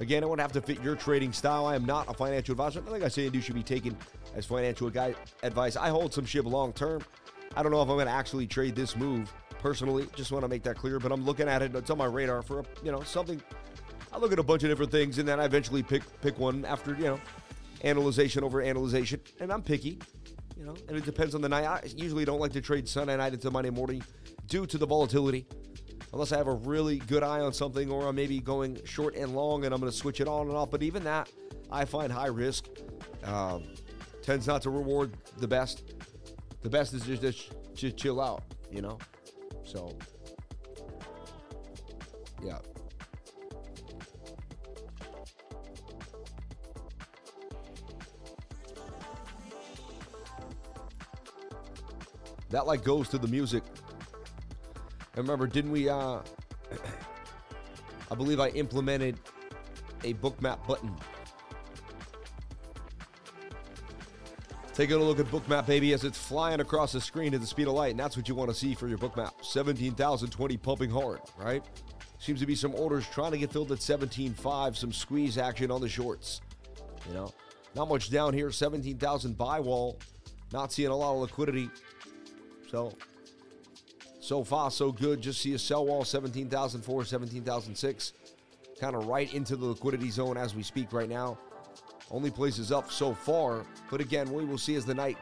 Again, 0.00 0.22
I 0.22 0.26
won't 0.26 0.40
have 0.40 0.52
to 0.52 0.60
fit 0.60 0.82
your 0.82 0.94
trading 0.94 1.32
style. 1.32 1.64
I 1.64 1.74
am 1.74 1.86
not 1.86 2.08
a 2.08 2.14
financial 2.14 2.52
advisor. 2.52 2.82
Nothing 2.82 3.02
I 3.02 3.08
say 3.08 3.24
and 3.24 3.32
do 3.32 3.40
should 3.40 3.54
be 3.54 3.62
taken 3.62 3.96
as 4.34 4.46
financial 4.46 4.90
guy, 4.90 5.14
advice. 5.42 5.76
I 5.76 5.88
hold 5.88 6.12
some 6.12 6.24
SHIB 6.24 6.44
long 6.44 6.72
term. 6.72 7.02
I 7.56 7.62
don't 7.62 7.72
know 7.72 7.82
if 7.82 7.88
I'm 7.88 7.96
going 7.96 8.06
to 8.06 8.12
actually 8.12 8.46
trade 8.46 8.76
this 8.76 8.96
move 8.96 9.32
personally. 9.58 10.06
Just 10.14 10.32
want 10.32 10.44
to 10.44 10.48
make 10.48 10.62
that 10.64 10.76
clear. 10.76 10.98
But 10.98 11.12
I'm 11.12 11.24
looking 11.24 11.48
at 11.48 11.62
it. 11.62 11.74
It's 11.74 11.90
on 11.90 11.98
my 11.98 12.04
radar 12.04 12.42
for 12.42 12.64
you 12.82 12.92
know 12.92 13.02
something. 13.02 13.42
I 14.12 14.18
look 14.18 14.32
at 14.32 14.38
a 14.38 14.42
bunch 14.42 14.62
of 14.62 14.70
different 14.70 14.90
things, 14.90 15.18
and 15.18 15.28
then 15.28 15.40
I 15.40 15.44
eventually 15.44 15.82
pick 15.82 16.02
pick 16.20 16.38
one 16.38 16.64
after 16.64 16.94
you 16.94 17.04
know 17.04 17.20
analyzation 17.84 18.44
over 18.44 18.60
analyzation. 18.60 19.20
And 19.40 19.52
I'm 19.52 19.62
picky, 19.62 19.98
you 20.56 20.64
know. 20.64 20.76
And 20.88 20.96
it 20.96 21.04
depends 21.04 21.34
on 21.34 21.40
the 21.40 21.48
night. 21.48 21.64
I 21.64 21.82
usually 21.96 22.24
don't 22.24 22.40
like 22.40 22.52
to 22.52 22.60
trade 22.60 22.88
Sunday 22.88 23.16
night 23.16 23.34
into 23.34 23.50
Monday 23.50 23.70
morning 23.70 24.02
due 24.46 24.66
to 24.66 24.78
the 24.78 24.86
volatility 24.86 25.46
unless 26.12 26.32
I 26.32 26.38
have 26.38 26.46
a 26.46 26.54
really 26.54 26.98
good 26.98 27.22
eye 27.22 27.40
on 27.40 27.52
something 27.52 27.90
or 27.90 28.06
I'm 28.06 28.16
maybe 28.16 28.40
going 28.40 28.78
short 28.84 29.14
and 29.14 29.34
long 29.34 29.64
and 29.64 29.74
I'm 29.74 29.80
going 29.80 29.92
to 29.92 29.96
switch 29.96 30.20
it 30.20 30.28
on 30.28 30.48
and 30.48 30.56
off. 30.56 30.70
But 30.70 30.82
even 30.82 31.04
that, 31.04 31.30
I 31.70 31.84
find 31.84 32.10
high 32.10 32.28
risk. 32.28 32.66
Um, 33.24 33.64
tends 34.28 34.46
not 34.46 34.60
to 34.60 34.68
reward 34.68 35.16
the 35.38 35.48
best. 35.48 35.94
The 36.60 36.68
best 36.68 36.92
is 36.92 37.04
just, 37.04 37.50
just 37.74 37.96
chill 37.96 38.20
out, 38.20 38.42
you 38.70 38.82
know? 38.82 38.98
So, 39.64 39.96
yeah. 42.44 42.58
That 52.50 52.66
like 52.66 52.84
goes 52.84 53.08
to 53.08 53.16
the 53.16 53.28
music 53.28 53.62
and 55.14 55.26
remember, 55.26 55.46
didn't 55.46 55.70
we? 55.70 55.88
Uh, 55.88 56.20
I 58.10 58.14
believe 58.14 58.40
I 58.40 58.48
implemented 58.48 59.18
a 60.04 60.12
bookmap 60.12 60.66
button. 60.66 60.94
Taking 64.78 64.94
a 64.94 65.02
look 65.02 65.18
at 65.18 65.26
bookmap, 65.26 65.66
baby, 65.66 65.92
as 65.92 66.04
it's 66.04 66.16
flying 66.16 66.60
across 66.60 66.92
the 66.92 67.00
screen 67.00 67.34
at 67.34 67.40
the 67.40 67.46
speed 67.48 67.66
of 67.66 67.74
light, 67.74 67.90
and 67.90 67.98
that's 67.98 68.16
what 68.16 68.28
you 68.28 68.36
want 68.36 68.48
to 68.48 68.54
see 68.54 68.76
for 68.76 68.86
your 68.86 68.96
bookmap. 68.96 69.32
17,020 69.42 70.56
pumping 70.56 70.88
hard, 70.88 71.18
right? 71.36 71.64
Seems 72.20 72.38
to 72.38 72.46
be 72.46 72.54
some 72.54 72.72
orders 72.76 73.04
trying 73.08 73.32
to 73.32 73.38
get 73.38 73.50
filled 73.50 73.72
at 73.72 73.78
17.5, 73.78 74.76
some 74.76 74.92
squeeze 74.92 75.36
action 75.36 75.72
on 75.72 75.80
the 75.80 75.88
shorts. 75.88 76.42
You 77.08 77.14
know, 77.14 77.34
not 77.74 77.88
much 77.88 78.08
down 78.08 78.32
here, 78.34 78.52
17,000 78.52 79.36
buy 79.36 79.58
wall, 79.58 79.98
not 80.52 80.70
seeing 80.70 80.90
a 80.90 80.96
lot 80.96 81.14
of 81.14 81.22
liquidity. 81.22 81.70
So 82.70 82.92
so 84.20 84.44
far, 84.44 84.70
so 84.70 84.92
good. 84.92 85.20
Just 85.20 85.40
see 85.40 85.54
a 85.54 85.58
sell 85.58 85.86
wall 85.86 86.04
17,004, 86.04 87.04
17,006. 87.04 88.12
Kind 88.80 88.94
of 88.94 89.08
right 89.08 89.34
into 89.34 89.56
the 89.56 89.66
liquidity 89.66 90.10
zone 90.10 90.36
as 90.36 90.54
we 90.54 90.62
speak 90.62 90.92
right 90.92 91.08
now. 91.08 91.36
Only 92.10 92.30
places 92.30 92.72
up 92.72 92.90
so 92.90 93.12
far. 93.12 93.66
But 93.90 94.00
again, 94.00 94.32
we 94.32 94.44
will 94.44 94.58
see 94.58 94.76
as 94.76 94.84
the 94.84 94.94
night 94.94 95.18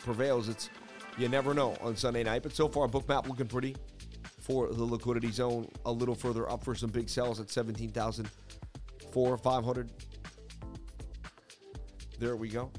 prevails. 0.00 0.48
It's 0.48 0.70
you 1.18 1.28
never 1.28 1.52
know 1.52 1.76
on 1.82 1.94
Sunday 1.96 2.22
night. 2.22 2.42
But 2.42 2.54
so 2.54 2.68
far, 2.68 2.88
bookmap 2.88 3.28
looking 3.28 3.46
pretty 3.46 3.76
for 4.40 4.68
the 4.68 4.84
liquidity 4.84 5.30
zone. 5.30 5.68
A 5.84 5.92
little 5.92 6.14
further 6.14 6.50
up 6.50 6.64
for 6.64 6.74
some 6.74 6.90
big 6.90 7.08
sells 7.08 7.38
at 7.38 7.50
17,004, 7.50 9.38
500. 9.38 9.90
There 12.18 12.36
we 12.36 12.48
go. 12.48 12.70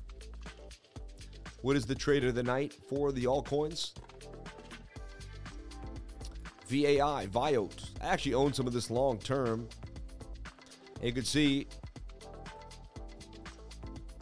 What 1.62 1.76
is 1.76 1.86
the 1.86 1.96
trade 1.96 2.24
of 2.26 2.34
the 2.34 2.44
night 2.44 2.74
for 2.90 3.12
the 3.12 3.26
altcoins? 3.26 3.94
VAI, 6.68 7.28
Vaiot. 7.28 7.92
I 8.02 8.08
actually 8.08 8.34
own 8.34 8.52
some 8.52 8.66
of 8.66 8.74
this 8.74 8.90
long 8.90 9.20
term. 9.20 9.70
You 11.02 11.12
can 11.12 11.24
see, 11.24 11.68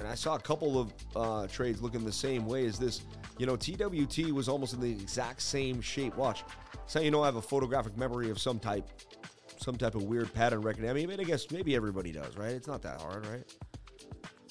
and 0.02 0.10
I 0.10 0.16
saw 0.16 0.34
a 0.34 0.40
couple 0.40 0.80
of 0.80 0.94
uh, 1.16 1.46
trades 1.46 1.80
looking 1.80 2.04
the 2.04 2.12
same 2.12 2.48
way 2.48 2.66
as 2.66 2.80
this. 2.80 3.02
You 3.38 3.46
know, 3.46 3.56
TWT 3.56 4.32
was 4.32 4.50
almost 4.50 4.74
in 4.74 4.82
the 4.82 4.90
exact 4.90 5.44
same 5.44 5.80
shape. 5.80 6.16
Watch. 6.16 6.44
So 6.88 7.00
you 7.00 7.12
know 7.12 7.22
I 7.22 7.28
have 7.28 7.36
a 7.36 7.42
photographic 7.42 7.96
memory 7.96 8.32
of 8.32 8.40
some 8.40 8.58
type, 8.58 8.90
some 9.58 9.76
type 9.76 9.94
of 9.94 10.02
weird 10.04 10.34
pattern 10.34 10.62
recognition. 10.62 10.98
I 10.98 11.06
mean, 11.06 11.20
I 11.20 11.24
guess 11.24 11.52
maybe 11.52 11.76
everybody 11.76 12.12
does, 12.12 12.36
right? 12.36 12.50
It's 12.50 12.68
not 12.68 12.82
that 12.82 13.00
hard, 13.00 13.28
right? 13.28 13.44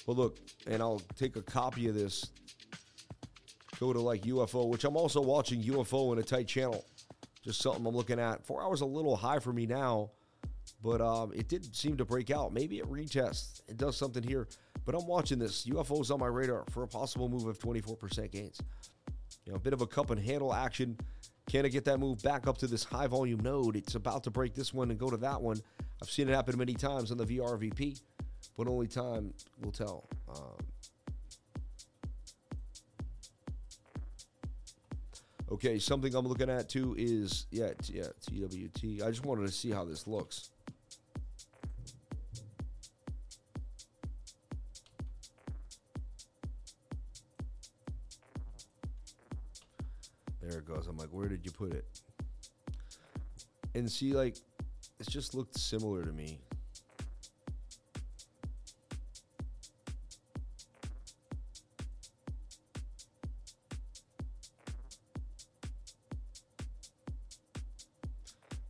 Well, 0.06 0.16
look, 0.16 0.38
and 0.68 0.80
I'll 0.80 1.02
take 1.16 1.34
a 1.34 1.42
copy 1.42 1.88
of 1.88 1.96
this. 1.96 2.30
Go 3.80 3.92
to 3.92 4.00
like 4.00 4.22
UFO, 4.22 4.68
which 4.68 4.84
I'm 4.84 4.96
also 4.96 5.20
watching 5.20 5.60
UFO 5.64 6.12
in 6.12 6.20
a 6.20 6.22
tight 6.22 6.46
channel. 6.46 6.84
Just 7.42 7.60
something 7.60 7.84
I'm 7.84 7.96
looking 7.96 8.20
at. 8.20 8.46
Four 8.46 8.62
hours 8.62 8.82
a 8.82 8.86
little 8.86 9.16
high 9.16 9.40
for 9.40 9.52
me 9.52 9.66
now, 9.66 10.12
but 10.80 11.00
um, 11.00 11.32
it 11.34 11.48
did 11.48 11.74
seem 11.74 11.96
to 11.96 12.04
break 12.04 12.30
out. 12.30 12.52
Maybe 12.52 12.78
it 12.78 12.88
retests. 12.88 13.62
It 13.66 13.78
does 13.78 13.96
something 13.96 14.22
here. 14.22 14.46
But 14.84 14.94
I'm 14.94 15.06
watching 15.06 15.38
this. 15.38 15.66
UFO's 15.66 16.10
on 16.10 16.20
my 16.20 16.26
radar 16.26 16.64
for 16.70 16.82
a 16.82 16.88
possible 16.88 17.28
move 17.28 17.46
of 17.46 17.58
24% 17.58 18.30
gains. 18.30 18.60
You 19.44 19.52
know, 19.52 19.56
a 19.56 19.60
bit 19.60 19.72
of 19.72 19.82
a 19.82 19.86
cup 19.86 20.10
and 20.10 20.20
handle 20.20 20.52
action. 20.54 20.98
Can 21.48 21.64
I 21.64 21.68
get 21.68 21.84
that 21.86 21.98
move 21.98 22.22
back 22.22 22.46
up 22.46 22.58
to 22.58 22.66
this 22.66 22.84
high 22.84 23.06
volume 23.06 23.40
node? 23.40 23.76
It's 23.76 23.94
about 23.94 24.24
to 24.24 24.30
break 24.30 24.54
this 24.54 24.72
one 24.72 24.90
and 24.90 24.98
go 24.98 25.10
to 25.10 25.16
that 25.18 25.40
one. 25.40 25.60
I've 26.02 26.10
seen 26.10 26.28
it 26.28 26.34
happen 26.34 26.56
many 26.56 26.74
times 26.74 27.10
on 27.10 27.18
the 27.18 27.26
VRVP, 27.26 28.00
but 28.56 28.68
only 28.68 28.86
time 28.86 29.34
will 29.62 29.72
tell. 29.72 30.08
Um, 30.28 30.64
Okay, 35.52 35.80
something 35.80 36.14
I'm 36.14 36.28
looking 36.28 36.48
at 36.48 36.68
too 36.68 36.94
is 36.96 37.46
yeah, 37.50 37.70
yeah, 37.86 38.04
TWT. 38.24 39.02
I 39.04 39.10
just 39.10 39.24
wanted 39.24 39.46
to 39.46 39.52
see 39.52 39.70
how 39.70 39.84
this 39.84 40.06
looks. 40.06 40.50
Goes. 50.70 50.86
I'm 50.86 50.96
like, 50.96 51.08
where 51.08 51.28
did 51.28 51.44
you 51.44 51.50
put 51.50 51.72
it? 51.72 51.84
And 53.74 53.90
see, 53.90 54.12
like, 54.12 54.36
it 54.98 55.08
just 55.08 55.34
looked 55.34 55.58
similar 55.58 56.04
to 56.04 56.12
me. 56.12 56.38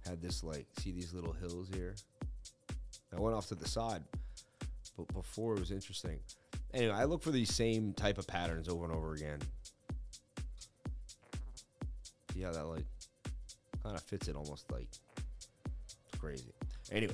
Had 0.07 0.21
this 0.21 0.43
like 0.43 0.67
see 0.79 0.91
these 0.91 1.15
little 1.15 1.33
hills 1.33 1.69
here. 1.73 1.95
I 3.17 3.21
went 3.21 3.37
off 3.37 3.47
to 3.49 3.55
the 3.55 3.69
side, 3.69 4.03
but 4.97 5.07
before 5.15 5.55
it 5.55 5.61
was 5.61 5.71
interesting. 5.71 6.19
Anyway, 6.75 6.93
I 6.93 7.05
look 7.05 7.23
for 7.23 7.31
these 7.31 7.53
same 7.55 7.93
type 7.93 8.19
of 8.19 8.27
patterns 8.27 8.69
over 8.69 8.85
and 8.85 8.93
over 8.93 9.15
again. 9.15 9.39
Yeah, 12.41 12.53
that 12.53 12.67
like 12.67 12.87
kind 13.83 13.95
of 13.95 14.03
fits 14.03 14.27
it 14.27 14.35
almost 14.35 14.73
like 14.73 14.89
crazy. 16.19 16.55
Anyway. 16.91 17.13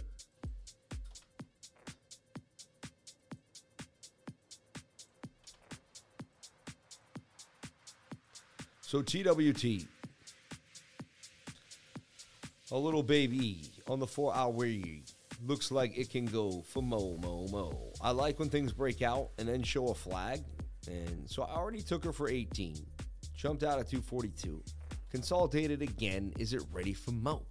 So 8.83 9.03
TWT 9.03 9.89
a 12.71 12.79
little 12.79 13.03
baby 13.03 13.63
on 13.89 13.99
the 13.99 14.07
four 14.07 14.33
hour 14.33 14.65
looks 15.45 15.73
like 15.73 15.99
it 15.99 16.09
can 16.09 16.27
go 16.27 16.63
for 16.69 16.85
mo 16.85 17.17
mo 17.21 17.49
mo. 17.49 17.93
I 18.01 18.13
like 18.13 18.39
when 18.39 18.49
things 18.49 18.73
break 18.73 19.03
out 19.03 19.31
and 19.39 19.49
then 19.49 19.65
show 19.65 19.89
a 19.89 19.95
flag. 19.95 20.45
And 20.89 21.29
so 21.29 21.43
I 21.43 21.57
already 21.57 21.83
took 21.83 22.05
her 22.05 22.13
for 22.13 22.29
18, 22.29 22.77
jumped 23.35 23.65
out 23.65 23.81
at 23.81 23.89
242, 23.89 24.63
consolidated 25.11 25.83
again. 25.83 26.33
Is 26.39 26.53
it 26.53 26.63
ready 26.73 26.93
for 26.93 27.13
Mo? 27.13 27.43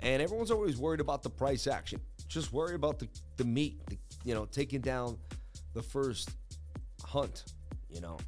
And 0.00 0.20
everyone's 0.20 0.50
always 0.50 0.76
worried 0.78 1.00
about 1.00 1.22
the 1.22 1.30
price 1.30 1.66
action. 1.66 2.00
Just 2.28 2.52
worry 2.52 2.74
about 2.74 2.98
the, 2.98 3.08
the 3.36 3.44
meat, 3.44 3.84
the, 3.86 3.98
you 4.24 4.34
know, 4.34 4.46
taking 4.46 4.80
down 4.80 5.16
the 5.74 5.82
first 5.82 6.30
hunt, 7.04 7.44
you 7.88 8.00
know. 8.00 8.18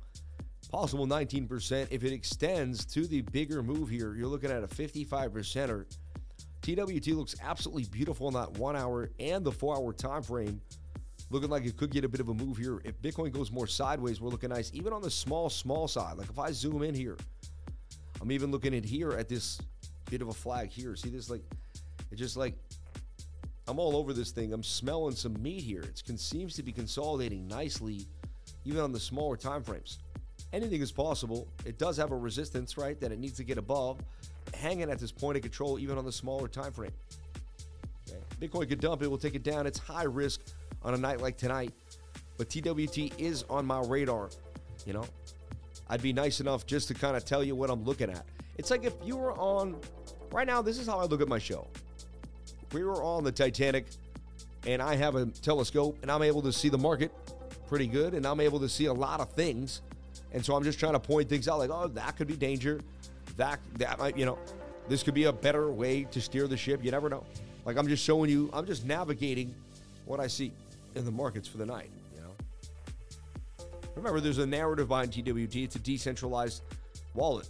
Possible 0.70 1.06
19%. 1.06 1.88
If 1.90 2.04
it 2.04 2.12
extends 2.12 2.84
to 2.86 3.06
the 3.06 3.22
bigger 3.22 3.62
move 3.62 3.88
here, 3.88 4.14
you're 4.14 4.28
looking 4.28 4.50
at 4.50 4.62
a 4.62 4.68
55%er. 4.68 5.86
TWT 6.62 7.08
looks 7.08 7.36
absolutely 7.42 7.84
beautiful 7.84 8.28
in 8.28 8.34
that 8.34 8.52
one 8.52 8.74
hour 8.74 9.10
and 9.18 9.44
the 9.44 9.52
four 9.52 9.76
hour 9.76 9.92
time 9.92 10.22
frame 10.22 10.60
looking 11.30 11.50
like 11.50 11.66
it 11.66 11.76
could 11.76 11.90
get 11.90 12.04
a 12.04 12.08
bit 12.08 12.20
of 12.20 12.28
a 12.28 12.34
move 12.34 12.56
here. 12.56 12.80
If 12.84 13.00
Bitcoin 13.02 13.32
goes 13.32 13.50
more 13.50 13.66
sideways, 13.66 14.20
we're 14.20 14.30
looking 14.30 14.50
nice, 14.50 14.70
even 14.72 14.92
on 14.92 15.02
the 15.02 15.10
small, 15.10 15.50
small 15.50 15.88
side. 15.88 16.16
Like 16.16 16.30
if 16.30 16.38
I 16.38 16.52
zoom 16.52 16.82
in 16.82 16.94
here, 16.94 17.16
I'm 18.20 18.32
even 18.32 18.50
looking 18.50 18.74
at 18.74 18.84
here 18.84 19.12
at 19.12 19.28
this 19.28 19.60
bit 20.10 20.22
of 20.22 20.28
a 20.28 20.32
flag 20.32 20.70
here. 20.70 20.94
See 20.96 21.10
this? 21.10 21.28
Like, 21.28 21.42
it's 22.10 22.20
just 22.20 22.36
like 22.36 22.54
I'm 23.66 23.78
all 23.78 23.96
over 23.96 24.12
this 24.12 24.30
thing. 24.30 24.52
I'm 24.52 24.62
smelling 24.62 25.14
some 25.14 25.40
meat 25.42 25.62
here. 25.62 25.82
It 25.82 26.02
can, 26.04 26.18
seems 26.18 26.54
to 26.56 26.62
be 26.62 26.72
consolidating 26.72 27.48
nicely, 27.48 28.06
even 28.64 28.80
on 28.80 28.92
the 28.92 29.00
smaller 29.00 29.36
time 29.36 29.62
frames. 29.62 29.98
Anything 30.52 30.82
is 30.82 30.92
possible. 30.92 31.48
It 31.64 31.78
does 31.78 31.96
have 31.96 32.12
a 32.12 32.16
resistance, 32.16 32.76
right, 32.76 33.00
that 33.00 33.10
it 33.10 33.18
needs 33.18 33.36
to 33.38 33.44
get 33.44 33.58
above, 33.58 33.98
hanging 34.52 34.90
at 34.90 34.98
this 34.98 35.10
point 35.10 35.36
of 35.36 35.42
control, 35.42 35.78
even 35.78 35.96
on 35.96 36.04
the 36.04 36.12
smaller 36.12 36.46
time 36.46 36.72
frame. 36.72 36.92
Okay. 38.08 38.20
Bitcoin 38.40 38.68
could 38.68 38.80
dump 38.80 39.02
it. 39.02 39.08
We'll 39.08 39.18
take 39.18 39.34
it 39.34 39.42
down. 39.42 39.66
It's 39.66 39.78
high 39.78 40.04
risk 40.04 40.42
on 40.82 40.94
a 40.94 40.98
night 40.98 41.20
like 41.20 41.38
tonight. 41.38 41.72
But 42.36 42.50
TWT 42.50 43.18
is 43.18 43.44
on 43.48 43.64
my 43.64 43.80
radar. 43.80 44.28
You 44.84 44.92
know, 44.92 45.04
I'd 45.88 46.02
be 46.02 46.12
nice 46.12 46.40
enough 46.40 46.66
just 46.66 46.88
to 46.88 46.94
kind 46.94 47.16
of 47.16 47.24
tell 47.24 47.44
you 47.44 47.54
what 47.54 47.70
I'm 47.70 47.84
looking 47.84 48.10
at. 48.10 48.24
It's 48.56 48.70
like 48.70 48.84
if 48.84 48.94
you 49.04 49.16
were 49.16 49.32
on, 49.32 49.76
right 50.32 50.46
now, 50.46 50.62
this 50.62 50.78
is 50.78 50.86
how 50.86 50.98
I 50.98 51.04
look 51.04 51.20
at 51.20 51.28
my 51.28 51.38
show. 51.38 51.66
We 52.72 52.84
were 52.84 53.02
on 53.02 53.24
the 53.24 53.32
Titanic, 53.32 53.86
and 54.66 54.80
I 54.80 54.96
have 54.96 55.14
a 55.14 55.26
telescope, 55.26 55.98
and 56.02 56.10
I'm 56.10 56.22
able 56.22 56.42
to 56.42 56.52
see 56.52 56.68
the 56.68 56.78
market 56.78 57.12
pretty 57.68 57.86
good, 57.86 58.14
and 58.14 58.26
I'm 58.26 58.40
able 58.40 58.60
to 58.60 58.68
see 58.68 58.86
a 58.86 58.92
lot 58.92 59.20
of 59.20 59.30
things. 59.32 59.82
And 60.32 60.44
so 60.44 60.54
I'm 60.56 60.64
just 60.64 60.78
trying 60.78 60.94
to 60.94 61.00
point 61.00 61.28
things 61.28 61.48
out 61.48 61.58
like, 61.58 61.70
oh, 61.70 61.88
that 61.88 62.16
could 62.16 62.26
be 62.26 62.36
danger. 62.36 62.80
That, 63.36 63.60
that 63.78 63.98
might, 63.98 64.16
you 64.16 64.26
know, 64.26 64.38
this 64.88 65.02
could 65.02 65.14
be 65.14 65.24
a 65.24 65.32
better 65.32 65.70
way 65.70 66.04
to 66.04 66.20
steer 66.20 66.46
the 66.46 66.56
ship. 66.56 66.84
You 66.84 66.90
never 66.90 67.08
know. 67.08 67.24
Like 67.64 67.76
I'm 67.76 67.88
just 67.88 68.04
showing 68.04 68.30
you, 68.30 68.50
I'm 68.52 68.66
just 68.66 68.84
navigating 68.84 69.54
what 70.04 70.20
I 70.20 70.26
see 70.26 70.52
in 70.94 71.04
the 71.04 71.10
markets 71.10 71.48
for 71.48 71.58
the 71.58 71.66
night. 71.66 71.90
Remember, 73.96 74.20
there's 74.20 74.38
a 74.38 74.46
narrative 74.46 74.88
behind 74.88 75.12
TWT. 75.12 75.56
It's 75.56 75.76
a 75.76 75.78
decentralized 75.78 76.62
wallet, 77.14 77.48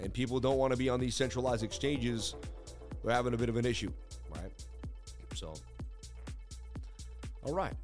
and 0.00 0.12
people 0.12 0.38
don't 0.40 0.58
want 0.58 0.72
to 0.72 0.76
be 0.76 0.88
on 0.88 1.00
these 1.00 1.14
centralized 1.14 1.62
exchanges. 1.62 2.34
They're 3.04 3.14
having 3.14 3.34
a 3.34 3.36
bit 3.36 3.48
of 3.48 3.56
an 3.56 3.66
issue, 3.66 3.92
right? 4.30 4.52
So, 5.34 5.54
all 7.44 7.54
right, 7.54 7.74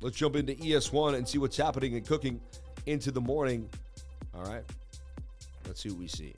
let's 0.00 0.16
jump 0.16 0.36
into 0.36 0.54
ES1 0.54 1.14
and 1.14 1.28
see 1.28 1.38
what's 1.38 1.56
happening 1.56 1.94
and 1.94 2.06
cooking 2.06 2.40
into 2.86 3.10
the 3.10 3.20
morning. 3.20 3.68
All 4.34 4.44
right, 4.44 4.64
let's 5.66 5.82
see 5.82 5.90
what 5.90 5.98
we 5.98 6.08
see. 6.08 6.32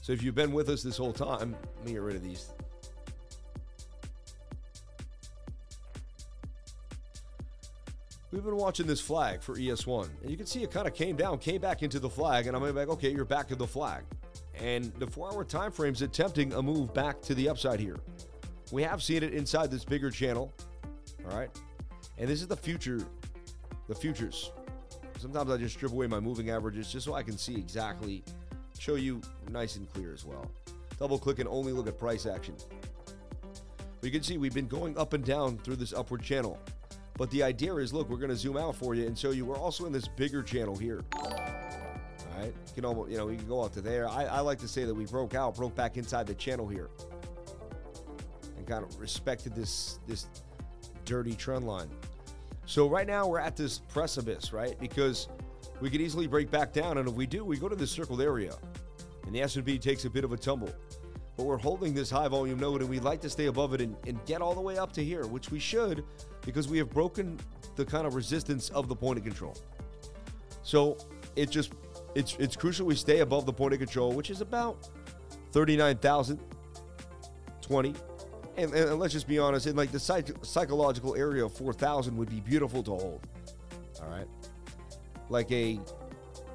So, 0.00 0.12
if 0.12 0.22
you've 0.22 0.36
been 0.36 0.52
with 0.52 0.68
us 0.68 0.82
this 0.82 0.96
whole 0.96 1.12
time, 1.12 1.56
let 1.78 1.86
me 1.86 1.92
get 1.92 2.02
rid 2.02 2.14
of 2.14 2.22
these 2.22 2.52
We've 8.34 8.42
been 8.42 8.56
watching 8.56 8.88
this 8.88 9.00
flag 9.00 9.42
for 9.42 9.54
ES1, 9.54 10.08
and 10.22 10.28
you 10.28 10.36
can 10.36 10.44
see 10.44 10.64
it 10.64 10.72
kind 10.72 10.88
of 10.88 10.94
came 10.94 11.14
down, 11.14 11.38
came 11.38 11.60
back 11.60 11.84
into 11.84 12.00
the 12.00 12.10
flag, 12.10 12.48
and 12.48 12.56
I'm 12.56 12.74
like, 12.74 12.88
okay, 12.88 13.08
you're 13.12 13.24
back 13.24 13.46
to 13.46 13.54
the 13.54 13.66
flag. 13.66 14.02
And 14.54 14.92
the 14.98 15.06
four-hour 15.06 15.44
time 15.44 15.70
frame's 15.70 15.98
is 15.98 16.08
attempting 16.08 16.52
a 16.52 16.60
move 16.60 16.92
back 16.92 17.22
to 17.22 17.34
the 17.36 17.48
upside 17.48 17.78
here. 17.78 17.96
We 18.72 18.82
have 18.82 19.04
seen 19.04 19.22
it 19.22 19.34
inside 19.34 19.70
this 19.70 19.84
bigger 19.84 20.10
channel, 20.10 20.52
all 21.24 21.38
right? 21.38 21.48
And 22.18 22.28
this 22.28 22.42
is 22.42 22.48
the 22.48 22.56
future, 22.56 23.06
the 23.86 23.94
futures. 23.94 24.50
Sometimes 25.18 25.52
I 25.52 25.56
just 25.56 25.76
strip 25.76 25.92
away 25.92 26.08
my 26.08 26.18
moving 26.18 26.50
averages 26.50 26.90
just 26.90 27.04
so 27.06 27.14
I 27.14 27.22
can 27.22 27.38
see 27.38 27.54
exactly, 27.54 28.24
show 28.80 28.96
you 28.96 29.22
nice 29.52 29.76
and 29.76 29.88
clear 29.92 30.12
as 30.12 30.24
well. 30.24 30.50
Double 30.98 31.20
click 31.20 31.38
and 31.38 31.48
only 31.48 31.70
look 31.70 31.86
at 31.86 32.00
price 32.00 32.26
action. 32.26 32.56
But 33.04 34.02
you 34.02 34.10
can 34.10 34.24
see 34.24 34.38
we've 34.38 34.52
been 34.52 34.66
going 34.66 34.98
up 34.98 35.12
and 35.12 35.24
down 35.24 35.56
through 35.58 35.76
this 35.76 35.92
upward 35.92 36.24
channel. 36.24 36.58
But 37.16 37.30
the 37.30 37.42
idea 37.42 37.74
is, 37.76 37.92
look, 37.92 38.10
we're 38.10 38.16
going 38.16 38.30
to 38.30 38.36
zoom 38.36 38.56
out 38.56 38.74
for 38.74 38.94
you 38.94 39.06
and 39.06 39.16
show 39.16 39.30
you 39.30 39.44
we're 39.44 39.56
also 39.56 39.86
in 39.86 39.92
this 39.92 40.08
bigger 40.08 40.42
channel 40.42 40.76
here. 40.76 41.04
All 41.14 42.40
right, 42.40 42.46
you 42.46 42.74
can 42.74 42.84
almost, 42.84 43.10
you 43.10 43.18
know, 43.18 43.26
we 43.26 43.36
can 43.36 43.46
go 43.46 43.62
out 43.62 43.72
to 43.74 43.80
there. 43.80 44.08
I, 44.08 44.24
I 44.24 44.40
like 44.40 44.58
to 44.58 44.68
say 44.68 44.84
that 44.84 44.94
we 44.94 45.06
broke 45.06 45.34
out, 45.34 45.54
broke 45.54 45.74
back 45.76 45.96
inside 45.96 46.26
the 46.26 46.34
channel 46.34 46.66
here, 46.66 46.90
and 48.56 48.66
kind 48.66 48.84
of 48.84 48.98
respected 48.98 49.54
this 49.54 50.00
this 50.08 50.26
dirty 51.04 51.34
trend 51.34 51.66
line. 51.66 51.88
So 52.66 52.88
right 52.88 53.06
now 53.06 53.26
we're 53.28 53.38
at 53.38 53.56
this 53.56 53.78
precipice, 53.78 54.52
right? 54.52 54.78
Because 54.80 55.28
we 55.80 55.90
could 55.90 56.00
easily 56.00 56.26
break 56.26 56.50
back 56.50 56.72
down, 56.72 56.98
and 56.98 57.08
if 57.08 57.14
we 57.14 57.26
do, 57.26 57.44
we 57.44 57.58
go 57.58 57.68
to 57.68 57.76
this 57.76 57.90
circled 57.90 58.22
area, 58.22 58.56
and 59.26 59.34
the 59.34 59.42
S&P 59.42 59.78
takes 59.78 60.04
a 60.04 60.10
bit 60.10 60.24
of 60.24 60.32
a 60.32 60.36
tumble. 60.36 60.72
But 61.36 61.46
we're 61.46 61.58
holding 61.58 61.94
this 61.94 62.10
high 62.10 62.28
volume 62.28 62.60
note 62.60 62.80
and 62.80 62.88
we'd 62.88 63.02
like 63.02 63.20
to 63.22 63.30
stay 63.30 63.46
above 63.46 63.74
it 63.74 63.80
and, 63.80 63.96
and 64.06 64.24
get 64.24 64.40
all 64.40 64.54
the 64.54 64.60
way 64.60 64.78
up 64.78 64.92
to 64.92 65.04
here, 65.04 65.26
which 65.26 65.50
we 65.50 65.58
should 65.58 66.04
because 66.42 66.68
we 66.68 66.78
have 66.78 66.90
broken 66.90 67.40
the 67.76 67.84
kind 67.84 68.06
of 68.06 68.14
resistance 68.14 68.70
of 68.70 68.88
the 68.88 68.94
point 68.94 69.18
of 69.18 69.24
control. 69.24 69.56
So 70.62 70.96
it 71.34 71.50
just 71.50 71.72
it's 72.14 72.36
it's 72.38 72.54
crucial 72.56 72.86
we 72.86 72.94
stay 72.94 73.18
above 73.20 73.44
the 73.46 73.52
point 73.52 73.74
of 73.74 73.80
control, 73.80 74.12
which 74.12 74.30
is 74.30 74.40
about 74.40 74.88
39,020. 75.52 77.94
And, 78.56 78.72
and, 78.72 79.00
let's 79.00 79.12
just 79.12 79.26
be 79.26 79.40
honest, 79.40 79.66
in 79.66 79.74
like 79.74 79.90
the 79.90 79.98
psych- 79.98 80.30
psychological 80.42 81.16
area 81.16 81.44
of 81.44 81.52
4,000 81.52 82.16
would 82.16 82.30
be 82.30 82.38
beautiful 82.38 82.84
to 82.84 82.92
hold. 82.92 83.26
All 84.00 84.08
right. 84.08 84.28
Like 85.28 85.50
a 85.50 85.80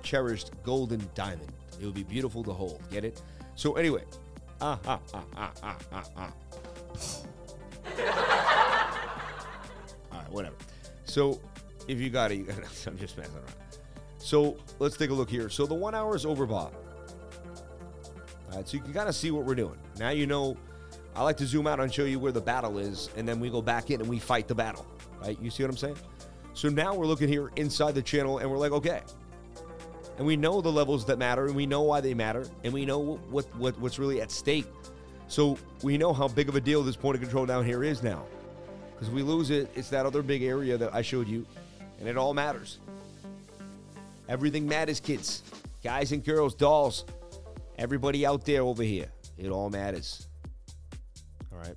cherished 0.02 0.52
golden 0.64 1.06
diamond. 1.14 1.52
It 1.80 1.86
would 1.86 1.96
be 1.96 2.04
beautiful 2.04 2.42
to 2.44 2.54
hold. 2.54 2.82
Get 2.90 3.04
it? 3.04 3.22
So, 3.56 3.74
anyway. 3.74 4.06
Ah, 4.62 4.80
ah. 4.84 6.34
whatever. 10.30 10.56
So 11.06 11.40
if 11.88 12.00
you 12.00 12.10
got 12.10 12.32
it, 12.32 12.40
you 12.40 12.44
got 12.44 12.60
it. 12.60 12.66
I'm 12.88 12.98
just 12.98 13.18
messing 13.18 13.36
around. 13.36 13.54
So 14.18 14.58
let's 14.80 14.98
take 14.98 15.12
a 15.12 15.14
look 15.14 15.30
here. 15.30 15.50
So 15.50 15.66
the 15.66 15.74
one 15.74 15.96
hour 15.96 16.16
is 16.16 16.26
overbought. 16.26 16.74
All 18.52 18.56
right, 18.56 18.68
so 18.68 18.78
you 18.78 18.84
can 18.84 18.94
kind 18.94 19.08
of 19.08 19.16
see 19.16 19.32
what 19.32 19.46
we're 19.46 19.56
doing. 19.56 19.78
Now 19.98 20.10
you 20.10 20.28
know. 20.28 20.58
I 21.16 21.24
like 21.24 21.38
to 21.38 21.46
zoom 21.46 21.68
out 21.68 21.80
and 21.80 21.94
show 21.94 22.06
you 22.06 22.20
where 22.20 22.32
the 22.32 22.40
battle 22.40 22.78
is, 22.78 23.10
and 23.18 23.28
then 23.28 23.40
we 23.40 23.50
go 23.50 23.62
back 23.62 23.90
in 23.90 24.00
and 24.00 24.10
we 24.10 24.20
fight 24.20 24.48
the 24.48 24.56
battle. 24.56 24.86
Right? 25.22 25.38
You 25.42 25.50
see 25.50 25.64
what 25.64 25.72
I'm 25.72 25.78
saying? 25.78 25.98
So 26.54 26.70
now 26.70 26.94
we're 26.94 27.08
looking 27.08 27.28
here 27.28 27.52
inside 27.56 27.96
the 27.96 28.02
channel, 28.02 28.38
and 28.38 28.50
we're 28.50 28.58
like, 28.58 28.72
okay. 28.72 29.02
And 30.20 30.28
we 30.28 30.36
know 30.36 30.60
the 30.60 30.72
levels 30.72 31.06
that 31.06 31.18
matter, 31.18 31.46
and 31.46 31.56
we 31.56 31.66
know 31.66 31.82
why 31.82 32.02
they 32.02 32.14
matter, 32.14 32.46
and 32.66 32.74
we 32.74 32.86
know 32.86 33.00
what, 33.30 33.46
what 33.56 33.80
what's 33.80 33.98
really 33.98 34.20
at 34.20 34.30
stake. 34.30 34.68
So 35.30 35.58
we 35.82 35.98
know 35.98 36.12
how 36.12 36.28
big 36.28 36.50
of 36.50 36.56
a 36.58 36.62
deal 36.62 36.84
this 36.84 36.98
point 36.98 37.16
of 37.16 37.22
control 37.22 37.46
down 37.46 37.64
here 37.64 37.86
is 37.86 38.04
now. 38.04 38.26
Because 38.92 39.10
we 39.10 39.24
lose 39.24 39.50
it, 39.50 39.72
it's 39.76 39.90
that 39.92 40.06
other 40.06 40.22
big 40.22 40.44
area 40.44 40.78
that 40.78 40.94
I 40.94 41.04
showed 41.04 41.30
you, 41.30 41.46
and 42.00 42.10
it 42.10 42.18
all 42.18 42.34
matters. 42.34 42.80
Everything 44.28 44.68
matters, 44.68 45.00
kids, 45.00 45.42
guys 45.82 46.12
and 46.12 46.22
girls, 46.22 46.54
dolls, 46.54 47.06
everybody 47.78 48.26
out 48.26 48.44
there 48.44 48.64
over 48.64 48.84
here. 48.84 49.08
It 49.38 49.52
all 49.52 49.70
matters. 49.70 50.28
All 51.50 51.60
right. 51.60 51.76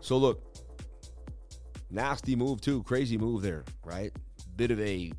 So 0.00 0.18
look, 0.18 0.40
nasty 1.90 2.36
move 2.36 2.60
too, 2.60 2.84
crazy 2.84 3.18
move 3.18 3.42
there, 3.42 3.64
right? 3.84 4.12
Bit 4.54 4.70
of 4.70 4.78
a, 4.78 5.12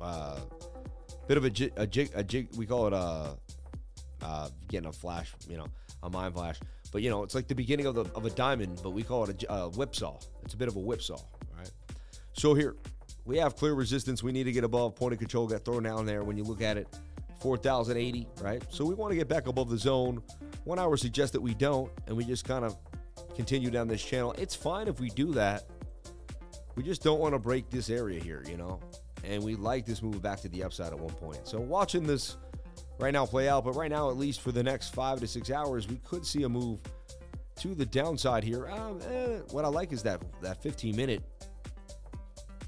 uh, 0.00 0.38
bit 1.26 1.36
of 1.36 1.44
a 1.44 1.50
jig, 1.50 1.72
a 1.76 1.86
jig, 1.86 2.10
a 2.14 2.22
jig. 2.22 2.48
We 2.56 2.66
call 2.66 2.86
it 2.86 2.92
a, 2.92 2.96
uh, 2.96 3.34
uh, 4.22 4.48
getting 4.68 4.88
a 4.88 4.92
flash, 4.92 5.32
you 5.48 5.56
know, 5.56 5.66
a 6.02 6.10
mind 6.10 6.34
flash. 6.34 6.58
But 6.92 7.02
you 7.02 7.10
know, 7.10 7.22
it's 7.22 7.34
like 7.34 7.48
the 7.48 7.54
beginning 7.54 7.86
of 7.86 7.94
the 7.94 8.04
of 8.14 8.24
a 8.24 8.30
diamond, 8.30 8.80
but 8.82 8.90
we 8.90 9.02
call 9.02 9.24
it 9.24 9.44
a, 9.44 9.52
a 9.52 9.68
whipsaw. 9.70 10.18
It's 10.44 10.54
a 10.54 10.56
bit 10.56 10.68
of 10.68 10.76
a 10.76 10.80
whipsaw, 10.80 11.20
right? 11.56 11.70
So 12.34 12.54
here 12.54 12.76
we 13.24 13.38
have 13.38 13.56
clear 13.56 13.74
resistance. 13.74 14.22
We 14.22 14.32
need 14.32 14.44
to 14.44 14.52
get 14.52 14.64
above 14.64 14.94
point 14.94 15.12
of 15.12 15.18
control. 15.18 15.46
Got 15.46 15.64
thrown 15.64 15.82
down 15.82 16.06
there 16.06 16.22
when 16.22 16.36
you 16.36 16.44
look 16.44 16.60
at 16.60 16.76
it, 16.76 16.88
4,080, 17.40 18.28
right? 18.40 18.62
So 18.70 18.84
we 18.84 18.94
want 18.94 19.10
to 19.12 19.16
get 19.16 19.28
back 19.28 19.46
above 19.46 19.70
the 19.70 19.78
zone. 19.78 20.22
One 20.64 20.78
hour 20.78 20.96
suggests 20.96 21.32
that 21.32 21.40
we 21.40 21.54
don't, 21.54 21.90
and 22.06 22.16
we 22.16 22.24
just 22.24 22.44
kind 22.44 22.64
of 22.64 22.76
continue 23.34 23.70
down 23.70 23.88
this 23.88 24.04
channel. 24.04 24.34
It's 24.38 24.54
fine 24.54 24.88
if 24.88 25.00
we 25.00 25.10
do 25.10 25.32
that. 25.32 25.64
We 26.76 26.82
just 26.82 27.02
don't 27.02 27.20
want 27.20 27.34
to 27.34 27.38
break 27.38 27.70
this 27.70 27.90
area 27.90 28.20
here, 28.20 28.42
you 28.48 28.56
know. 28.56 28.80
And 29.26 29.42
we 29.42 29.56
like 29.56 29.86
this 29.86 30.02
move 30.02 30.20
back 30.22 30.40
to 30.40 30.48
the 30.48 30.64
upside 30.64 30.92
at 30.92 30.98
one 30.98 31.14
point. 31.14 31.46
So 31.46 31.60
watching 31.60 32.06
this 32.06 32.36
right 32.98 33.12
now 33.12 33.26
play 33.26 33.48
out. 33.48 33.64
But 33.64 33.72
right 33.72 33.90
now, 33.90 34.10
at 34.10 34.16
least 34.16 34.40
for 34.40 34.52
the 34.52 34.62
next 34.62 34.94
five 34.94 35.20
to 35.20 35.26
six 35.26 35.50
hours, 35.50 35.88
we 35.88 35.96
could 35.96 36.24
see 36.26 36.42
a 36.42 36.48
move 36.48 36.80
to 37.56 37.74
the 37.74 37.86
downside 37.86 38.44
here. 38.44 38.68
Um, 38.68 39.00
eh, 39.08 39.38
what 39.50 39.64
I 39.64 39.68
like 39.68 39.92
is 39.92 40.02
that 40.02 40.20
that 40.42 40.62
15 40.62 40.96
minute 40.96 41.22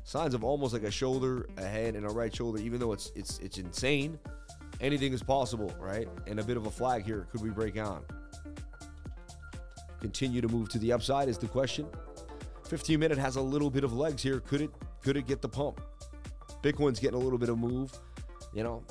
signs 0.05 0.35
of 0.35 0.45
almost 0.45 0.73
like 0.73 0.85
a 0.85 0.91
shoulder, 0.91 1.49
a 1.57 1.67
head, 1.67 1.97
and 1.97 2.07
a 2.07 2.09
right 2.09 2.35
shoulder. 2.35 2.61
Even 2.61 2.81
though 2.81 2.93
it's 2.93 3.11
it's 3.15 3.39
it's 3.41 3.59
insane, 3.59 4.19
anything 4.81 5.13
is 5.13 5.23
possible, 5.23 5.75
right? 5.79 6.09
And 6.27 6.41
a 6.41 6.45
bit 6.45 6.57
of 6.57 6.67
a 6.67 6.71
flag 6.71 7.05
here. 7.05 7.27
Could 7.31 7.43
we 7.43 7.51
break 7.51 7.79
on? 7.79 8.03
Continue 10.01 10.41
to 10.41 10.49
move 10.49 10.69
to 10.71 10.79
the 10.79 10.93
upside 10.93 11.29
is 11.29 11.39
the 11.39 11.49
question. 11.49 11.87
15 12.69 12.99
minute 12.99 13.19
has 13.19 13.37
a 13.37 13.41
little 13.41 13.71
bit 13.71 13.85
of 13.85 13.93
legs 13.93 14.23
here. 14.23 14.41
Could 14.41 14.61
it 14.61 14.71
could 15.03 15.17
it 15.17 15.27
get 15.27 15.43
the 15.43 15.49
pump? 15.49 15.81
Bitcoin's 16.63 16.99
getting 16.99 17.17
a 17.17 17.23
little 17.23 17.39
bit 17.39 17.49
of 17.49 17.59
move. 17.59 17.93
You 18.53 18.63
know, 18.63 18.83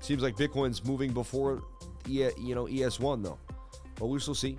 seems 0.00 0.22
like 0.22 0.36
Bitcoin's 0.36 0.84
moving 0.84 1.12
before 1.12 1.62
you 2.06 2.54
know 2.54 2.66
ES1 2.66 3.22
though, 3.22 3.38
but 3.96 4.06
we 4.06 4.18
shall 4.18 4.34
see. 4.34 4.58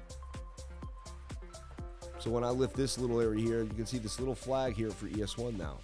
So 2.19 2.29
when 2.29 2.43
I 2.43 2.49
lift 2.49 2.75
this 2.75 2.97
little 2.97 3.19
area 3.19 3.43
here, 3.43 3.63
you 3.63 3.69
can 3.69 3.85
see 3.85 3.97
this 3.97 4.19
little 4.19 4.35
flag 4.35 4.75
here 4.75 4.91
for 4.91 5.07
ES1 5.07 5.57
now. 5.57 5.79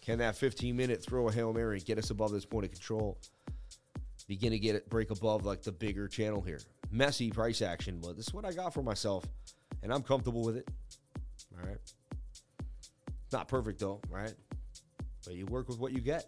Can 0.00 0.18
that 0.18 0.36
15 0.36 0.76
minute 0.76 1.02
throw 1.04 1.28
a 1.28 1.32
Hail 1.32 1.52
Mary 1.52 1.80
get 1.80 1.98
us 1.98 2.10
above 2.10 2.30
this 2.30 2.44
point 2.44 2.64
of 2.64 2.70
control? 2.70 3.18
Begin 4.28 4.52
to 4.52 4.58
get 4.58 4.76
it 4.76 4.88
break 4.88 5.10
above 5.10 5.44
like 5.44 5.62
the 5.62 5.72
bigger 5.72 6.06
channel 6.06 6.40
here. 6.40 6.60
Messy 6.92 7.30
price 7.30 7.60
action, 7.60 8.00
but 8.00 8.16
this 8.16 8.28
is 8.28 8.34
what 8.34 8.44
I 8.44 8.52
got 8.52 8.72
for 8.72 8.82
myself, 8.82 9.24
and 9.82 9.92
I'm 9.92 10.02
comfortable 10.02 10.42
with 10.42 10.56
it. 10.56 10.68
All 11.58 11.68
right. 11.68 11.78
Not 13.32 13.48
perfect 13.48 13.80
though, 13.80 14.00
right? 14.10 14.34
But 15.24 15.34
you 15.34 15.46
work 15.46 15.68
with 15.68 15.78
what 15.78 15.92
you 15.92 16.00
get 16.00 16.26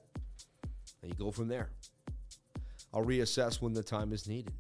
and 1.03 1.11
you 1.11 1.17
go 1.17 1.31
from 1.31 1.49
there. 1.49 1.71
I'll 2.93 3.05
reassess 3.05 3.61
when 3.61 3.73
the 3.73 3.83
time 3.83 4.13
is 4.13 4.27
needed. 4.27 4.53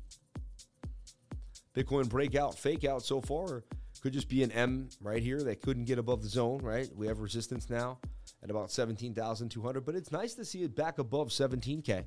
Bitcoin 1.74 2.09
breakout, 2.09 2.59
fake 2.59 2.85
out 2.85 3.03
so 3.03 3.20
far 3.20 3.64
could 4.01 4.12
just 4.12 4.29
be 4.29 4.42
an 4.42 4.53
M 4.53 4.88
right 5.01 5.22
here 5.22 5.42
that 5.42 5.61
couldn't 5.61 5.85
get 5.85 5.98
above 5.98 6.22
the 6.22 6.29
zone, 6.29 6.61
right? 6.62 6.88
We 6.94 7.07
have 7.09 7.20
resistance 7.20 7.68
now 7.68 7.98
at 8.42 8.51
about 8.51 8.70
17,200, 8.70 9.85
but 9.85 9.94
it's 9.94 10.12
nice 10.12 10.35
to 10.35 10.44
see 10.44 10.62
it 10.62 10.77
back 10.77 10.98
above 10.98 11.29
17K. 11.29 12.05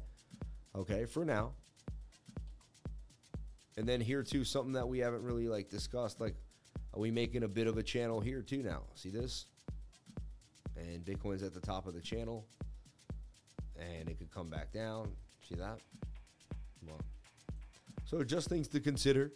Okay, 0.76 1.06
for 1.06 1.26
now. 1.26 1.52
And 3.78 3.88
then 3.88 4.00
here 4.00 4.24
too, 4.24 4.44
something 4.44 4.74
that 4.74 4.88
we 4.88 5.00
haven't 5.00 5.24
really 5.24 5.48
like 5.48 5.70
discussed, 5.70 6.22
like 6.22 6.36
are 6.94 7.00
we 7.00 7.12
making 7.12 7.44
a 7.44 7.48
bit 7.48 7.68
of 7.68 7.78
a 7.78 7.84
channel 7.84 8.20
here 8.20 8.42
too 8.42 8.64
now? 8.64 8.84
See 8.96 9.10
this? 9.10 9.46
And 10.76 11.06
Bitcoin's 11.06 11.44
at 11.44 11.54
the 11.54 11.60
top 11.60 11.88
of 11.88 11.94
the 11.94 12.02
channel. 12.02 12.46
And 13.78 14.10
it 14.10 14.18
could 14.18 14.32
come 14.32 14.50
back 14.50 14.72
down. 14.72 15.12
See 15.48 15.56
that? 15.56 15.80
Well, 16.86 17.00
so 18.06 18.24
just 18.24 18.50
things 18.50 18.68
to 18.70 18.80
consider. 18.80 19.32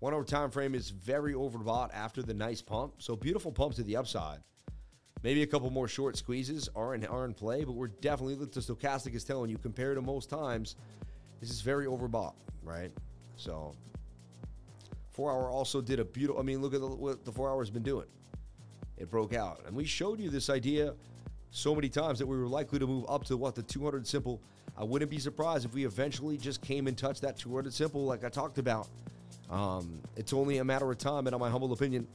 One 0.00 0.12
hour 0.12 0.24
time 0.24 0.50
frame 0.50 0.74
is 0.74 0.90
very 0.90 1.32
overbought 1.32 1.90
after 1.94 2.22
the 2.22 2.34
nice 2.34 2.60
pump. 2.60 2.94
So 2.98 3.14
beautiful 3.16 3.52
pump 3.52 3.74
to 3.76 3.82
the 3.82 3.96
upside. 3.96 4.40
Maybe 5.22 5.42
a 5.42 5.46
couple 5.46 5.70
more 5.70 5.86
short 5.86 6.16
squeezes 6.16 6.68
are 6.74 6.94
in, 6.94 7.06
are 7.06 7.24
in 7.24 7.34
play, 7.34 7.62
but 7.62 7.72
we're 7.72 7.86
definitely, 7.86 8.34
the 8.34 8.46
stochastic 8.46 9.14
is 9.14 9.22
telling 9.22 9.48
you, 9.48 9.58
compared 9.58 9.96
to 9.96 10.02
most 10.02 10.28
times, 10.28 10.74
this 11.40 11.50
is 11.50 11.60
very 11.60 11.86
overbought, 11.86 12.34
right? 12.64 12.90
So, 13.36 13.76
four 15.12 15.30
hour 15.30 15.50
also 15.50 15.80
did 15.80 16.00
a 16.00 16.04
beautiful, 16.04 16.40
I 16.40 16.44
mean, 16.44 16.60
look 16.60 16.74
at 16.74 16.80
the, 16.80 16.86
what 16.86 17.24
the 17.24 17.32
four 17.32 17.50
Hour's 17.50 17.70
been 17.70 17.82
doing. 17.82 18.06
It 18.96 19.10
broke 19.10 19.34
out. 19.34 19.62
And 19.66 19.74
we 19.74 19.84
showed 19.84 20.20
you 20.20 20.30
this 20.30 20.50
idea 20.50 20.94
so 21.50 21.74
many 21.74 21.88
times 21.88 22.18
that 22.18 22.26
we 22.26 22.36
were 22.36 22.46
likely 22.46 22.78
to 22.78 22.86
move 22.86 23.04
up 23.08 23.24
to 23.24 23.36
what 23.36 23.54
the 23.54 23.62
200 23.62 24.06
simple. 24.06 24.40
I 24.76 24.84
wouldn't 24.84 25.10
be 25.10 25.18
surprised 25.18 25.66
if 25.66 25.74
we 25.74 25.84
eventually 25.84 26.38
just 26.38 26.62
came 26.62 26.86
and 26.86 26.96
touched 26.96 27.20
that 27.22 27.36
200 27.36 27.72
simple, 27.72 28.04
like 28.04 28.24
I 28.24 28.28
talked 28.28 28.58
about. 28.58 28.88
Um, 29.50 30.00
it's 30.16 30.32
only 30.32 30.58
a 30.58 30.64
matter 30.64 30.90
of 30.90 30.96
time, 30.96 31.26
and 31.26 31.34
in 31.34 31.40
my 31.40 31.50
humble 31.50 31.72
opinion, 31.72 32.06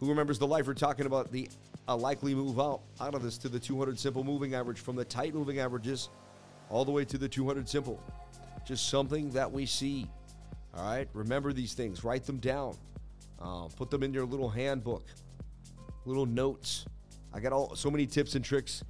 who 0.00 0.08
remembers 0.08 0.38
the 0.38 0.46
lifer 0.46 0.74
talking 0.74 1.06
about 1.06 1.30
the 1.30 1.48
a 1.86 1.94
likely 1.94 2.34
move 2.34 2.58
out 2.58 2.80
out 3.00 3.14
of 3.14 3.22
this 3.22 3.36
to 3.38 3.48
the 3.48 3.60
200 3.60 3.98
simple 3.98 4.24
moving 4.24 4.54
average 4.54 4.80
from 4.80 4.96
the 4.96 5.04
tight 5.04 5.34
moving 5.34 5.58
averages 5.58 6.08
all 6.70 6.84
the 6.84 6.90
way 6.90 7.04
to 7.04 7.18
the 7.18 7.28
200 7.28 7.68
simple. 7.68 8.02
Just 8.66 8.88
something 8.88 9.30
that 9.30 9.50
we 9.50 9.66
see. 9.66 10.08
All 10.76 10.84
right, 10.84 11.08
remember 11.12 11.52
these 11.52 11.74
things, 11.74 12.02
write 12.02 12.24
them 12.24 12.38
down, 12.38 12.76
uh, 13.40 13.68
put 13.76 13.90
them 13.90 14.02
in 14.02 14.12
your 14.12 14.24
little 14.24 14.48
handbook, 14.48 15.04
little 16.04 16.26
notes. 16.26 16.84
I 17.32 17.38
got 17.40 17.52
all 17.52 17.76
so 17.76 17.90
many 17.90 18.06
tips 18.06 18.34
and 18.34 18.44
tricks, 18.44 18.82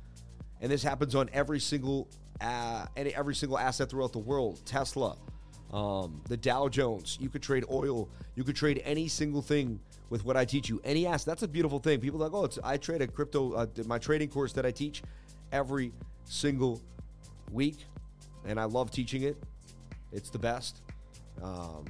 and 0.62 0.72
this 0.72 0.82
happens 0.82 1.14
on 1.14 1.28
every 1.32 1.60
single 1.60 2.08
uh, 2.40 2.86
any 2.96 3.14
every 3.14 3.34
single 3.34 3.58
asset 3.58 3.90
throughout 3.90 4.12
the 4.12 4.18
world. 4.18 4.62
Tesla, 4.64 5.16
um, 5.72 6.22
the 6.28 6.36
Dow 6.36 6.68
Jones. 6.68 7.18
You 7.20 7.28
could 7.28 7.42
trade 7.42 7.64
oil. 7.70 8.08
You 8.34 8.44
could 8.44 8.56
trade 8.56 8.80
any 8.84 9.06
single 9.06 9.42
thing 9.42 9.78
with 10.08 10.24
what 10.24 10.36
I 10.36 10.44
teach 10.44 10.68
you. 10.70 10.80
Any 10.84 11.06
asset. 11.06 11.26
That's 11.26 11.42
a 11.42 11.48
beautiful 11.48 11.80
thing. 11.80 12.00
People 12.00 12.18
like, 12.18 12.32
oh, 12.32 12.44
it's, 12.44 12.58
I 12.64 12.78
trade 12.78 13.02
a 13.02 13.06
crypto. 13.06 13.52
Uh, 13.52 13.66
my 13.86 13.98
trading 13.98 14.28
course 14.28 14.52
that 14.54 14.64
I 14.64 14.70
teach 14.70 15.02
every 15.52 15.92
single 16.24 16.80
week, 17.52 17.84
and 18.46 18.58
I 18.58 18.64
love 18.64 18.90
teaching 18.90 19.22
it. 19.22 19.36
It's 20.12 20.30
the 20.30 20.38
best. 20.38 20.80
Um, 21.42 21.84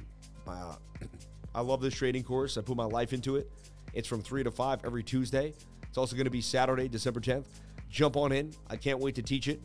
uh, 0.47 0.75
I 1.55 1.61
love 1.61 1.81
this 1.81 1.93
trading 1.93 2.23
course. 2.23 2.57
I 2.57 2.61
put 2.61 2.75
my 2.75 2.85
life 2.85 3.13
into 3.13 3.37
it. 3.37 3.49
It's 3.93 4.07
from 4.07 4.21
3 4.21 4.43
to 4.43 4.51
5 4.51 4.81
every 4.85 5.03
Tuesday. 5.03 5.53
It's 5.83 5.97
also 5.97 6.15
going 6.15 6.25
to 6.25 6.31
be 6.31 6.41
Saturday, 6.41 6.87
December 6.89 7.21
10th. 7.21 7.45
Jump 7.89 8.17
on 8.17 8.33
in. 8.33 8.51
I 8.69 8.75
can't 8.75 8.99
wait 8.99 9.15
to 9.15 9.21
teach 9.21 9.47
it. 9.47 9.61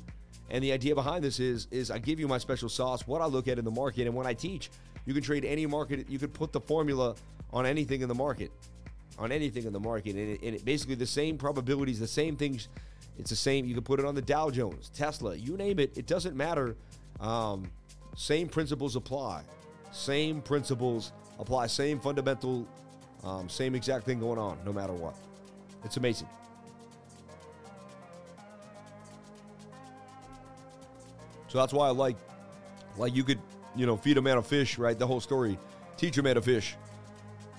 And 0.51 0.62
the 0.62 0.73
idea 0.73 0.95
behind 0.95 1.25
this 1.25 1.40
is 1.40 1.69
is 1.71 1.90
I 1.90 1.99
give 1.99 2.19
you 2.19 2.27
my 2.27 2.38
special 2.38 2.69
sauce, 2.69 3.07
what 3.07 3.23
I 3.23 3.27
look 3.27 3.49
at 3.49 3.59
in 3.59 3.64
the 3.64 3.71
market, 3.71 4.07
and 4.07 4.14
when 4.14 4.27
I 4.27 4.35
teach, 4.35 4.71
you 5.07 5.14
can 5.14 5.23
trade 5.23 5.45
any 5.45 5.64
market. 5.66 6.09
You 6.11 6.19
could 6.19 6.33
put 6.33 6.53
the 6.53 6.61
formula 6.61 7.14
on 7.53 7.66
anything 7.66 8.03
in 8.03 8.09
the 8.09 8.14
market, 8.14 8.51
on 9.19 9.33
anything 9.33 9.64
in 9.64 9.73
the 9.73 9.81
market, 9.81 10.16
and 10.16 10.31
it, 10.31 10.43
and 10.43 10.57
it 10.57 10.64
basically 10.64 10.97
the 10.97 11.07
same 11.07 11.38
probabilities, 11.38 12.01
the 12.01 12.07
same 12.07 12.37
things. 12.37 12.69
It's 13.19 13.31
the 13.31 13.37
same. 13.37 13.64
You 13.64 13.75
can 13.75 13.85
put 13.85 14.01
it 14.01 14.07
on 14.07 14.14
the 14.14 14.23
Dow 14.23 14.51
Jones, 14.51 14.90
Tesla, 14.95 15.35
you 15.35 15.57
name 15.57 15.79
it. 15.79 15.97
It 15.97 16.07
doesn't 16.07 16.37
matter. 16.37 16.77
Um, 17.21 17.71
same 18.16 18.49
principles 18.49 18.97
apply. 18.97 19.43
Same 19.90 20.40
principles 20.40 21.12
apply. 21.38 21.66
Same 21.66 22.00
fundamental, 22.00 22.66
um, 23.24 23.48
same 23.48 23.74
exact 23.74 24.05
thing 24.05 24.20
going 24.20 24.38
on, 24.38 24.59
no 24.64 24.72
matter 24.72 24.92
what. 24.92 25.14
It's 25.85 25.96
amazing. 25.96 26.29
So 31.48 31.59
that's 31.59 31.72
why 31.72 31.88
I 31.88 31.90
like, 31.90 32.16
like 32.96 33.14
you 33.14 33.24
could, 33.24 33.40
you 33.74 33.85
know, 33.85 33.96
feed 33.96 34.18
a 34.18 34.22
man 34.22 34.38
a 34.38 34.42
fish, 34.42 34.79
right? 34.79 34.96
The 34.96 35.07
whole 35.07 35.20
story. 35.20 35.59
Teach 35.96 36.16
a 36.18 36.22
man 36.22 36.37
a 36.37 36.40
fish. 36.40 36.76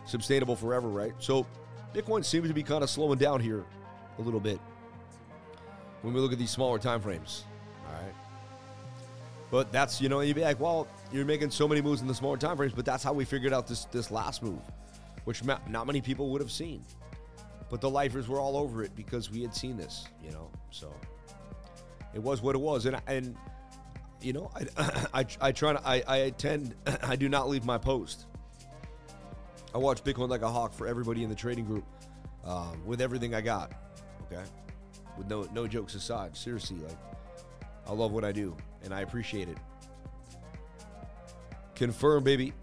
Sustainable 0.06 0.56
forever, 0.56 0.88
right? 0.88 1.14
So 1.20 1.46
Bitcoin 1.94 2.24
seems 2.24 2.48
to 2.48 2.54
be 2.54 2.64
kind 2.64 2.84
of 2.84 2.90
slowing 2.90 3.18
down 3.18 3.42
here 3.42 3.66
a 4.18 4.22
little 4.22 4.40
bit 4.40 4.60
when 6.02 6.14
we 6.14 6.22
look 6.22 6.32
at 6.32 6.40
these 6.40 6.52
smaller 6.52 6.80
time 6.80 7.02
frames. 7.02 7.44
All 7.88 7.94
right. 7.94 8.14
But 9.52 9.70
that's, 9.74 10.00
you 10.00 10.08
know, 10.08 10.22
you'd 10.22 10.38
be 10.38 10.42
like, 10.42 10.62
well, 10.62 10.88
you're 11.12 11.26
making 11.26 11.52
so 11.52 11.68
many 11.68 11.82
moves 11.82 12.02
in 12.02 12.08
the 12.08 12.16
smaller 12.16 12.38
time 12.38 12.56
frames, 12.56 12.72
but 12.74 12.86
that's 12.86 13.04
how 13.04 13.12
we 13.12 13.26
figured 13.26 13.52
out 13.52 13.68
this 13.68 13.84
this 13.86 14.10
last 14.10 14.42
move, 14.42 14.62
which 15.26 15.44
not 15.44 15.86
many 15.86 16.00
people 16.00 16.30
would 16.30 16.42
have 16.42 16.52
seen. 16.52 16.84
But 17.70 17.82
the 17.82 17.90
lifers 17.90 18.30
were 18.30 18.40
all 18.40 18.56
over 18.56 18.82
it 18.82 18.96
because 18.96 19.30
we 19.30 19.42
had 19.42 19.54
seen 19.54 19.76
this, 19.76 20.08
you 20.24 20.32
know. 20.32 20.50
So 20.72 20.94
it 22.14 22.24
was 22.24 22.42
what 22.42 22.56
it 22.56 22.60
was, 22.60 22.86
and 22.86 23.02
and 23.08 23.36
you 24.22 24.32
know, 24.32 24.50
I 24.78 25.08
I, 25.22 25.26
I 25.42 25.52
try 25.52 25.74
to 25.74 25.86
I 25.86 26.02
I 26.08 26.18
attend 26.18 26.74
I 27.04 27.18
do 27.18 27.28
not 27.28 27.50
leave 27.50 27.66
my 27.66 27.78
post. 27.78 28.28
I 29.76 29.78
watch 29.78 30.02
Bitcoin 30.02 30.30
like 30.30 30.44
a 30.44 30.50
hawk 30.50 30.74
for 30.74 30.88
everybody 30.88 31.24
in 31.24 31.30
the 31.30 31.36
trading 31.36 31.66
group, 31.66 31.86
um, 32.46 32.86
with 32.86 33.02
everything 33.02 33.36
I 33.36 33.42
got. 33.42 33.74
Okay, 34.32 34.44
with 35.18 35.28
no 35.28 35.46
no 35.54 35.68
jokes 35.68 35.96
aside, 35.96 36.38
seriously, 36.38 36.78
like 36.78 36.98
I 37.86 37.92
love 37.92 38.14
what 38.14 38.24
I 38.24 38.32
do 38.32 38.56
and 38.84 38.94
I 38.94 39.02
appreciate 39.02 39.50
it. 39.50 39.58
Confirm, 41.76 42.24
baby. 42.24 42.54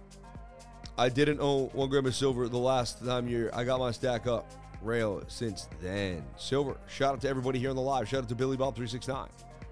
I 0.97 1.09
didn't 1.09 1.41
own 1.41 1.69
one 1.73 1.89
gram 1.89 2.07
of 2.07 2.15
silver 2.15 2.49
the 2.49 2.59
last 2.59 3.05
time 3.05 3.29
you 3.29 3.51
I 3.53 3.65
got 3.65 3.79
my 3.79 3.93
stack 3.93 4.27
up 4.27 4.51
rail 4.83 5.23
since 5.29 5.69
then. 5.81 6.25
Silver. 6.37 6.77
Shout 6.89 7.15
out 7.15 7.21
to 7.23 7.29
everybody 7.29 7.59
here 7.59 7.71
on 7.71 7.77
the 7.77 7.83
live. 7.83 8.09
Shout 8.09 8.23
out 8.23 8.29
to 8.29 8.35
Billy 8.35 8.57
Bob 8.57 8.75
369. 8.75 9.29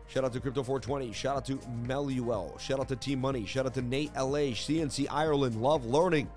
Shout 0.08 0.24
out 0.24 0.32
to 0.32 0.40
Crypto 0.40 0.62
420. 0.62 1.12
Shout 1.12 1.36
out 1.36 1.44
to 1.46 1.56
Meluel. 1.84 2.58
Shout 2.60 2.78
out 2.78 2.88
to 2.88 2.96
Team 2.96 3.20
Money. 3.20 3.44
Shout 3.44 3.66
out 3.66 3.74
to 3.74 3.82
Nate 3.82 4.14
LA, 4.14 4.52
CNC 4.54 5.06
Ireland. 5.10 5.60
Love 5.60 5.84
learning. 5.84 6.28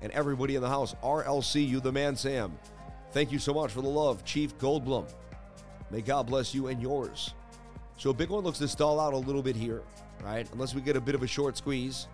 And 0.00 0.10
everybody 0.12 0.56
in 0.56 0.62
the 0.62 0.68
house. 0.68 0.94
RLC, 1.02 1.66
you 1.68 1.80
the 1.80 1.92
man, 1.92 2.16
Sam. 2.16 2.58
Thank 3.12 3.32
you 3.32 3.38
so 3.38 3.52
much 3.52 3.70
for 3.70 3.82
the 3.82 3.88
love, 3.88 4.24
Chief 4.24 4.56
Goldblum. 4.56 5.12
May 5.90 6.00
God 6.00 6.26
bless 6.26 6.54
you 6.54 6.68
and 6.68 6.80
yours. 6.80 7.34
So 8.00 8.14
Bitcoin 8.14 8.42
looks 8.42 8.56
to 8.60 8.66
stall 8.66 8.98
out 8.98 9.12
a 9.12 9.18
little 9.18 9.42
bit 9.42 9.54
here, 9.54 9.82
right? 10.24 10.48
Unless 10.54 10.74
we 10.74 10.80
get 10.80 10.96
a 10.96 11.00
bit 11.02 11.14
of 11.14 11.22
a 11.22 11.26
short 11.26 11.58
squeeze, 11.58 12.08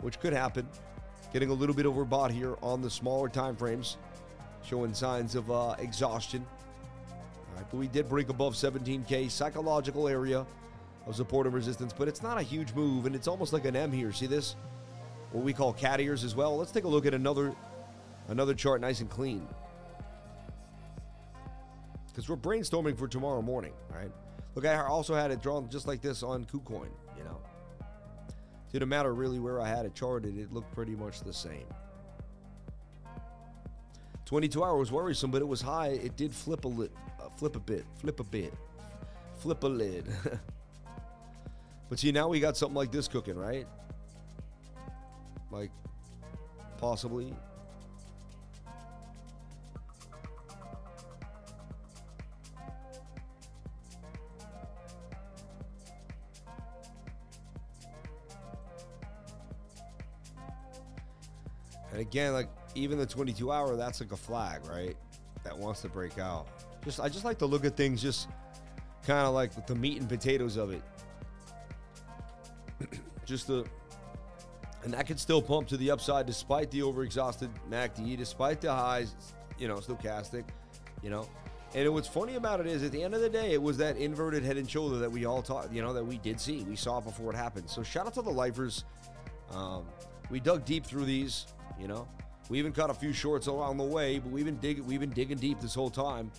which 0.00 0.18
could 0.18 0.32
happen. 0.32 0.66
Getting 1.30 1.50
a 1.50 1.52
little 1.52 1.74
bit 1.74 1.84
overbought 1.84 2.30
here 2.30 2.56
on 2.62 2.80
the 2.80 2.88
smaller 2.88 3.28
time 3.28 3.54
frames, 3.54 3.98
showing 4.64 4.94
signs 4.94 5.34
of 5.34 5.50
uh, 5.50 5.74
exhaustion. 5.78 6.46
All 7.10 7.54
right, 7.54 7.66
but 7.70 7.76
we 7.76 7.86
did 7.86 8.08
break 8.08 8.30
above 8.30 8.54
17K 8.54 9.30
psychological 9.30 10.08
area 10.08 10.46
of 11.06 11.14
support 11.14 11.44
and 11.44 11.54
resistance, 11.54 11.92
but 11.92 12.08
it's 12.08 12.22
not 12.22 12.38
a 12.38 12.42
huge 12.42 12.72
move, 12.72 13.04
and 13.04 13.14
it's 13.14 13.28
almost 13.28 13.52
like 13.52 13.66
an 13.66 13.76
M 13.76 13.92
here. 13.92 14.12
See 14.12 14.26
this? 14.26 14.56
what 15.32 15.44
we 15.44 15.52
call 15.52 15.74
cat 15.74 16.00
ears 16.00 16.24
as 16.24 16.34
well. 16.34 16.56
Let's 16.56 16.72
take 16.72 16.84
a 16.84 16.88
look 16.88 17.04
at 17.04 17.12
another 17.12 17.54
another 18.28 18.54
chart, 18.54 18.80
nice 18.80 19.00
and 19.00 19.10
clean, 19.10 19.46
because 22.08 22.26
we're 22.26 22.36
brainstorming 22.36 22.96
for 22.96 23.06
tomorrow 23.06 23.42
morning. 23.42 23.74
All 23.92 23.98
right. 23.98 24.10
Look, 24.56 24.64
I 24.64 24.78
also 24.86 25.14
had 25.14 25.30
it 25.30 25.42
drawn 25.42 25.68
just 25.68 25.86
like 25.86 26.00
this 26.00 26.22
on 26.22 26.46
KuCoin. 26.46 26.88
You 27.18 27.24
know, 27.24 27.38
didn't 28.72 28.88
matter 28.88 29.14
really 29.14 29.38
where 29.38 29.60
I 29.60 29.68
had 29.68 29.84
it 29.84 29.94
charted; 29.94 30.38
it 30.38 30.50
looked 30.50 30.74
pretty 30.74 30.96
much 30.96 31.20
the 31.20 31.32
same. 31.32 31.66
22 34.24 34.64
hour 34.64 34.78
was 34.78 34.90
worrisome, 34.90 35.30
but 35.30 35.42
it 35.42 35.46
was 35.46 35.60
high. 35.60 35.88
It 35.88 36.16
did 36.16 36.34
flip 36.34 36.64
a 36.64 36.68
lit, 36.68 36.90
uh, 37.20 37.28
flip 37.36 37.54
a 37.54 37.60
bit, 37.60 37.84
flip 38.00 38.18
a 38.18 38.24
bit, 38.24 38.54
flip 39.36 39.62
a 39.62 39.66
lid. 39.66 40.06
but 41.90 41.98
see, 41.98 42.10
now 42.10 42.26
we 42.26 42.40
got 42.40 42.56
something 42.56 42.74
like 42.74 42.90
this 42.90 43.08
cooking, 43.08 43.36
right? 43.36 43.66
Like, 45.50 45.70
possibly. 46.78 47.34
And 61.90 62.00
again, 62.00 62.32
like 62.32 62.48
even 62.74 62.98
the 62.98 63.06
22 63.06 63.50
hour, 63.50 63.76
that's 63.76 64.00
like 64.00 64.12
a 64.12 64.16
flag, 64.16 64.66
right? 64.66 64.96
That 65.44 65.56
wants 65.56 65.82
to 65.82 65.88
break 65.88 66.18
out. 66.18 66.48
Just 66.84 67.00
I 67.00 67.08
just 67.08 67.24
like 67.24 67.38
to 67.38 67.46
look 67.46 67.64
at 67.64 67.76
things 67.76 68.02
just 68.02 68.28
kind 69.04 69.26
of 69.26 69.34
like 69.34 69.66
the 69.66 69.74
meat 69.74 70.00
and 70.00 70.08
potatoes 70.08 70.56
of 70.56 70.72
it. 70.72 70.82
just 73.24 73.46
the 73.46 73.64
and 74.86 74.94
that 74.94 75.06
could 75.06 75.18
still 75.18 75.42
pump 75.42 75.66
to 75.68 75.76
the 75.76 75.90
upside 75.90 76.26
despite 76.26 76.70
the 76.70 76.80
overexhausted 76.80 77.50
MACD, 77.68 78.16
despite 78.16 78.60
the 78.60 78.72
highs, 78.72 79.16
you 79.58 79.66
know, 79.66 79.76
stochastic, 79.78 80.44
you 81.02 81.10
know. 81.10 81.28
And 81.74 81.92
what's 81.92 82.06
funny 82.06 82.36
about 82.36 82.60
it 82.60 82.66
is, 82.66 82.84
at 82.84 82.92
the 82.92 83.02
end 83.02 83.12
of 83.12 83.20
the 83.20 83.28
day, 83.28 83.52
it 83.52 83.60
was 83.60 83.76
that 83.78 83.96
inverted 83.96 84.44
head 84.44 84.56
and 84.56 84.70
shoulder 84.70 84.98
that 84.98 85.10
we 85.10 85.24
all 85.24 85.42
taught, 85.42 85.72
you 85.72 85.82
know, 85.82 85.92
that 85.92 86.04
we 86.06 86.18
did 86.18 86.40
see. 86.40 86.62
We 86.62 86.76
saw 86.76 87.00
before 87.00 87.32
it 87.32 87.36
happened. 87.36 87.68
So 87.68 87.82
shout 87.82 88.06
out 88.06 88.14
to 88.14 88.22
the 88.22 88.30
lifers. 88.30 88.84
Um, 89.52 89.84
we 90.30 90.38
dug 90.38 90.64
deep 90.64 90.86
through 90.86 91.04
these, 91.04 91.46
you 91.80 91.88
know. 91.88 92.08
We 92.48 92.58
even 92.58 92.72
caught 92.72 92.90
a 92.90 92.94
few 92.94 93.12
shorts 93.12 93.48
along 93.48 93.76
the 93.76 93.84
way, 93.84 94.18
but 94.18 94.30
we've 94.30 94.44
been 94.44 94.58
digging, 94.58 94.86
we've 94.86 95.00
been 95.00 95.10
digging 95.10 95.38
deep 95.38 95.60
this 95.60 95.74
whole 95.74 95.90
time. 95.90 96.30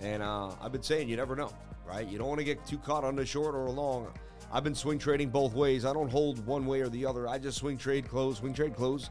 And 0.00 0.22
uh, 0.22 0.50
I've 0.60 0.72
been 0.72 0.82
saying, 0.82 1.08
you 1.08 1.16
never 1.16 1.34
know, 1.36 1.50
right? 1.86 2.06
You 2.06 2.18
don't 2.18 2.28
want 2.28 2.40
to 2.40 2.44
get 2.44 2.66
too 2.66 2.78
caught 2.78 3.04
on 3.04 3.16
the 3.16 3.24
short 3.24 3.54
or 3.54 3.66
a 3.66 3.70
long. 3.70 4.12
I've 4.52 4.64
been 4.64 4.74
swing 4.74 4.98
trading 4.98 5.30
both 5.30 5.54
ways. 5.54 5.84
I 5.84 5.92
don't 5.92 6.10
hold 6.10 6.44
one 6.46 6.66
way 6.66 6.80
or 6.80 6.88
the 6.88 7.06
other. 7.06 7.26
I 7.26 7.38
just 7.38 7.58
swing 7.58 7.78
trade 7.78 8.08
close, 8.08 8.38
swing 8.38 8.52
trade 8.52 8.74
close, 8.74 9.10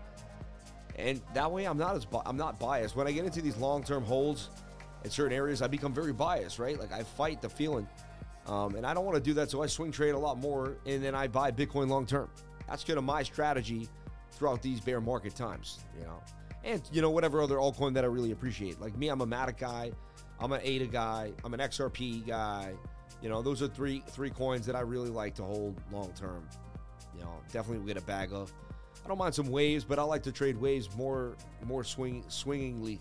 and 0.95 1.21
that 1.33 1.51
way 1.51 1.65
I'm 1.65 1.77
not 1.77 1.95
as 1.95 2.05
I'm 2.25 2.37
not 2.37 2.59
biased. 2.59 2.95
When 2.95 3.07
I 3.07 3.11
get 3.11 3.25
into 3.25 3.41
these 3.41 3.57
long-term 3.57 4.03
holds 4.03 4.49
in 5.03 5.09
certain 5.09 5.35
areas, 5.35 5.61
I 5.61 5.67
become 5.67 5.93
very 5.93 6.13
biased, 6.13 6.59
right? 6.59 6.79
Like 6.79 6.93
I 6.93 7.03
fight 7.03 7.41
the 7.41 7.49
feeling, 7.49 7.87
um, 8.45 8.75
and 8.75 8.85
I 8.85 8.93
don't 8.93 9.05
want 9.05 9.15
to 9.15 9.23
do 9.23 9.33
that. 9.33 9.49
So 9.49 9.63
I 9.63 9.67
swing 9.67 9.91
trade 9.91 10.11
a 10.11 10.19
lot 10.19 10.37
more, 10.37 10.77
and 10.85 11.03
then 11.03 11.15
I 11.15 11.27
buy 11.27 11.51
Bitcoin 11.51 11.89
long-term. 11.89 12.29
That's 12.67 12.83
kind 12.83 12.97
of 12.97 13.03
my 13.03 13.23
strategy 13.23 13.89
throughout 14.37 14.61
these 14.61 14.79
bear 14.79 15.01
market 15.01 15.35
times, 15.35 15.79
you 15.97 16.05
know. 16.05 16.19
And 16.63 16.81
you 16.91 17.01
know 17.01 17.09
whatever 17.09 17.41
other 17.41 17.57
altcoin 17.57 17.93
that 17.93 18.03
I 18.03 18.07
really 18.07 18.31
appreciate. 18.31 18.79
Like 18.79 18.97
me, 18.97 19.09
I'm 19.09 19.21
a 19.21 19.27
Matic 19.27 19.57
guy. 19.57 19.91
I'm 20.39 20.51
an 20.51 20.61
ADA 20.63 20.87
guy. 20.87 21.31
I'm 21.43 21.53
an 21.53 21.59
XRP 21.59 22.25
guy. 22.25 22.73
You 23.21 23.29
know, 23.29 23.41
those 23.41 23.61
are 23.61 23.67
three 23.67 24.03
three 24.07 24.29
coins 24.29 24.65
that 24.65 24.75
I 24.75 24.81
really 24.81 25.09
like 25.09 25.35
to 25.35 25.43
hold 25.43 25.79
long 25.91 26.11
term. 26.13 26.47
You 27.15 27.21
know, 27.21 27.33
definitely 27.51 27.85
get 27.85 28.01
a 28.01 28.05
bag 28.05 28.33
of. 28.33 28.51
I 29.03 29.07
don't 29.07 29.17
mind 29.17 29.35
some 29.35 29.47
waves, 29.47 29.83
but 29.83 29.99
I 29.99 30.03
like 30.03 30.23
to 30.23 30.31
trade 30.31 30.57
waves 30.57 30.89
more 30.95 31.35
more 31.65 31.83
swing 31.83 32.23
swingingly, 32.27 32.99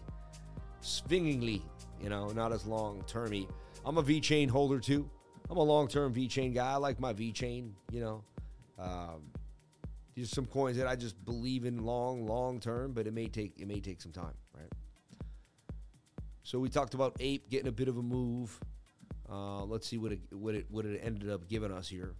swingingly. 0.80 1.62
You 2.00 2.08
know, 2.08 2.28
not 2.28 2.52
as 2.52 2.66
long 2.66 3.02
termy. 3.06 3.48
I'm 3.84 3.98
a 3.98 4.02
VeChain 4.02 4.48
holder 4.48 4.80
too. 4.80 5.08
I'm 5.50 5.56
a 5.56 5.62
long 5.62 5.88
term 5.88 6.14
VeChain 6.14 6.54
guy. 6.54 6.72
I 6.72 6.76
like 6.76 7.00
my 7.00 7.12
VeChain. 7.12 7.70
You 7.90 8.00
know, 8.00 8.24
um, 8.78 9.31
these 10.14 10.30
are 10.30 10.34
some 10.34 10.46
coins 10.46 10.76
that 10.76 10.86
I 10.86 10.96
just 10.96 11.22
believe 11.24 11.64
in 11.64 11.84
long 11.84 12.26
long 12.26 12.60
term, 12.60 12.92
but 12.92 13.06
it 13.06 13.14
may 13.14 13.26
take 13.26 13.58
it 13.58 13.66
may 13.66 13.80
take 13.80 14.00
some 14.00 14.12
time, 14.12 14.34
right? 14.54 14.70
So 16.42 16.58
we 16.58 16.68
talked 16.68 16.94
about 16.94 17.16
Ape 17.20 17.48
getting 17.48 17.68
a 17.68 17.72
bit 17.72 17.88
of 17.88 17.96
a 17.96 18.02
move. 18.02 18.58
Uh, 19.30 19.64
let's 19.64 19.86
see 19.86 19.96
what 19.96 20.12
it, 20.12 20.20
what 20.32 20.54
it 20.54 20.66
what 20.70 20.84
it 20.84 21.00
ended 21.02 21.30
up 21.30 21.48
giving 21.48 21.72
us 21.72 21.88
here. 21.88 22.14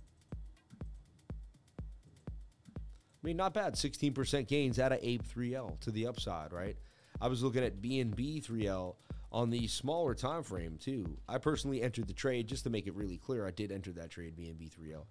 I 3.22 3.26
mean, 3.26 3.36
not 3.36 3.55
bad. 3.55 3.74
16% 3.74 4.49
gains 4.49 4.80
out 4.80 4.90
of 4.90 4.99
Ape 5.01 5.22
3L 5.22 5.78
to 5.80 5.93
the 5.93 6.09
upside, 6.09 6.53
right? 6.53 6.76
I 7.20 7.28
was 7.28 7.40
looking 7.40 7.62
at 7.62 7.80
BNB 7.80 8.45
3L 8.45 8.97
on 9.30 9.51
the 9.51 9.68
smaller 9.68 10.14
time 10.14 10.43
frame 10.43 10.76
too. 10.76 11.16
I 11.28 11.38
personally 11.38 11.82
entered 11.82 12.09
the 12.09 12.14
trade 12.14 12.49
just 12.49 12.64
to 12.64 12.70
make 12.70 12.86
it 12.86 12.95
really 12.95 13.18
clear. 13.18 13.47
I 13.47 13.53
did 13.53 13.70
enter 13.70 13.93
that 13.93 14.11
trade 14.11 14.36
BNB 14.36 14.70
3L, 14.70 15.05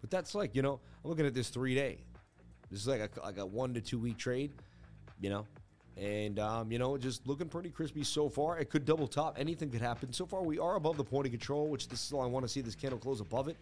but 0.00 0.10
that's 0.10 0.34
like 0.34 0.54
you 0.54 0.62
know 0.62 0.80
I'm 1.04 1.10
looking 1.10 1.26
at 1.26 1.34
this 1.34 1.50
three 1.50 1.74
day. 1.74 2.04
This 2.72 2.80
is 2.80 2.88
like 2.88 3.16
a 3.16 3.20
like 3.20 3.38
a 3.38 3.46
one 3.46 3.74
to 3.74 3.80
two 3.80 3.98
week 3.98 4.16
trade, 4.16 4.50
you 5.20 5.30
know. 5.30 5.46
And, 5.98 6.38
um, 6.38 6.72
you 6.72 6.78
know, 6.78 6.96
just 6.96 7.26
looking 7.26 7.48
pretty 7.48 7.68
crispy 7.68 8.02
so 8.02 8.30
far. 8.30 8.58
It 8.58 8.70
could 8.70 8.86
double 8.86 9.06
top. 9.06 9.36
Anything 9.38 9.68
could 9.68 9.82
happen. 9.82 10.10
So 10.10 10.24
far, 10.24 10.42
we 10.42 10.58
are 10.58 10.76
above 10.76 10.96
the 10.96 11.04
point 11.04 11.26
of 11.26 11.32
control, 11.32 11.66
which 11.66 11.86
this 11.86 12.02
is 12.06 12.12
all 12.14 12.22
I 12.22 12.26
want 12.26 12.46
to 12.46 12.48
see 12.48 12.62
this 12.62 12.74
candle 12.74 12.98
close 12.98 13.20
above 13.20 13.48
it. 13.48 13.58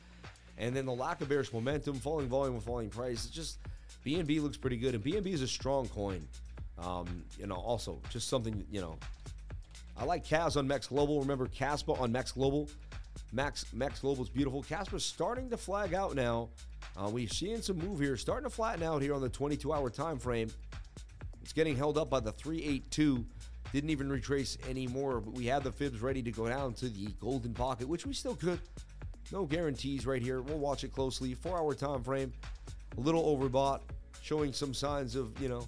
And 0.56 0.76
then 0.76 0.86
the 0.86 0.92
lack 0.92 1.20
of 1.20 1.28
bearish 1.28 1.52
momentum, 1.52 1.96
falling 1.96 2.28
volume 2.28 2.54
with 2.54 2.64
falling 2.64 2.88
price. 2.88 3.24
It's 3.24 3.34
just 3.34 3.58
BNB 4.06 4.40
looks 4.40 4.56
pretty 4.56 4.76
good. 4.76 4.94
And 4.94 5.02
BNB 5.02 5.26
is 5.26 5.42
a 5.42 5.48
strong 5.48 5.88
coin. 5.88 6.26
Um, 6.78 7.24
you 7.36 7.48
know, 7.48 7.56
also 7.56 8.00
just 8.11 8.28
something, 8.28 8.64
you 8.70 8.80
know, 8.80 8.96
I 9.98 10.04
like 10.04 10.26
KAS 10.26 10.56
on 10.56 10.68
Max 10.68 10.86
Global. 10.86 11.20
Remember 11.20 11.48
Kaspa 11.48 12.00
on 12.00 12.12
Max 12.12 12.32
Global? 12.32 12.68
Max 13.32 13.66
Max 13.72 14.00
Global 14.00 14.22
is 14.22 14.30
beautiful. 14.30 14.62
Kaspa's 14.62 15.04
starting 15.04 15.50
to 15.50 15.56
flag 15.56 15.94
out 15.94 16.14
now. 16.14 16.48
Uh, 17.01 17.09
we're 17.09 17.26
seeing 17.28 17.62
some 17.62 17.78
move 17.78 17.98
here, 17.98 18.16
starting 18.16 18.44
to 18.44 18.55
flatten 18.55 18.82
out 18.82 19.01
here 19.01 19.14
on 19.14 19.22
the 19.22 19.28
22 19.28 19.72
hour 19.72 19.88
time 19.88 20.18
frame. 20.18 20.51
It's 21.40 21.55
getting 21.55 21.74
held 21.74 21.96
up 21.96 22.11
by 22.11 22.20
the 22.20 22.32
382. 22.32 23.24
Didn't 23.72 23.88
even 23.88 24.11
retrace 24.11 24.59
anymore, 24.68 25.20
but 25.20 25.32
we 25.32 25.46
have 25.46 25.64
the 25.64 25.72
fibs 25.72 26.03
ready 26.03 26.22
to 26.22 26.30
go 26.30 26.48
down 26.48 26.74
to 26.74 26.90
the 26.90 27.07
golden 27.18 27.55
pocket, 27.55 27.88
which 27.88 28.05
we 28.05 28.12
still 28.12 28.34
could. 28.34 28.61
No 29.32 29.46
guarantees 29.46 30.05
right 30.05 30.20
here. 30.20 30.42
We'll 30.42 30.59
watch 30.59 30.84
it 30.84 30.92
closely. 30.92 31.32
Four 31.32 31.57
hour 31.57 31.72
time 31.72 32.03
frame, 32.03 32.32
a 32.98 33.01
little 33.01 33.24
overbought, 33.34 33.80
showing 34.20 34.53
some 34.53 34.74
signs 34.74 35.16
of, 35.16 35.40
you 35.40 35.48
know, 35.48 35.66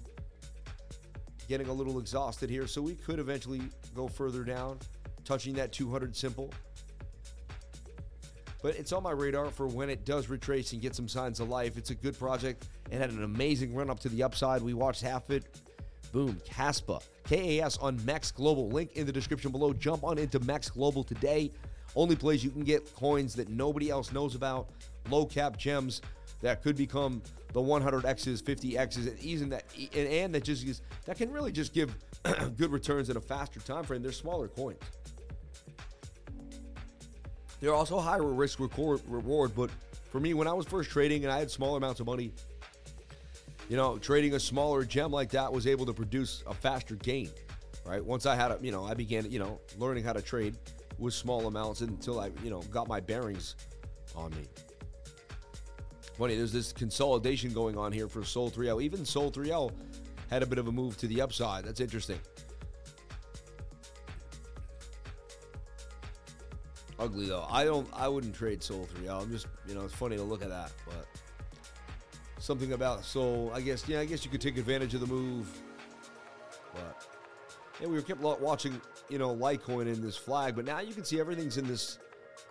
getting 1.47 1.67
a 1.67 1.73
little 1.73 1.97
exhausted 1.97 2.49
here. 2.49 2.67
So 2.67 2.79
we 2.81 2.93
could 2.93 3.17
eventually 3.17 3.61
go 3.95 4.07
further 4.07 4.43
down, 4.43 4.77
touching 5.25 5.55
that 5.55 5.71
200 5.71 6.15
simple. 6.15 6.53
But 8.63 8.77
it's 8.77 8.93
on 8.93 9.03
my 9.03 9.11
radar 9.11 9.51
for 9.51 9.67
when 9.67 9.89
it 9.89 10.05
does 10.05 10.29
retrace 10.29 10.71
and 10.73 10.81
get 10.81 10.95
some 10.95 11.07
signs 11.07 11.39
of 11.39 11.49
life. 11.49 11.77
It's 11.77 11.91
a 11.91 11.95
good 11.95 12.17
project. 12.17 12.65
It 12.89 12.97
had 12.97 13.11
an 13.11 13.23
amazing 13.23 13.75
run 13.75 13.91
up 13.91 13.99
to 13.99 14.09
the 14.09 14.23
upside. 14.23 14.63
We 14.63 14.73
watched 14.73 15.03
half 15.03 15.29
it 15.29 15.45
Boom, 16.13 16.39
Kaspa, 16.47 17.01
KAS 17.23 17.77
on 17.79 18.03
Max 18.05 18.31
Global. 18.31 18.69
Link 18.69 18.91
in 18.93 19.07
the 19.07 19.11
description 19.11 19.51
below. 19.51 19.73
Jump 19.73 20.03
on 20.03 20.19
into 20.19 20.39
Max 20.41 20.69
Global 20.69 21.03
today. 21.03 21.51
Only 21.95 22.15
place 22.15 22.43
you 22.43 22.51
can 22.51 22.63
get 22.63 22.95
coins 22.95 23.33
that 23.35 23.49
nobody 23.49 23.89
else 23.89 24.11
knows 24.11 24.35
about, 24.35 24.69
low 25.09 25.25
cap 25.25 25.57
gems 25.57 26.01
that 26.41 26.61
could 26.61 26.75
become 26.75 27.21
the 27.51 27.59
100x's, 27.59 28.43
50x's, 28.43 29.07
and 29.07 29.19
even 29.19 29.49
that, 29.49 29.63
and, 29.95 30.07
and 30.07 30.35
that 30.35 30.43
just 30.43 30.83
that 31.05 31.17
can 31.17 31.31
really 31.31 31.51
just 31.51 31.73
give 31.73 31.95
good 32.57 32.71
returns 32.71 33.09
in 33.09 33.17
a 33.17 33.21
faster 33.21 33.59
time 33.59 33.83
frame. 33.83 34.03
They're 34.03 34.11
smaller 34.11 34.47
coins. 34.47 34.79
They're 37.63 37.73
also 37.73 37.97
higher 37.97 38.21
risk 38.21 38.59
reward, 38.59 39.55
but 39.55 39.69
for 40.11 40.19
me, 40.19 40.33
when 40.33 40.49
I 40.49 40.53
was 40.53 40.65
first 40.65 40.89
trading 40.89 41.23
and 41.23 41.31
I 41.31 41.39
had 41.39 41.49
small 41.49 41.77
amounts 41.77 42.01
of 42.01 42.05
money, 42.05 42.33
you 43.69 43.77
know, 43.77 43.97
trading 43.97 44.33
a 44.33 44.39
smaller 44.41 44.83
gem 44.83 45.13
like 45.13 45.29
that 45.29 45.53
was 45.53 45.65
able 45.65 45.85
to 45.85 45.93
produce 45.93 46.43
a 46.45 46.53
faster 46.53 46.95
gain, 46.95 47.29
right? 47.85 48.03
Once 48.03 48.25
I 48.25 48.35
had 48.35 48.51
a, 48.51 48.59
you 48.61 48.73
know, 48.73 48.83
I 48.83 48.95
began, 48.95 49.31
you 49.31 49.39
know, 49.39 49.61
learning 49.77 50.03
how 50.03 50.11
to 50.11 50.21
trade 50.21 50.57
with 50.97 51.13
small 51.13 51.47
amounts 51.47 51.79
until 51.79 52.19
I, 52.19 52.31
you 52.43 52.49
know, 52.49 52.59
got 52.63 52.89
my 52.89 52.99
bearings 52.99 53.55
on 54.13 54.31
me. 54.31 54.45
Funny, 56.17 56.35
there's 56.35 56.51
this 56.51 56.73
consolidation 56.73 57.53
going 57.53 57.77
on 57.77 57.93
here 57.93 58.09
for 58.09 58.25
Sol 58.25 58.51
3L. 58.51 58.83
Even 58.83 59.05
Sol 59.05 59.31
3L 59.31 59.71
had 60.29 60.43
a 60.43 60.45
bit 60.45 60.57
of 60.57 60.67
a 60.67 60.71
move 60.73 60.97
to 60.97 61.07
the 61.07 61.21
upside. 61.21 61.63
That's 61.63 61.79
interesting. 61.79 62.19
Ugly 66.99 67.27
though. 67.27 67.47
I 67.49 67.63
don't. 67.63 67.87
I 67.93 68.07
wouldn't 68.07 68.35
trade 68.35 68.61
Sol 68.61 68.87
3L. 68.95 69.23
I'm 69.23 69.31
just, 69.31 69.47
you 69.67 69.75
know, 69.75 69.81
it's 69.81 69.93
funny 69.93 70.15
to 70.17 70.23
look 70.23 70.41
at 70.43 70.49
that, 70.49 70.71
but 70.85 71.07
something 72.39 72.73
about 72.73 73.05
so 73.05 73.49
I 73.53 73.61
guess 73.61 73.87
yeah 73.87 74.01
I 74.01 74.05
guess 74.05 74.25
you 74.25 74.31
could 74.31 74.41
take 74.41 74.57
advantage 74.57 74.93
of 74.93 74.99
the 74.99 75.07
move 75.07 75.47
but 76.73 77.07
yeah 77.79 77.87
we 77.87 77.93
were 77.95 78.01
kept 78.01 78.19
watching 78.19 78.81
you 79.07 79.17
know 79.17 79.33
Litecoin 79.33 79.87
in 79.87 80.01
this 80.01 80.17
flag 80.17 80.53
but 80.53 80.65
now 80.65 80.81
you 80.81 80.93
can 80.93 81.05
see 81.05 81.21
everything's 81.21 81.57
in 81.57 81.65
this 81.65 81.99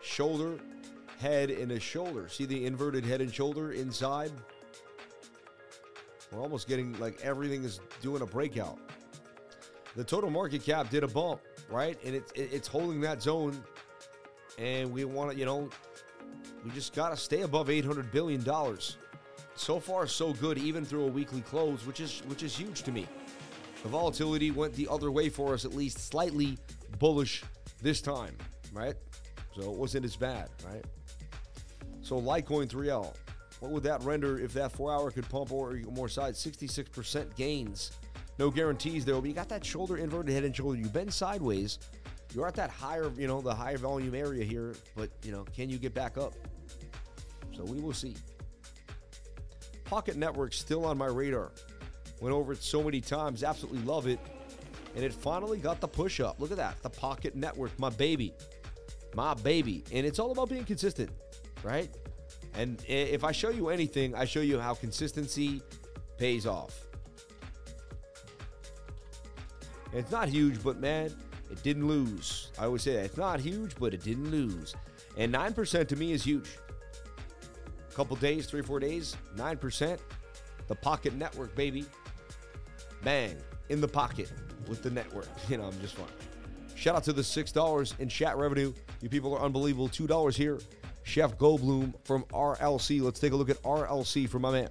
shoulder 0.00 0.58
head 1.18 1.50
and 1.50 1.72
a 1.72 1.78
shoulder 1.78 2.26
see 2.26 2.46
the 2.46 2.64
inverted 2.64 3.04
head 3.04 3.20
and 3.20 3.34
shoulder 3.34 3.72
inside 3.72 4.32
We're 6.32 6.40
almost 6.40 6.68
getting 6.68 6.98
like 6.98 7.20
everything 7.22 7.62
is 7.62 7.80
doing 8.00 8.22
a 8.22 8.26
breakout. 8.26 8.78
The 9.94 10.04
total 10.04 10.30
market 10.30 10.64
cap 10.64 10.88
did 10.88 11.04
a 11.04 11.08
bump, 11.08 11.42
right? 11.68 11.98
And 12.04 12.14
it's 12.14 12.32
it's 12.34 12.66
holding 12.66 13.00
that 13.02 13.20
zone. 13.20 13.62
And 14.58 14.92
we 14.92 15.04
want 15.04 15.32
to, 15.32 15.36
you 15.36 15.44
know, 15.44 15.68
we 16.64 16.70
just 16.70 16.94
got 16.94 17.10
to 17.10 17.16
stay 17.16 17.42
above 17.42 17.70
800 17.70 18.10
billion 18.12 18.42
dollars. 18.42 18.96
So 19.54 19.78
far 19.78 20.06
so 20.06 20.32
good 20.32 20.58
even 20.58 20.84
through 20.84 21.04
a 21.04 21.08
weekly 21.08 21.42
close, 21.42 21.86
which 21.86 22.00
is 22.00 22.22
which 22.26 22.42
is 22.42 22.56
huge 22.56 22.82
to 22.84 22.92
me. 22.92 23.06
The 23.82 23.88
volatility 23.88 24.50
went 24.50 24.74
the 24.74 24.88
other 24.88 25.10
way 25.10 25.28
for 25.28 25.54
us 25.54 25.64
at 25.64 25.74
least 25.74 25.98
slightly 25.98 26.56
bullish 26.98 27.42
this 27.82 28.00
time, 28.00 28.36
right? 28.72 28.94
So 29.54 29.62
it 29.62 29.76
wasn't 29.76 30.04
as 30.04 30.16
bad, 30.16 30.48
right? 30.64 30.84
So 32.00 32.20
Litecoin 32.20 32.68
3L, 32.68 33.14
what 33.60 33.72
would 33.72 33.82
that 33.82 34.02
render 34.02 34.38
if 34.38 34.52
that 34.54 34.72
four 34.72 34.92
hour 34.92 35.10
could 35.10 35.28
pump 35.28 35.52
or 35.52 35.74
more 35.90 36.08
sides? 36.08 36.44
66% 36.44 37.36
gains. 37.36 37.92
No 38.38 38.50
guarantees 38.50 39.04
though, 39.04 39.20
but 39.20 39.28
you 39.28 39.34
got 39.34 39.48
that 39.50 39.64
shoulder 39.64 39.96
inverted 39.96 40.32
head 40.32 40.44
and 40.44 40.54
shoulder. 40.54 40.78
You 40.78 40.86
bend 40.86 41.12
sideways. 41.12 41.78
You're 42.34 42.46
at 42.46 42.54
that 42.54 42.70
higher, 42.70 43.10
you 43.16 43.26
know, 43.26 43.40
the 43.40 43.54
higher 43.54 43.78
volume 43.78 44.14
area 44.14 44.44
here, 44.44 44.74
but 44.96 45.10
you 45.22 45.32
know, 45.32 45.44
can 45.54 45.68
you 45.68 45.78
get 45.78 45.94
back 45.94 46.16
up? 46.16 46.34
So 47.54 47.64
we 47.64 47.80
will 47.80 47.92
see. 47.92 48.16
Pocket 49.84 50.16
Network 50.16 50.54
still 50.54 50.86
on 50.86 50.96
my 50.96 51.06
radar. 51.06 51.52
Went 52.20 52.34
over 52.34 52.52
it 52.52 52.62
so 52.62 52.82
many 52.82 53.00
times, 53.00 53.44
absolutely 53.44 53.82
love 53.82 54.06
it. 54.06 54.18
And 54.94 55.04
it 55.04 55.12
finally 55.12 55.58
got 55.58 55.80
the 55.80 55.88
push 55.88 56.20
up. 56.20 56.40
Look 56.40 56.50
at 56.50 56.56
that. 56.58 56.82
The 56.82 56.90
Pocket 56.90 57.34
Network, 57.34 57.78
my 57.78 57.90
baby. 57.90 58.32
My 59.14 59.34
baby. 59.34 59.84
And 59.92 60.06
it's 60.06 60.18
all 60.18 60.30
about 60.32 60.48
being 60.48 60.64
consistent, 60.64 61.10
right? 61.62 61.90
And 62.54 62.82
if 62.86 63.24
I 63.24 63.32
show 63.32 63.50
you 63.50 63.68
anything, 63.70 64.14
I 64.14 64.24
show 64.24 64.40
you 64.40 64.58
how 64.58 64.74
consistency 64.74 65.62
pays 66.18 66.46
off. 66.46 66.86
It's 69.94 70.10
not 70.10 70.28
huge, 70.28 70.62
but 70.62 70.78
man, 70.78 71.14
it 71.52 71.62
didn't 71.62 71.86
lose. 71.86 72.50
I 72.58 72.64
always 72.64 72.82
say 72.82 72.94
that. 72.94 73.04
It's 73.04 73.18
not 73.18 73.38
huge, 73.38 73.76
but 73.78 73.92
it 73.92 74.02
didn't 74.02 74.30
lose. 74.30 74.74
And 75.18 75.32
9% 75.32 75.86
to 75.86 75.96
me 75.96 76.12
is 76.12 76.24
huge. 76.24 76.48
A 77.90 77.94
couple 77.94 78.16
days, 78.16 78.46
three, 78.46 78.62
four 78.62 78.80
days, 78.80 79.16
9%. 79.36 79.98
The 80.66 80.74
pocket 80.74 81.14
network, 81.14 81.54
baby. 81.54 81.84
Bang, 83.04 83.36
in 83.68 83.82
the 83.82 83.88
pocket 83.88 84.32
with 84.66 84.82
the 84.82 84.90
network. 84.90 85.28
You 85.50 85.58
know, 85.58 85.64
I'm 85.64 85.78
just 85.80 85.94
fun. 85.94 86.08
Shout 86.74 86.96
out 86.96 87.04
to 87.04 87.12
the 87.12 87.22
$6 87.22 88.00
in 88.00 88.08
chat 88.08 88.38
revenue. 88.38 88.72
You 89.02 89.10
people 89.10 89.34
are 89.36 89.42
unbelievable. 89.42 89.90
$2 89.90 90.34
here. 90.34 90.58
Chef 91.02 91.36
Goldblum 91.36 91.92
from 92.04 92.24
RLC. 92.32 93.02
Let's 93.02 93.20
take 93.20 93.32
a 93.32 93.36
look 93.36 93.50
at 93.50 93.62
RLC 93.62 94.26
from 94.26 94.42
my 94.42 94.52
man. 94.52 94.68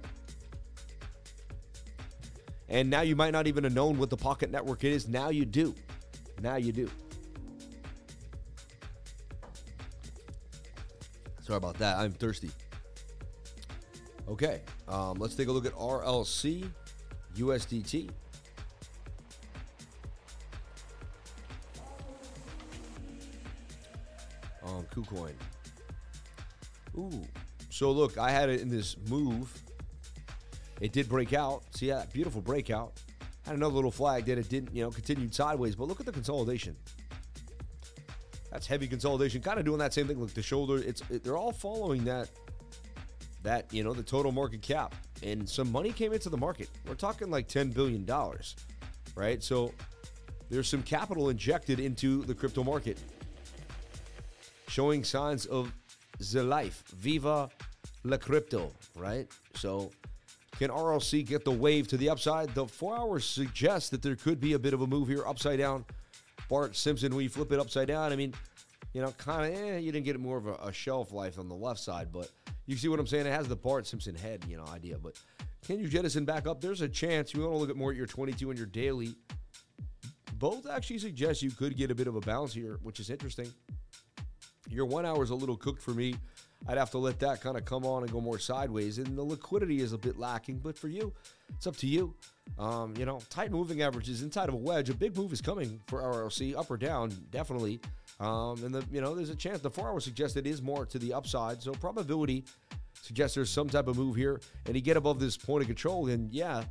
And 2.68 2.90
now 2.90 3.02
you 3.02 3.14
might 3.14 3.30
not 3.30 3.46
even 3.46 3.62
have 3.64 3.74
known 3.74 3.98
what 3.98 4.10
the 4.10 4.16
Pocket 4.16 4.50
Network 4.50 4.82
is. 4.82 5.06
Now 5.06 5.28
you 5.28 5.44
do. 5.44 5.74
Now 6.42 6.56
you 6.56 6.72
do. 6.72 6.90
Sorry 11.40 11.56
about 11.56 11.78
that. 11.78 11.98
I'm 11.98 12.10
thirsty. 12.12 12.50
Okay, 14.28 14.60
um, 14.88 15.18
let's 15.18 15.34
take 15.36 15.48
a 15.48 15.52
look 15.52 15.66
at 15.66 15.72
RLC 15.74 16.68
USDT. 17.36 18.10
Um, 24.64 24.86
KuCoin. 24.94 25.32
Ooh. 26.96 27.22
So 27.70 27.90
look, 27.90 28.18
I 28.18 28.30
had 28.30 28.48
it 28.48 28.60
in 28.60 28.68
this 28.68 28.96
move. 29.08 29.52
It 30.80 30.92
did 30.92 31.08
break 31.08 31.32
out. 31.32 31.62
See 31.74 31.88
that 31.88 32.12
beautiful 32.12 32.40
breakout. 32.40 32.92
Had 33.44 33.56
another 33.56 33.74
little 33.74 33.90
flag 33.90 34.26
that 34.26 34.38
it 34.38 34.48
didn't, 34.48 34.74
you 34.74 34.82
know, 34.82 34.90
continued 34.90 35.34
sideways. 35.34 35.74
But 35.74 35.88
look 35.88 36.00
at 36.00 36.06
the 36.06 36.12
consolidation. 36.12 36.76
That's 38.50 38.66
heavy 38.66 38.86
consolidation. 38.86 39.40
Kind 39.40 39.58
of 39.58 39.64
doing 39.64 39.78
that 39.78 39.94
same 39.94 40.06
thing. 40.06 40.20
Look, 40.20 40.34
the 40.34 40.42
shoulder. 40.42 40.76
It's 40.76 41.02
it, 41.10 41.24
they're 41.24 41.36
all 41.36 41.52
following 41.52 42.04
that. 42.04 42.28
That 43.42 43.72
you 43.72 43.82
know 43.82 43.92
the 43.92 44.04
total 44.04 44.30
market 44.30 44.62
cap 44.62 44.94
and 45.24 45.48
some 45.48 45.72
money 45.72 45.90
came 45.90 46.12
into 46.12 46.28
the 46.28 46.36
market. 46.36 46.68
We're 46.86 46.94
talking 46.94 47.28
like 47.30 47.48
ten 47.48 47.70
billion 47.70 48.04
dollars, 48.04 48.54
right? 49.16 49.42
So 49.42 49.72
there's 50.48 50.68
some 50.68 50.82
capital 50.82 51.30
injected 51.30 51.80
into 51.80 52.22
the 52.22 52.34
crypto 52.34 52.62
market, 52.62 52.98
showing 54.68 55.02
signs 55.02 55.46
of 55.46 55.72
the 56.32 56.42
life. 56.42 56.84
Viva 56.96 57.48
la 58.04 58.16
crypto, 58.16 58.70
right? 58.96 59.26
So, 59.54 59.90
can 60.62 60.70
RLC 60.70 61.26
get 61.26 61.44
the 61.44 61.50
wave 61.50 61.88
to 61.88 61.96
the 61.96 62.08
upside? 62.08 62.54
The 62.54 62.68
four 62.68 62.96
hours 62.96 63.24
suggest 63.24 63.90
that 63.90 64.00
there 64.00 64.14
could 64.14 64.38
be 64.38 64.52
a 64.52 64.58
bit 64.60 64.72
of 64.72 64.82
a 64.82 64.86
move 64.86 65.08
here, 65.08 65.26
upside 65.26 65.58
down. 65.58 65.84
Bart 66.48 66.76
Simpson, 66.76 67.12
when 67.12 67.24
you 67.24 67.28
flip 67.28 67.50
it 67.50 67.58
upside 67.58 67.88
down, 67.88 68.12
I 68.12 68.16
mean, 68.16 68.32
you 68.92 69.02
know, 69.02 69.10
kind 69.18 69.52
of, 69.52 69.60
eh, 69.60 69.78
you 69.78 69.90
didn't 69.90 70.04
get 70.04 70.20
more 70.20 70.36
of 70.36 70.46
a, 70.46 70.54
a, 70.62 70.72
shelf 70.72 71.10
life 71.10 71.36
on 71.36 71.48
the 71.48 71.54
left 71.54 71.80
side, 71.80 72.12
but 72.12 72.30
you 72.66 72.76
see 72.76 72.86
what 72.86 73.00
I'm 73.00 73.08
saying? 73.08 73.26
It 73.26 73.32
has 73.32 73.48
the 73.48 73.56
Bart 73.56 73.88
Simpson 73.88 74.14
head, 74.14 74.44
you 74.46 74.56
know, 74.56 74.64
idea. 74.72 74.98
But 74.98 75.18
can 75.66 75.80
you 75.80 75.88
jettison 75.88 76.24
back 76.24 76.46
up? 76.46 76.60
There's 76.60 76.80
a 76.80 76.88
chance. 76.88 77.34
You 77.34 77.40
want 77.40 77.54
to 77.54 77.58
look 77.58 77.70
at 77.70 77.76
more 77.76 77.90
at 77.90 77.96
your 77.96 78.06
22 78.06 78.50
and 78.50 78.56
your 78.56 78.68
daily. 78.68 79.16
Both 80.34 80.68
actually 80.70 81.00
suggest 81.00 81.42
you 81.42 81.50
could 81.50 81.76
get 81.76 81.90
a 81.90 81.94
bit 81.96 82.06
of 82.06 82.14
a 82.14 82.20
bounce 82.20 82.54
here, 82.54 82.78
which 82.84 83.00
is 83.00 83.10
interesting. 83.10 83.52
Your 84.70 84.86
one 84.86 85.06
hour 85.06 85.24
is 85.24 85.30
a 85.30 85.34
little 85.34 85.56
cooked 85.56 85.82
for 85.82 85.90
me. 85.90 86.14
I'd 86.68 86.78
have 86.78 86.90
to 86.92 86.98
let 86.98 87.18
that 87.20 87.40
kind 87.40 87.56
of 87.56 87.64
come 87.64 87.84
on 87.84 88.02
and 88.02 88.12
go 88.12 88.20
more 88.20 88.38
sideways. 88.38 88.98
And 88.98 89.16
the 89.16 89.22
liquidity 89.22 89.80
is 89.80 89.92
a 89.92 89.98
bit 89.98 90.18
lacking, 90.18 90.58
but 90.58 90.78
for 90.78 90.88
you, 90.88 91.12
it's 91.56 91.66
up 91.66 91.76
to 91.78 91.86
you. 91.86 92.14
Um, 92.58 92.94
you 92.96 93.04
know, 93.04 93.20
tight 93.30 93.50
moving 93.50 93.82
averages 93.82 94.22
inside 94.22 94.48
of 94.48 94.54
a 94.54 94.58
wedge. 94.58 94.88
A 94.90 94.94
big 94.94 95.16
move 95.16 95.32
is 95.32 95.40
coming 95.40 95.80
for 95.86 96.00
RLC, 96.00 96.56
up 96.56 96.70
or 96.70 96.76
down, 96.76 97.10
definitely. 97.30 97.80
Um, 98.20 98.64
and 98.64 98.74
the 98.74 98.84
you 98.92 99.00
know, 99.00 99.14
there's 99.14 99.30
a 99.30 99.36
chance 99.36 99.60
the 99.60 99.70
four 99.70 99.88
hour 99.88 100.00
suggests 100.00 100.36
it 100.36 100.46
is 100.46 100.62
more 100.62 100.86
to 100.86 100.98
the 100.98 101.12
upside. 101.12 101.62
So 101.62 101.72
probability 101.72 102.44
suggests 103.00 103.34
there's 103.34 103.50
some 103.50 103.68
type 103.68 103.88
of 103.88 103.96
move 103.96 104.14
here. 104.14 104.40
And 104.66 104.76
you 104.76 104.82
get 104.82 104.96
above 104.96 105.18
this 105.18 105.36
point 105.36 105.62
of 105.62 105.66
control, 105.66 106.08
and 106.08 106.30
yeah, 106.32 106.62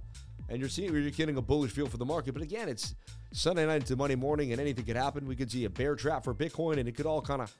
and 0.49 0.59
you're 0.59 0.69
seeing 0.69 0.93
you're 0.93 1.09
getting 1.09 1.37
a 1.37 1.41
bullish 1.41 1.71
feel 1.71 1.87
for 1.87 1.97
the 1.97 2.05
market. 2.05 2.33
But 2.33 2.43
again, 2.43 2.69
it's 2.69 2.95
Sunday 3.33 3.65
night 3.65 3.85
to 3.87 3.95
Monday 3.95 4.15
morning, 4.15 4.51
and 4.51 4.61
anything 4.61 4.85
could 4.85 4.95
happen. 4.95 5.25
We 5.25 5.35
could 5.35 5.51
see 5.51 5.65
a 5.65 5.69
bear 5.69 5.95
trap 5.95 6.23
for 6.23 6.33
Bitcoin, 6.33 6.77
and 6.77 6.87
it 6.87 6.95
could 6.95 7.05
all 7.05 7.21
kind 7.21 7.41
of 7.41 7.53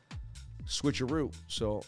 switcheroo. 0.65 1.34
So 1.47 1.84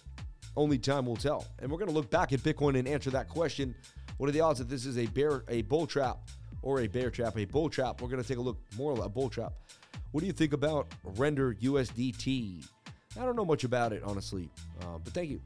only 0.56 0.78
time 0.78 1.06
will 1.06 1.16
tell. 1.16 1.46
And 1.60 1.72
we're 1.72 1.78
going 1.78 1.90
to 1.90 1.94
look 1.94 2.10
back 2.10 2.34
at 2.34 2.40
Bitcoin 2.40 2.78
and 2.78 2.88
answer 2.88 3.10
that 3.12 3.30
question. 3.30 3.76
What 4.18 4.30
are 4.30 4.32
the 4.32 4.42
odds 4.42 4.60
that 4.60 4.70
this 4.70 4.86
is 4.86 4.98
a 4.98 5.06
bear, 5.08 5.44
a 5.48 5.64
bull 5.64 5.88
trap, 5.88 6.18
or 6.62 6.82
a 6.82 6.88
bear 6.88 7.10
trap, 7.10 7.38
a 7.38 7.46
bull 7.46 7.70
trap? 7.70 8.02
We're 8.02 8.10
going 8.10 8.22
to 8.22 8.28
take 8.28 8.38
a 8.38 8.42
look 8.42 8.60
more 8.78 8.94
at 8.94 9.00
a 9.00 9.10
bull 9.10 9.30
trap. 9.30 9.54
What 10.12 10.22
do 10.22 10.28
you 10.28 10.34
think 10.34 10.54
about 10.54 10.94
Render 11.04 11.56
USDT? 11.56 12.68
I 13.20 13.26
don't 13.26 13.36
know 13.36 13.46
much 13.46 13.64
about 13.64 13.94
it, 13.94 14.02
honestly, 14.04 14.50
uh, 14.82 14.98
but 15.04 15.14
thank 15.14 15.30
you. 15.30 15.42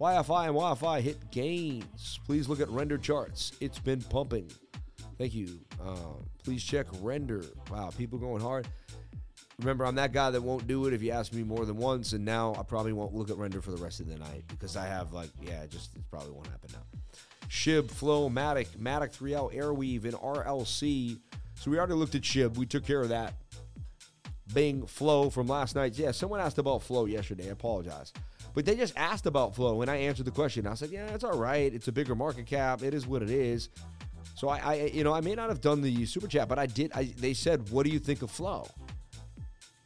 YFI 0.00 0.48
and 0.48 0.56
YFI 0.56 1.00
hit 1.00 1.30
gains. 1.30 2.18
Please 2.24 2.48
look 2.48 2.60
at 2.60 2.68
Render 2.70 2.96
charts. 2.96 3.52
It's 3.60 3.78
been 3.78 4.00
pumping. 4.00 4.50
Thank 5.18 5.34
you. 5.34 5.60
Uh, 5.82 5.96
please 6.42 6.64
check 6.64 6.86
Render. 7.02 7.44
Wow, 7.70 7.90
people 7.96 8.18
going 8.18 8.40
hard. 8.40 8.68
Remember, 9.60 9.84
I'm 9.84 9.94
that 9.96 10.12
guy 10.12 10.30
that 10.30 10.42
won't 10.42 10.66
do 10.66 10.86
it 10.86 10.94
if 10.94 11.02
you 11.02 11.10
ask 11.10 11.34
me 11.34 11.42
more 11.42 11.66
than 11.66 11.76
once, 11.76 12.14
and 12.14 12.24
now 12.24 12.54
I 12.58 12.62
probably 12.62 12.94
won't 12.94 13.14
look 13.14 13.28
at 13.30 13.36
render 13.36 13.60
for 13.60 13.70
the 13.70 13.76
rest 13.76 14.00
of 14.00 14.08
the 14.08 14.16
night 14.16 14.42
because 14.48 14.74
I 14.74 14.86
have 14.86 15.12
like, 15.12 15.28
yeah, 15.42 15.62
it 15.62 15.70
just 15.70 15.94
it 15.94 16.02
probably 16.10 16.32
won't 16.32 16.46
happen 16.46 16.70
now. 16.72 17.00
Shib, 17.48 17.90
Flow, 17.90 18.30
Matic, 18.30 18.68
Matic 18.78 19.14
3L, 19.14 19.54
Arweave, 19.54 20.04
and 20.04 20.14
RLC. 20.14 21.18
So 21.56 21.70
we 21.70 21.76
already 21.76 21.92
looked 21.92 22.14
at 22.14 22.22
Shib. 22.22 22.56
We 22.56 22.64
took 22.64 22.86
care 22.86 23.02
of 23.02 23.10
that. 23.10 23.34
Bing, 24.54 24.86
Flow 24.86 25.28
from 25.28 25.46
last 25.46 25.76
night. 25.76 25.98
Yeah, 25.98 26.12
someone 26.12 26.40
asked 26.40 26.58
about 26.58 26.82
Flow 26.82 27.04
yesterday. 27.04 27.48
I 27.48 27.52
apologize. 27.52 28.12
But 28.54 28.64
they 28.64 28.76
just 28.76 28.96
asked 28.96 29.26
about 29.26 29.54
Flow, 29.54 29.82
and 29.82 29.90
I 29.90 29.96
answered 29.96 30.24
the 30.24 30.32
question. 30.32 30.66
I 30.66 30.74
said, 30.74 30.90
yeah, 30.90 31.06
it's 31.08 31.22
all 31.22 31.38
right. 31.38 31.72
It's 31.72 31.88
a 31.88 31.92
bigger 31.92 32.14
market 32.14 32.46
cap. 32.46 32.82
It 32.82 32.94
is 32.94 33.06
what 33.06 33.22
it 33.22 33.30
is. 33.30 33.68
So 34.34 34.48
I, 34.48 34.58
I 34.58 34.74
you 34.92 35.04
know, 35.04 35.12
I 35.12 35.20
may 35.20 35.34
not 35.34 35.50
have 35.50 35.60
done 35.60 35.82
the 35.82 36.06
super 36.06 36.26
chat, 36.26 36.48
but 36.48 36.58
I 36.58 36.66
did. 36.66 36.92
I, 36.94 37.12
they 37.18 37.34
said, 37.34 37.68
what 37.70 37.84
do 37.84 37.92
you 37.92 37.98
think 37.98 38.22
of 38.22 38.30
Flow? 38.30 38.66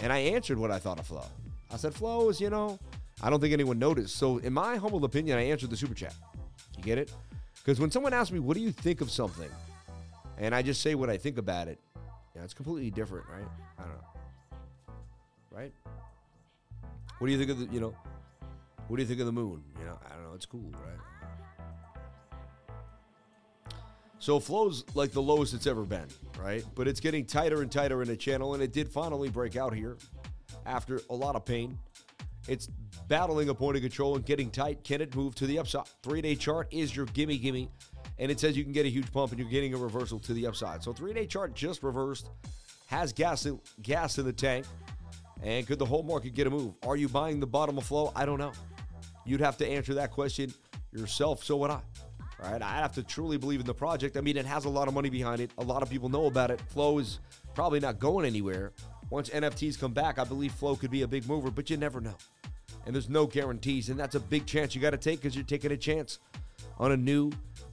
And 0.05 0.13
I 0.13 0.19
answered 0.19 0.59
what 0.59 0.71
I 0.71 0.79
thought 0.79 1.01
of 1.01 1.07
Flow. 1.07 1.25
I 1.73 1.79
said, 1.79 1.95
Flow 1.95 2.29
is, 2.29 2.39
you 2.39 2.51
know, 2.51 2.79
I 3.23 3.31
don't 3.31 3.41
think 3.41 3.55
anyone 3.55 3.79
noticed. 3.79 4.17
So, 4.17 4.37
in 4.37 4.53
my 4.53 4.77
humble 4.77 5.03
opinion, 5.07 5.39
I 5.39 5.45
answered 5.45 5.71
the 5.71 5.79
super 5.79 5.95
chat. 5.95 6.13
You 6.77 6.85
get 6.85 6.99
it? 6.99 7.11
Because 7.57 7.81
when 7.81 7.91
someone 7.91 8.13
asks 8.13 8.31
me, 8.31 8.39
what 8.39 8.55
do 8.55 8.63
you 8.63 8.71
think 8.71 9.01
of 9.01 9.11
something? 9.11 9.49
And 10.37 10.55
I 10.55 10.61
just 10.61 10.83
say 10.83 10.95
what 10.95 11.09
I 11.09 11.17
think 11.17 11.39
about 11.39 11.69
it, 11.69 11.79
yeah, 12.37 12.43
it's 12.45 12.53
completely 12.53 12.91
different, 12.91 13.25
right? 13.33 13.49
I 13.79 13.83
don't 13.83 13.93
know. 13.93 14.97
Right? 15.51 15.73
What 17.19 17.27
do 17.27 17.33
you 17.33 17.39
think 17.39 17.51
of 17.53 17.59
the, 17.61 17.75
you 17.75 17.81
know, 17.81 17.95
what 18.89 18.99
do 18.99 19.03
you 19.03 19.09
think 19.09 19.21
of 19.21 19.27
the 19.27 19.33
moon? 19.33 19.63
You 19.79 19.87
know, 19.87 19.99
I 20.05 20.15
don't 20.15 20.25
know. 20.25 20.35
It's 20.35 20.45
cool, 20.45 20.71
right? 20.71 21.64
So 24.19 24.41
flow's 24.41 24.85
like 24.95 25.13
the 25.13 25.21
lowest 25.23 25.53
it's 25.55 25.67
ever 25.67 25.83
been, 25.83 26.07
right? 26.39 26.65
But 26.75 26.89
it's 26.89 27.01
getting 27.01 27.27
tighter 27.27 27.61
and 27.63 27.71
tighter 27.71 28.01
in 28.01 28.09
the 28.09 28.17
channel, 28.17 28.55
and 28.55 28.63
it 28.63 28.73
did 28.73 28.89
finally 28.89 29.29
break 29.29 29.57
out 29.57 29.75
here 29.75 29.97
after 30.65 31.01
a 31.11 31.15
lot 31.15 31.37
of 31.37 31.45
pain. 31.45 31.79
It's 32.49 32.69
battling 33.09 33.49
a 33.51 33.55
point 33.55 33.77
of 33.77 33.83
control 33.83 34.17
and 34.17 34.25
getting 34.25 34.51
tight. 34.51 34.83
Can 34.85 35.01
it 35.01 35.15
move 35.15 35.35
to 35.37 35.47
the 35.47 35.59
upside? 35.59 35.87
Three 36.03 36.23
day 36.23 36.35
chart 36.37 36.69
is 36.71 36.95
your 36.95 37.07
gimme 37.07 37.39
gimme. 37.39 37.71
and 38.19 38.31
it 38.31 38.39
says 38.39 38.57
you 38.57 38.65
can 38.65 38.73
get 38.73 38.87
a 38.87 38.91
huge 38.91 39.11
pump 39.13 39.33
and 39.33 39.41
you're 39.41 39.49
getting 39.49 39.75
a 39.75 39.77
reversal 39.77 40.19
to 40.21 40.33
the 40.35 40.47
upside. 40.47 40.83
So 40.83 40.93
three 40.93 41.13
day 41.13 41.27
chart 41.27 41.55
just 41.55 41.83
reversed, 41.83 42.31
has 42.87 43.13
gas 43.13 43.47
in, 43.47 43.61
gas 43.83 44.19
in 44.19 44.25
the 44.25 44.33
tank, 44.33 44.67
and 45.43 45.67
could 45.67 45.79
the 45.79 45.85
whole 45.85 46.03
market 46.03 46.35
get 46.35 46.47
a 46.47 46.51
move? 46.51 46.75
Are 46.87 46.97
you 46.97 47.09
buying 47.09 47.41
the 47.41 47.47
bottom 47.47 47.77
of 47.77 47.85
flow? 47.85 48.13
I 48.15 48.25
don't 48.25 48.39
know. 48.39 48.53
You'd 49.27 49.41
have 49.41 49.57
to 49.59 49.67
answer 49.67 49.95
that 49.95 50.11
question 50.11 50.53
yourself. 50.93 51.43
So 51.45 51.57
would 51.57 51.71
I. 51.71 51.81
Right, 52.43 52.61
I 52.61 52.77
have 52.77 52.93
to 52.95 53.03
truly 53.03 53.37
believe 53.39 53.61
in 53.61 53.67
the 53.67 53.75
project. 53.75 54.17
I 54.17 54.21
mean, 54.21 54.37
it 54.37 54.45
has 54.45 54.65
a 54.65 54.69
lot 54.69 54.89
of 54.89 54.95
money 54.95 55.09
behind 55.09 55.41
it. 55.41 55.51
A 55.59 55.63
lot 55.63 55.83
of 55.83 55.89
people 55.89 56.09
know 56.09 56.27
about 56.27 56.51
it. 56.51 56.61
Flow 56.61 56.99
is 56.99 57.21
probably 57.55 57.81
not 57.81 57.99
going 57.99 58.27
anywhere. 58.27 58.73
Once 59.11 59.31
NFTs 59.31 59.79
come 59.79 59.93
back, 59.93 60.19
I 60.19 60.25
believe 60.25 60.53
Flow 60.53 60.77
could 60.77 60.91
be 60.91 61.03
a 61.03 61.09
big 61.09 61.27
mover, 61.29 61.51
but 61.51 61.71
you 61.71 61.77
never 61.77 62.01
know. 62.01 62.17
And 62.85 62.95
there's 62.95 63.09
no 63.09 63.27
guarantees, 63.27 63.89
and 63.89 63.99
that's 63.99 64.15
a 64.15 64.21
big 64.21 64.47
chance 64.47 64.75
you 64.75 64.81
got 64.81 64.91
to 64.91 64.99
take 64.99 65.21
because 65.21 65.35
you're 65.35 65.45
taking 65.45 65.73
a 65.73 65.77
chance 65.77 66.19
on 66.79 66.93
a 66.93 66.97
new 66.97 67.31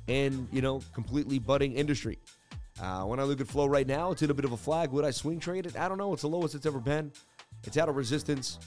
and 0.08 0.48
you 0.52 0.62
know 0.62 0.82
completely 0.94 1.40
budding 1.40 1.74
industry. 1.74 2.20
Uh, 2.82 3.04
when 3.04 3.20
I 3.20 3.24
look 3.24 3.42
at 3.42 3.48
Flow 3.48 3.66
right 3.66 3.88
now, 3.88 4.12
it's 4.12 4.22
in 4.22 4.32
a 4.32 4.34
bit 4.34 4.46
of 4.46 4.54
a 4.54 4.58
flag. 4.58 4.92
Would 4.92 5.06
I 5.06 5.12
swing 5.12 5.40
trade 5.40 5.66
it? 5.66 5.78
I 5.78 5.88
don't 5.90 5.98
know. 5.98 6.14
It's 6.14 6.22
the 6.22 6.30
lowest 6.30 6.56
it's 6.56 6.66
ever 6.66 6.80
been. 6.80 7.12
It's 7.66 7.78
out 7.78 7.90
of 7.90 7.96
resistance. 7.96 8.58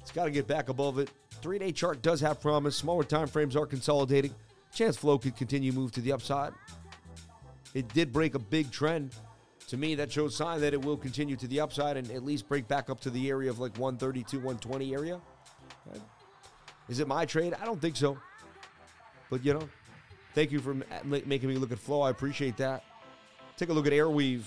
It's 0.00 0.10
got 0.10 0.24
to 0.24 0.30
get 0.30 0.46
back 0.46 0.68
above 0.68 0.98
it. 0.98 1.10
Three 1.42 1.58
day 1.58 1.72
chart 1.72 2.02
does 2.02 2.20
have 2.20 2.40
promise. 2.40 2.76
Smaller 2.76 3.04
time 3.04 3.28
frames 3.28 3.56
are 3.56 3.66
consolidating. 3.66 4.34
Chance 4.76 4.98
flow 4.98 5.16
could 5.16 5.34
continue 5.36 5.72
move 5.72 5.90
to 5.92 6.02
the 6.02 6.12
upside. 6.12 6.52
It 7.72 7.88
did 7.94 8.12
break 8.12 8.34
a 8.34 8.38
big 8.38 8.70
trend. 8.70 9.14
To 9.68 9.78
me, 9.78 9.94
that 9.94 10.12
shows 10.12 10.36
sign 10.36 10.60
that 10.60 10.74
it 10.74 10.84
will 10.84 10.98
continue 10.98 11.34
to 11.34 11.48
the 11.48 11.60
upside 11.60 11.96
and 11.96 12.10
at 12.10 12.22
least 12.22 12.46
break 12.46 12.68
back 12.68 12.90
up 12.90 13.00
to 13.00 13.10
the 13.10 13.30
area 13.30 13.48
of 13.48 13.58
like 13.58 13.72
132, 13.78 14.36
120 14.36 14.92
area. 14.92 15.18
Uh, 15.90 15.98
is 16.90 17.00
it 17.00 17.08
my 17.08 17.24
trade? 17.24 17.54
I 17.58 17.64
don't 17.64 17.80
think 17.80 17.96
so. 17.96 18.18
But 19.30 19.42
you 19.46 19.54
know, 19.54 19.66
thank 20.34 20.52
you 20.52 20.60
for 20.60 20.76
making 21.04 21.48
me 21.48 21.56
look 21.56 21.72
at 21.72 21.78
flow. 21.78 22.02
I 22.02 22.10
appreciate 22.10 22.58
that. 22.58 22.84
Take 23.56 23.70
a 23.70 23.72
look 23.72 23.86
at 23.86 23.94
Arweave. 23.94 24.42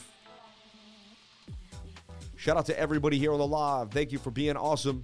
Shout 2.36 2.56
out 2.56 2.68
to 2.68 2.80
everybody 2.80 3.18
here 3.18 3.34
on 3.34 3.40
the 3.40 3.48
live. 3.48 3.90
Thank 3.90 4.12
you 4.12 4.20
for 4.20 4.30
being 4.30 4.56
awesome. 4.56 5.04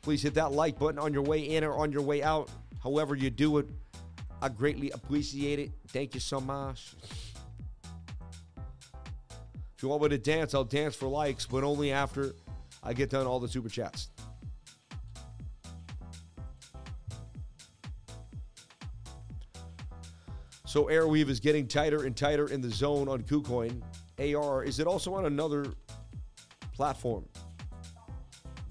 Please 0.00 0.22
hit 0.22 0.34
that 0.34 0.52
like 0.52 0.78
button 0.78 1.00
on 1.00 1.12
your 1.12 1.24
way 1.24 1.40
in 1.40 1.64
or 1.64 1.74
on 1.74 1.90
your 1.90 2.02
way 2.02 2.22
out. 2.22 2.48
However, 2.84 3.16
you 3.16 3.30
do 3.30 3.58
it, 3.58 3.66
I 4.42 4.48
greatly 4.48 4.90
appreciate 4.90 5.58
it. 5.58 5.70
Thank 5.88 6.14
you 6.14 6.20
so 6.20 6.40
much. 6.40 6.94
If 9.76 9.82
you 9.82 9.88
want 9.88 10.02
me 10.02 10.08
to 10.10 10.18
dance, 10.18 10.54
I'll 10.54 10.64
dance 10.64 10.94
for 10.94 11.08
likes, 11.08 11.46
but 11.46 11.64
only 11.64 11.92
after 11.92 12.34
I 12.82 12.92
get 12.92 13.10
done 13.10 13.26
all 13.26 13.40
the 13.40 13.48
super 13.48 13.68
chats. 13.68 14.08
So 20.66 20.84
Arweave 20.84 21.28
is 21.28 21.40
getting 21.40 21.66
tighter 21.66 22.04
and 22.04 22.16
tighter 22.16 22.46
in 22.46 22.60
the 22.60 22.70
zone 22.70 23.08
on 23.08 23.22
KuCoin. 23.22 23.82
AR, 24.20 24.62
is 24.62 24.78
it 24.78 24.86
also 24.86 25.14
on 25.14 25.26
another 25.26 25.66
platform? 26.72 27.26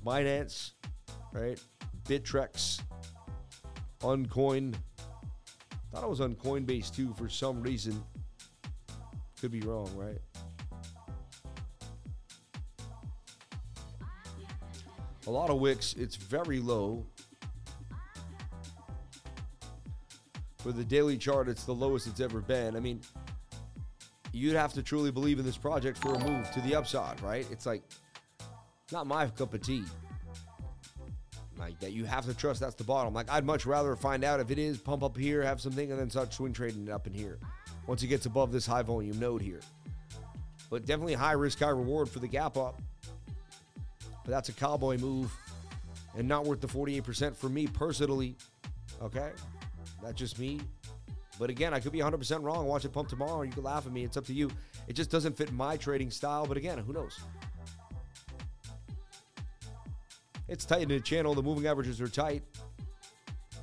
Binance, 0.05 0.72
right? 1.34 1.59
Bittrex, 2.05 2.82
Uncoin. 3.99 4.76
Thought 5.99 6.05
it 6.05 6.09
was 6.11 6.21
on 6.21 6.35
Coinbase 6.35 6.95
too 6.95 7.13
for 7.17 7.27
some 7.27 7.61
reason. 7.61 8.01
Could 9.41 9.51
be 9.51 9.59
wrong, 9.59 9.91
right? 9.97 10.17
A 15.27 15.29
lot 15.29 15.49
of 15.49 15.59
wicks, 15.59 15.95
it's 15.95 16.15
very 16.15 16.61
low. 16.61 17.05
For 20.59 20.71
the 20.71 20.85
daily 20.85 21.17
chart, 21.17 21.49
it's 21.49 21.65
the 21.65 21.75
lowest 21.75 22.07
it's 22.07 22.21
ever 22.21 22.39
been. 22.39 22.77
I 22.77 22.79
mean, 22.79 23.01
you'd 24.31 24.55
have 24.55 24.71
to 24.75 24.81
truly 24.81 25.11
believe 25.11 25.37
in 25.37 25.43
this 25.45 25.57
project 25.57 25.97
for 25.97 26.13
a 26.13 26.19
move 26.19 26.49
to 26.51 26.61
the 26.61 26.75
upside, 26.75 27.19
right? 27.21 27.45
It's 27.51 27.65
like 27.65 27.83
not 28.93 29.05
my 29.05 29.27
cup 29.27 29.53
of 29.53 29.61
tea. 29.61 29.83
Like 31.70 31.80
that, 31.82 31.91
you 31.91 32.03
have 32.05 32.26
to 32.26 32.34
trust 32.34 32.59
that's 32.59 32.74
the 32.74 32.84
bottom. 32.84 33.13
Like 33.13 33.30
I'd 33.30 33.45
much 33.45 33.67
rather 33.67 33.95
find 33.95 34.24
out 34.24 34.39
if 34.39 34.49
it 34.49 34.57
is 34.57 34.80
pump 34.80 35.03
up 35.03 35.15
here, 35.15 35.43
have 35.43 35.61
something, 35.61 35.91
and 35.91 35.99
then 35.99 36.09
start 36.09 36.34
swing 36.34 36.51
trading 36.51 36.88
it 36.88 36.91
up 36.91 37.05
in 37.05 37.13
here. 37.13 37.38
Once 37.86 38.01
it 38.01 38.07
gets 38.07 38.26
above 38.26 38.51
this 38.51 38.65
high 38.65 38.82
volume 38.82 39.20
node 39.20 39.39
here, 39.39 39.59
but 40.72 40.88
definitely 40.88 41.13
high 41.13 41.34
risk, 41.34 41.59
high 41.59 41.70
reward 41.70 42.09
for 42.09 42.17
the 42.17 42.28
gap 42.28 42.57
up. 42.57 42.82
But 44.01 44.32
that's 44.32 44.49
a 44.49 44.53
cowboy 44.53 44.97
move, 44.97 45.32
and 46.17 46.28
not 46.28 46.43
worth 46.43 46.59
the 46.59 46.67
48% 46.67 47.36
for 47.36 47.49
me 47.49 47.67
personally. 47.67 48.36
Okay. 48.99 49.30
That's 50.01 50.17
just 50.17 50.39
me. 50.39 50.59
But 51.38 51.51
again, 51.51 51.72
I 51.72 51.80
could 51.80 51.91
be 51.91 51.99
100% 51.99 52.41
wrong. 52.41 52.65
Watch 52.65 52.84
it 52.84 52.93
pump 52.93 53.09
tomorrow. 53.09 53.43
You 53.43 53.51
can 53.51 53.63
laugh 53.63 53.86
at 53.86 53.91
me. 53.91 54.03
It's 54.03 54.17
up 54.17 54.26
to 54.26 54.34
you. 54.34 54.49
It 54.88 54.93
just 54.93 55.11
doesn't 55.11 55.38
fit 55.38 55.51
my 55.51 55.78
trading 55.78 56.09
style. 56.09 56.47
But 56.47 56.57
again, 56.57 56.80
who 56.80 56.93
knows? 56.93 57.20
It's 60.49 60.65
tight 60.65 60.81
in 60.81 60.89
the 60.89 60.99
channel. 60.99 61.35
The 61.35 61.43
moving 61.43 61.67
averages 61.67 62.01
are 62.01 62.07
tight. 62.07 62.41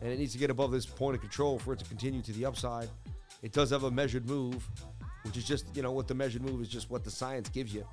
And 0.01 0.13
it 0.13 0.19
needs 0.19 0.33
to 0.33 0.39
get 0.39 0.51
above 0.51 0.71
this 0.71 0.87
point 0.87 1.17
of 1.17 1.21
control 1.21 1.59
for 1.59 1.73
it 1.73 1.81
to 1.81 1.85
continue 1.87 2.23
to 2.23 2.33
the 2.33 2.45
upside. 2.45 2.89
It 3.43 3.53
does 3.53 3.71
have 3.71 3.83
a 3.83 3.91
measured 3.91 4.29
move, 4.29 4.67
which 5.23 5.37
is 5.37 5.45
just, 5.45 5.75
you 5.75 5.83
know, 5.83 5.91
what 5.91 6.07
the 6.07 6.15
measured 6.15 6.43
move 6.43 6.61
is 6.61 6.69
just 6.69 6.91
what 6.91 7.03
the 7.03 7.11
science 7.11 7.49
gives 7.49 7.75
you. 7.75 7.85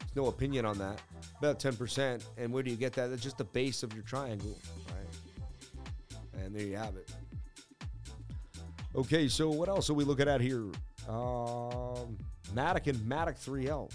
There's 0.00 0.16
no 0.16 0.26
opinion 0.26 0.66
on 0.66 0.76
that. 0.78 1.00
About 1.38 1.58
10%. 1.58 2.22
And 2.36 2.52
where 2.52 2.62
do 2.62 2.70
you 2.70 2.76
get 2.76 2.92
that? 2.94 3.08
That's 3.08 3.22
just 3.22 3.38
the 3.38 3.44
base 3.44 3.82
of 3.82 3.94
your 3.94 4.02
triangle, 4.02 4.58
right? 4.88 6.42
And 6.44 6.54
there 6.54 6.66
you 6.66 6.76
have 6.76 6.96
it. 6.96 7.10
Okay, 8.94 9.26
so 9.26 9.48
what 9.48 9.68
else 9.68 9.88
are 9.90 9.94
we 9.94 10.04
looking 10.04 10.28
at 10.28 10.40
here? 10.40 10.66
Um, 11.08 12.16
Matic 12.54 12.86
and 12.88 12.98
Matic 12.98 13.42
3L. 13.42 13.90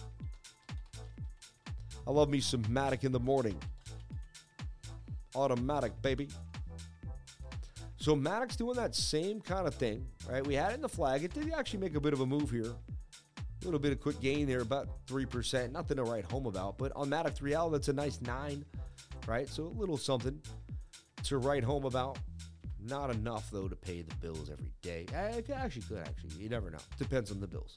I 2.08 2.12
love 2.12 2.30
me 2.30 2.40
some 2.40 2.64
Matic 2.64 3.04
in 3.04 3.12
the 3.12 3.20
morning. 3.20 3.58
Automatic, 5.40 6.02
baby. 6.02 6.28
So 7.96 8.14
Matic's 8.14 8.58
doing 8.58 8.76
that 8.76 8.94
same 8.94 9.40
kind 9.40 9.68
of 9.68 9.74
thing, 9.74 10.06
right? 10.30 10.46
We 10.46 10.54
had 10.54 10.72
it 10.72 10.76
in 10.76 10.82
the 10.82 10.90
flag. 10.90 11.24
It 11.24 11.34
did 11.34 11.52
actually 11.54 11.80
make 11.80 11.96
a 11.96 12.02
bit 12.02 12.12
of 12.12 12.20
a 12.20 12.26
move 12.26 12.52
here. 12.52 12.66
A 12.66 13.66
little 13.66 13.80
bit 13.80 13.94
of 13.94 14.02
quick 14.02 14.20
gain 14.20 14.48
there, 14.48 14.60
about 14.60 14.88
3%. 15.08 15.72
Nothing 15.72 15.98
to 15.98 16.04
write 16.04 16.26
home 16.26 16.46
about. 16.46 16.78
But 16.78 16.92
on 16.96 17.10
Matic's 17.10 17.40
3L, 17.40 17.72
that's 17.72 17.88
a 17.88 17.94
nice 17.94 18.22
9, 18.22 18.66
right? 19.28 19.48
So 19.48 19.64
a 19.64 19.68
little 19.68 19.98
something 19.98 20.42
to 21.24 21.38
write 21.38 21.64
home 21.64 21.86
about. 21.86 22.18
Not 22.82 23.10
enough 23.10 23.50
though 23.52 23.68
to 23.68 23.76
pay 23.76 24.02
the 24.02 24.16
bills 24.16 24.50
every 24.50 24.72
day. 24.82 25.06
Eh, 25.14 25.42
actually, 25.54 25.84
could 25.84 26.00
actually. 26.00 26.42
You 26.42 26.50
never 26.50 26.70
know. 26.70 26.80
Depends 26.98 27.32
on 27.32 27.40
the 27.40 27.48
bills. 27.48 27.76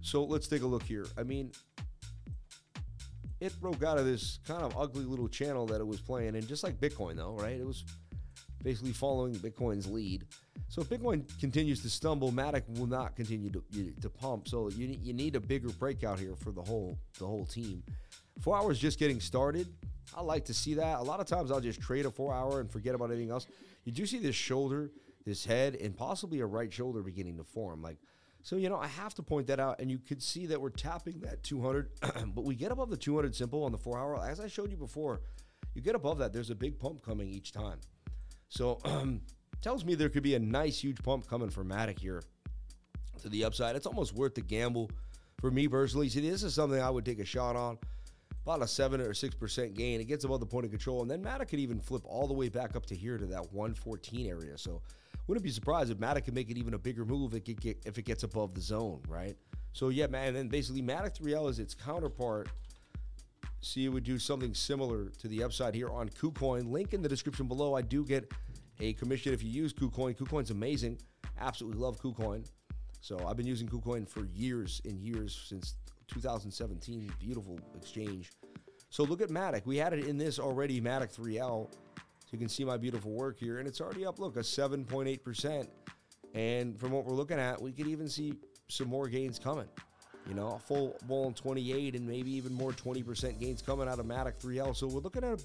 So 0.00 0.24
let's 0.24 0.46
take 0.46 0.62
a 0.62 0.66
look 0.66 0.84
here. 0.84 1.06
I 1.16 1.24
mean, 1.24 1.50
it 3.40 3.58
broke 3.60 3.82
out 3.82 3.98
of 3.98 4.06
this 4.06 4.38
kind 4.46 4.62
of 4.62 4.76
ugly 4.76 5.04
little 5.04 5.28
channel 5.28 5.66
that 5.66 5.80
it 5.80 5.86
was 5.86 6.00
playing 6.00 6.34
in, 6.34 6.46
just 6.46 6.64
like 6.64 6.80
Bitcoin, 6.80 7.16
though, 7.16 7.34
right? 7.34 7.58
It 7.58 7.66
was 7.66 7.84
basically 8.62 8.92
following 8.92 9.34
Bitcoin's 9.34 9.86
lead. 9.86 10.26
So 10.68 10.80
if 10.82 10.88
Bitcoin 10.88 11.24
continues 11.38 11.82
to 11.82 11.90
stumble, 11.90 12.32
Matic 12.32 12.64
will 12.78 12.88
not 12.88 13.14
continue 13.14 13.50
to, 13.50 13.62
to 14.00 14.10
pump. 14.10 14.48
So 14.48 14.70
you, 14.70 14.98
you 15.00 15.12
need 15.12 15.36
a 15.36 15.40
bigger 15.40 15.68
breakout 15.68 16.18
here 16.18 16.34
for 16.34 16.50
the 16.50 16.62
whole 16.62 16.98
the 17.18 17.26
whole 17.26 17.46
team. 17.46 17.82
Four 18.40 18.56
hours 18.56 18.78
just 18.78 18.98
getting 18.98 19.20
started. 19.20 19.68
I 20.16 20.22
like 20.22 20.44
to 20.46 20.54
see 20.54 20.74
that. 20.74 20.98
A 20.98 21.02
lot 21.02 21.20
of 21.20 21.26
times 21.26 21.50
I'll 21.50 21.60
just 21.60 21.80
trade 21.80 22.06
a 22.06 22.10
four 22.10 22.34
hour 22.34 22.60
and 22.60 22.70
forget 22.70 22.94
about 22.94 23.10
anything 23.10 23.30
else. 23.30 23.46
You 23.84 23.92
do 23.92 24.06
see 24.06 24.18
this 24.18 24.34
shoulder, 24.34 24.90
this 25.24 25.44
head, 25.44 25.76
and 25.76 25.96
possibly 25.96 26.40
a 26.40 26.46
right 26.46 26.72
shoulder 26.72 27.02
beginning 27.02 27.36
to 27.38 27.44
form. 27.44 27.82
Like, 27.82 27.98
so 28.46 28.54
you 28.54 28.68
know, 28.68 28.78
I 28.78 28.86
have 28.86 29.12
to 29.14 29.24
point 29.24 29.48
that 29.48 29.58
out, 29.58 29.80
and 29.80 29.90
you 29.90 29.98
could 29.98 30.22
see 30.22 30.46
that 30.46 30.60
we're 30.60 30.70
tapping 30.70 31.18
that 31.22 31.42
200, 31.42 31.90
but 32.32 32.44
we 32.44 32.54
get 32.54 32.70
above 32.70 32.90
the 32.90 32.96
200 32.96 33.34
simple 33.34 33.64
on 33.64 33.72
the 33.72 33.76
four 33.76 33.98
hour. 33.98 34.24
As 34.24 34.38
I 34.38 34.46
showed 34.46 34.70
you 34.70 34.76
before, 34.76 35.20
you 35.74 35.82
get 35.82 35.96
above 35.96 36.18
that, 36.18 36.32
there's 36.32 36.50
a 36.50 36.54
big 36.54 36.78
pump 36.78 37.02
coming 37.02 37.28
each 37.28 37.50
time. 37.50 37.80
So 38.48 38.78
tells 39.62 39.84
me 39.84 39.96
there 39.96 40.08
could 40.08 40.22
be 40.22 40.36
a 40.36 40.38
nice 40.38 40.78
huge 40.78 40.98
pump 41.02 41.26
coming 41.26 41.50
for 41.50 41.64
Matic 41.64 41.98
here 41.98 42.22
to 43.20 43.28
the 43.28 43.44
upside. 43.44 43.74
It's 43.74 43.84
almost 43.84 44.14
worth 44.14 44.36
the 44.36 44.42
gamble 44.42 44.92
for 45.40 45.50
me 45.50 45.66
personally. 45.66 46.08
See, 46.08 46.20
this 46.20 46.44
is 46.44 46.54
something 46.54 46.80
I 46.80 46.88
would 46.88 47.04
take 47.04 47.18
a 47.18 47.24
shot 47.24 47.56
on 47.56 47.78
about 48.44 48.62
a 48.62 48.68
seven 48.68 49.00
or 49.00 49.12
six 49.12 49.34
percent 49.34 49.74
gain. 49.74 50.00
It 50.00 50.04
gets 50.04 50.22
above 50.22 50.38
the 50.38 50.46
point 50.46 50.66
of 50.66 50.70
control, 50.70 51.02
and 51.02 51.10
then 51.10 51.20
Matic 51.20 51.48
could 51.48 51.58
even 51.58 51.80
flip 51.80 52.02
all 52.04 52.28
the 52.28 52.34
way 52.34 52.48
back 52.48 52.76
up 52.76 52.86
to 52.86 52.94
here 52.94 53.18
to 53.18 53.26
that 53.26 53.52
114 53.52 54.24
area. 54.28 54.56
So 54.56 54.82
wouldn't 55.26 55.44
be 55.44 55.50
surprised 55.50 55.90
if 55.90 55.98
Matic 55.98 56.24
could 56.24 56.34
make 56.34 56.50
it 56.50 56.56
even 56.56 56.74
a 56.74 56.78
bigger 56.78 57.04
move 57.04 57.34
if 57.34 57.48
it, 57.48 57.60
get, 57.60 57.78
if 57.84 57.98
it 57.98 58.04
gets 58.04 58.22
above 58.22 58.54
the 58.54 58.60
zone, 58.60 59.02
right? 59.08 59.36
So 59.72 59.88
yeah, 59.88 60.06
man, 60.06 60.28
and 60.28 60.36
then 60.36 60.48
basically 60.48 60.82
Matic 60.82 61.18
3L 61.18 61.50
is 61.50 61.58
its 61.58 61.74
counterpart. 61.74 62.48
See, 63.60 63.84
it 63.84 63.88
would 63.88 64.04
do 64.04 64.18
something 64.18 64.54
similar 64.54 65.10
to 65.18 65.28
the 65.28 65.42
upside 65.42 65.74
here 65.74 65.90
on 65.90 66.08
KuCoin. 66.08 66.70
Link 66.70 66.94
in 66.94 67.02
the 67.02 67.08
description 67.08 67.48
below. 67.48 67.74
I 67.74 67.82
do 67.82 68.04
get 68.04 68.30
a 68.80 68.92
commission 68.92 69.32
if 69.32 69.42
you 69.42 69.50
use 69.50 69.72
KuCoin. 69.72 70.16
KuCoin's 70.16 70.50
amazing. 70.50 70.98
Absolutely 71.40 71.80
love 71.80 72.00
KuCoin. 72.00 72.48
So 73.00 73.18
I've 73.26 73.36
been 73.36 73.46
using 73.46 73.68
KuCoin 73.68 74.08
for 74.08 74.26
years 74.26 74.80
and 74.84 75.00
years 75.00 75.44
since 75.48 75.74
2017. 76.08 77.12
Beautiful 77.18 77.58
exchange. 77.76 78.32
So 78.90 79.04
look 79.04 79.20
at 79.20 79.28
Matic. 79.30 79.66
We 79.66 79.76
had 79.76 79.92
it 79.92 80.06
in 80.06 80.16
this 80.16 80.38
already, 80.38 80.80
Matic 80.80 81.14
3L. 81.14 81.68
So 82.26 82.30
you 82.32 82.38
can 82.38 82.48
see 82.48 82.64
my 82.64 82.76
beautiful 82.76 83.12
work 83.12 83.38
here. 83.38 83.58
And 83.58 83.68
it's 83.68 83.80
already 83.80 84.04
up, 84.04 84.18
look, 84.18 84.36
a 84.36 84.40
7.8%. 84.40 85.68
And 86.34 86.78
from 86.78 86.90
what 86.90 87.04
we're 87.04 87.14
looking 87.14 87.38
at, 87.38 87.60
we 87.62 87.70
could 87.72 87.86
even 87.86 88.08
see 88.08 88.34
some 88.68 88.88
more 88.88 89.06
gains 89.08 89.38
coming. 89.38 89.68
You 90.28 90.34
know, 90.34 90.48
a 90.48 90.58
full 90.58 90.96
blown 91.06 91.34
28 91.34 91.94
and 91.94 92.06
maybe 92.06 92.32
even 92.32 92.52
more 92.52 92.72
20% 92.72 93.38
gains 93.38 93.62
coming 93.62 93.88
out 93.88 94.00
of 94.00 94.06
Matic 94.06 94.40
3L. 94.40 94.74
So 94.74 94.88
we're 94.88 95.00
looking 95.00 95.22
at 95.22 95.44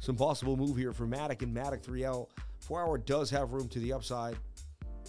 some 0.00 0.16
possible 0.16 0.56
move 0.56 0.78
here 0.78 0.92
for 0.92 1.06
Matic 1.06 1.42
and 1.42 1.54
Matic 1.54 1.84
3L. 1.84 2.28
Four 2.60 2.82
hour 2.82 2.96
does 2.96 3.28
have 3.30 3.52
room 3.52 3.68
to 3.68 3.78
the 3.78 3.92
upside. 3.92 4.36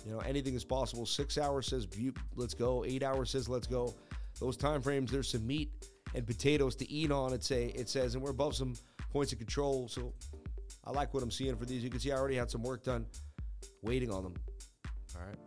You 0.06 0.14
know, 0.14 0.20
anything 0.20 0.54
is 0.54 0.66
possible. 0.66 1.06
Six 1.06 1.38
hours 1.38 1.68
says 1.68 1.88
let's 2.36 2.54
go. 2.54 2.84
Eight 2.86 3.04
hours 3.04 3.32
says 3.32 3.47
let's 3.47 3.68
go. 3.68 3.95
Those 4.39 4.58
time 4.58 4.82
frames, 4.82 5.12
there's 5.12 5.30
some 5.30 5.47
meat 5.47 5.72
and 6.14 6.26
potatoes 6.26 6.76
to 6.78 6.89
eat 6.91 7.12
on. 7.12 7.34
It 7.34 7.43
say 7.43 7.68
it 7.76 7.89
says, 7.89 8.16
and 8.16 8.24
we're 8.24 8.32
above 8.32 8.56
some 8.56 8.74
points 9.12 9.32
of 9.32 9.39
control. 9.39 9.88
So 9.88 10.14
I 10.90 10.92
like 10.92 11.14
what 11.14 11.22
I'm 11.22 11.30
seeing 11.30 11.56
for 11.56 11.66
these. 11.66 11.84
You 11.84 11.92
can 11.92 12.00
see 12.00 12.12
I 12.12 12.18
already 12.18 12.36
had 12.36 12.50
some 12.50 12.64
work 12.64 12.84
done, 12.84 13.06
waiting 13.84 14.10
on 14.10 14.24
them. 14.24 14.34
All 15.16 15.22
right. 15.22 15.38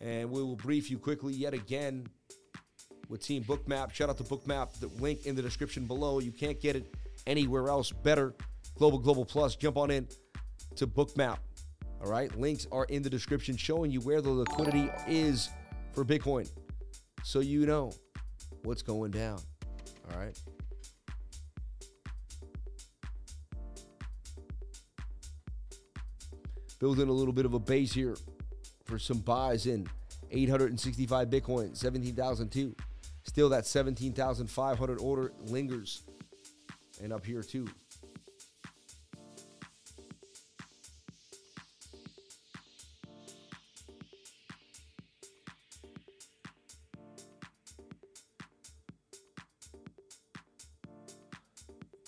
And 0.00 0.30
we 0.30 0.42
will 0.42 0.56
brief 0.56 0.90
you 0.90 0.98
quickly 0.98 1.34
yet 1.34 1.52
again 1.52 2.06
with 3.10 3.22
Team 3.22 3.44
Bookmap. 3.44 3.92
Shout 3.92 4.08
out 4.08 4.16
to 4.16 4.24
Bookmap. 4.24 4.80
The 4.80 4.86
link 5.02 5.26
in 5.26 5.36
the 5.36 5.42
description 5.42 5.84
below. 5.84 6.18
You 6.18 6.32
can't 6.32 6.58
get 6.58 6.76
it 6.76 6.94
anywhere 7.26 7.68
else 7.68 7.92
better. 7.92 8.34
Global 8.76 8.98
Global 8.98 9.26
Plus. 9.26 9.54
Jump 9.54 9.76
on 9.76 9.90
in 9.90 10.08
to 10.76 10.86
Bookmap. 10.86 11.36
All 12.02 12.10
right. 12.10 12.34
Links 12.38 12.66
are 12.72 12.84
in 12.86 13.02
the 13.02 13.10
description 13.10 13.54
showing 13.54 13.90
you 13.90 14.00
where 14.00 14.22
the 14.22 14.30
liquidity 14.30 14.90
is 15.06 15.50
for 15.92 16.06
Bitcoin. 16.06 16.50
So 17.22 17.40
you 17.40 17.66
know 17.66 17.92
what's 18.62 18.80
going 18.80 19.10
down. 19.10 19.40
All 20.10 20.18
right. 20.18 20.38
Building 26.78 27.08
a 27.08 27.12
little 27.12 27.32
bit 27.32 27.46
of 27.46 27.54
a 27.54 27.58
base 27.58 27.92
here 27.92 28.16
for 28.84 28.98
some 28.98 29.18
buys 29.18 29.66
in 29.66 29.88
865 30.30 31.28
Bitcoin, 31.28 31.76
17,002. 31.76 32.74
Still 33.24 33.48
that 33.48 33.66
17,500 33.66 35.00
order 35.00 35.32
lingers. 35.46 36.02
And 37.02 37.12
up 37.12 37.24
here 37.24 37.42
too. 37.42 37.68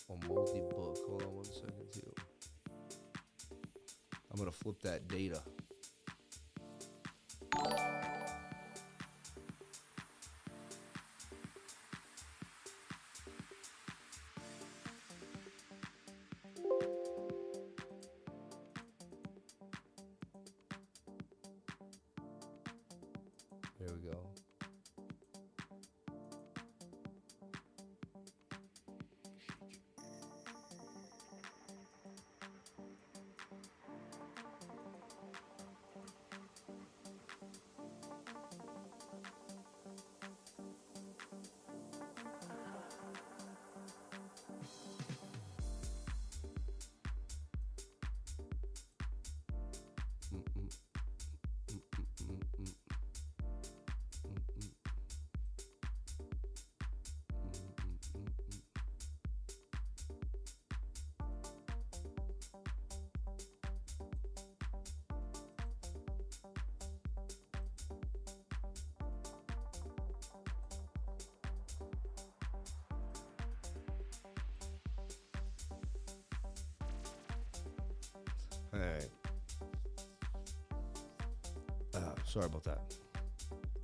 On. 0.08 0.77
I'm 4.38 4.44
gonna 4.44 4.52
flip 4.52 4.80
that 4.82 5.08
data. 5.08 5.42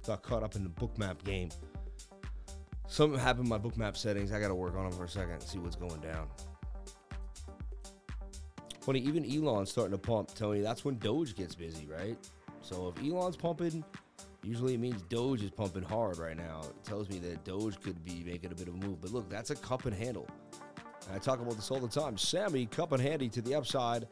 Got 0.07 0.23
caught 0.23 0.43
up 0.43 0.55
in 0.55 0.63
the 0.63 0.71
bookmap 0.71 1.25
game. 1.25 1.49
Something 2.89 3.19
happened 3.19 3.47
in 3.47 3.49
my 3.49 3.59
bookmap 3.59 3.97
settings. 3.97 4.33
I 4.33 4.41
got 4.41 4.49
to 4.49 4.55
work 4.55 4.77
on 4.77 4.85
them 4.85 4.93
for 4.93 5.05
a 5.05 5.09
second 5.09 5.33
and 5.33 5.43
see 5.43 5.59
what's 5.59 5.77
going 5.77 6.01
down. 6.01 6.29
Funny, 8.83 9.01
even 9.01 9.25
Elon's 9.25 9.71
starting 9.71 9.93
to 9.93 9.99
pump, 9.99 10.35
Tony. 10.35 10.61
That's 10.61 10.85
when 10.85 10.99
Doge 10.99 11.35
gets 11.35 11.55
busy, 11.55 11.87
right? 11.87 12.19
So 12.61 12.93
if 12.95 13.03
Elon's 13.03 13.37
pumping, 13.37 13.83
usually 14.43 14.75
it 14.75 14.81
means 14.81 15.01
Doge 15.03 15.43
is 15.43 15.51
pumping 15.51 15.83
hard 15.83 16.19
right 16.19 16.37
now. 16.37 16.61
It 16.69 16.85
tells 16.85 17.09
me 17.09 17.19
that 17.21 17.45
Doge 17.45 17.81
could 17.81 18.05
be 18.05 18.23
making 18.27 18.53
a 18.53 18.55
bit 18.55 18.69
of 18.69 18.75
a 18.75 18.87
move. 18.87 19.01
But 19.01 19.11
look, 19.11 19.31
that's 19.31 19.49
a 19.49 19.57
cup 19.57 19.87
and 19.87 19.95
handle. 19.95 20.29
And 21.07 21.17
I 21.17 21.19
talk 21.19 21.41
about 21.41 21.57
this 21.57 21.71
all 21.71 21.81
the 21.81 21.89
time. 21.89 22.19
Sammy, 22.19 22.67
cup 22.67 22.93
and 22.93 23.01
handy 23.01 23.31
to 23.31 23.41
the 23.41 23.55
upside. 23.55 24.07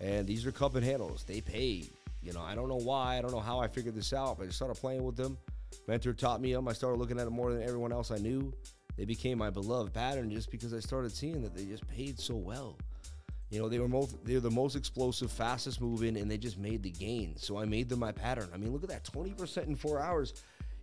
And 0.00 0.26
these 0.26 0.46
are 0.46 0.52
cup 0.52 0.74
and 0.74 0.84
handles. 0.84 1.24
They 1.24 1.40
pay. 1.40 1.84
You 2.28 2.34
know, 2.34 2.42
I 2.42 2.54
don't 2.54 2.68
know 2.68 2.76
why. 2.76 3.16
I 3.16 3.22
don't 3.22 3.30
know 3.30 3.40
how 3.40 3.58
I 3.58 3.68
figured 3.68 3.94
this 3.94 4.12
out, 4.12 4.36
but 4.36 4.48
I 4.48 4.50
started 4.50 4.78
playing 4.78 5.02
with 5.02 5.16
them. 5.16 5.38
Mentor 5.86 6.12
taught 6.12 6.42
me 6.42 6.52
them. 6.52 6.68
I 6.68 6.74
started 6.74 6.98
looking 6.98 7.18
at 7.18 7.24
them 7.24 7.32
more 7.32 7.50
than 7.50 7.62
everyone 7.62 7.90
else 7.90 8.10
I 8.10 8.18
knew. 8.18 8.52
They 8.98 9.06
became 9.06 9.38
my 9.38 9.48
beloved 9.48 9.94
pattern 9.94 10.30
just 10.30 10.50
because 10.50 10.74
I 10.74 10.80
started 10.80 11.10
seeing 11.10 11.40
that 11.40 11.56
they 11.56 11.64
just 11.64 11.88
paid 11.88 12.20
so 12.20 12.36
well. 12.36 12.76
You 13.48 13.60
know, 13.60 13.70
they 13.70 13.78
were 13.78 13.88
most 13.88 14.22
they're 14.26 14.40
the 14.40 14.50
most 14.50 14.76
explosive, 14.76 15.32
fastest 15.32 15.80
moving, 15.80 16.18
and 16.18 16.30
they 16.30 16.36
just 16.36 16.58
made 16.58 16.82
the 16.82 16.90
gains. 16.90 17.46
So 17.46 17.56
I 17.56 17.64
made 17.64 17.88
them 17.88 18.00
my 18.00 18.12
pattern. 18.12 18.50
I 18.52 18.58
mean, 18.58 18.72
look 18.72 18.82
at 18.82 18.90
that, 18.90 19.04
20% 19.04 19.66
in 19.66 19.74
four 19.74 19.98
hours. 19.98 20.34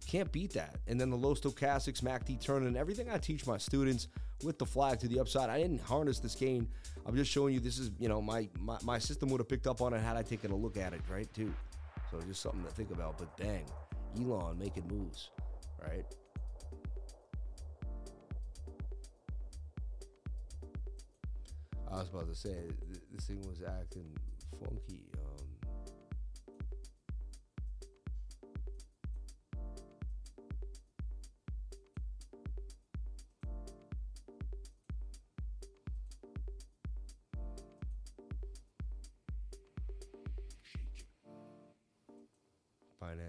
Can't 0.08 0.32
beat 0.32 0.54
that. 0.54 0.78
And 0.88 1.00
then 1.00 1.12
the 1.12 1.16
low 1.16 1.36
stochastics, 1.36 2.02
MACD 2.02 2.42
turn, 2.42 2.66
and 2.66 2.76
everything 2.76 3.08
I 3.08 3.20
teach 3.20 3.46
my 3.46 3.60
students 3.60 4.08
with 4.44 4.60
the 4.60 4.66
flag 4.66 5.00
to 5.00 5.08
the 5.08 5.20
upside. 5.20 5.50
I 5.50 5.60
didn't 5.60 5.82
harness 5.82 6.20
this 6.20 6.36
gain. 6.36 6.68
I'm 7.06 7.16
just 7.16 7.32
showing 7.32 7.54
you 7.54 7.60
this 7.60 7.78
is, 7.78 7.92
you 8.00 8.10
know, 8.10 8.22
my 8.22 8.50
my, 8.60 8.78
my 8.84 9.00
system 9.00 9.30
would 9.30 9.40
have 9.40 9.50
picked 9.50 9.68
up 9.68 9.82
on 9.82 9.94
it 9.94 10.00
had 10.00 10.18
I 10.18 10.24
taken 10.24 10.52
a 10.52 10.56
look 10.56 10.78
at 10.78 10.94
it, 10.94 11.02
right? 11.10 11.32
Too. 11.34 11.54
So 12.12 12.20
just 12.22 12.42
something 12.42 12.64
to 12.64 12.72
think 12.72 12.92
about. 12.92 13.18
But 13.18 13.36
dang, 13.38 13.66
Elon 14.20 14.58
making 14.58 14.88
moves, 14.88 15.30
right? 15.82 16.06
I 21.92 22.00
was 22.00 22.10
about 22.10 22.28
to 22.28 22.36
say 22.36 22.50
th- 22.52 23.04
this 23.14 23.26
thing 23.26 23.42
was 23.48 23.62
acting 23.62 24.12
funky. 24.60 25.02
Um, 25.18 25.45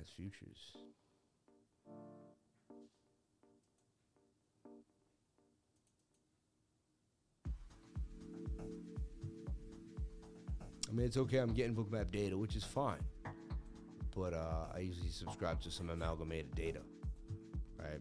Binance 0.07 0.15
futures. 0.15 0.73
I 10.89 10.93
mean, 10.93 11.07
it's 11.07 11.17
okay. 11.17 11.39
I'm 11.39 11.53
getting 11.53 11.75
bookmap 11.75 12.11
data, 12.11 12.37
which 12.37 12.57
is 12.57 12.65
fine. 12.65 13.01
But 14.15 14.33
uh, 14.33 14.67
I 14.75 14.79
usually 14.79 15.11
subscribe 15.11 15.61
to 15.63 15.71
some 15.71 15.91
amalgamated 15.91 16.55
data, 16.55 16.81
right? 17.79 18.01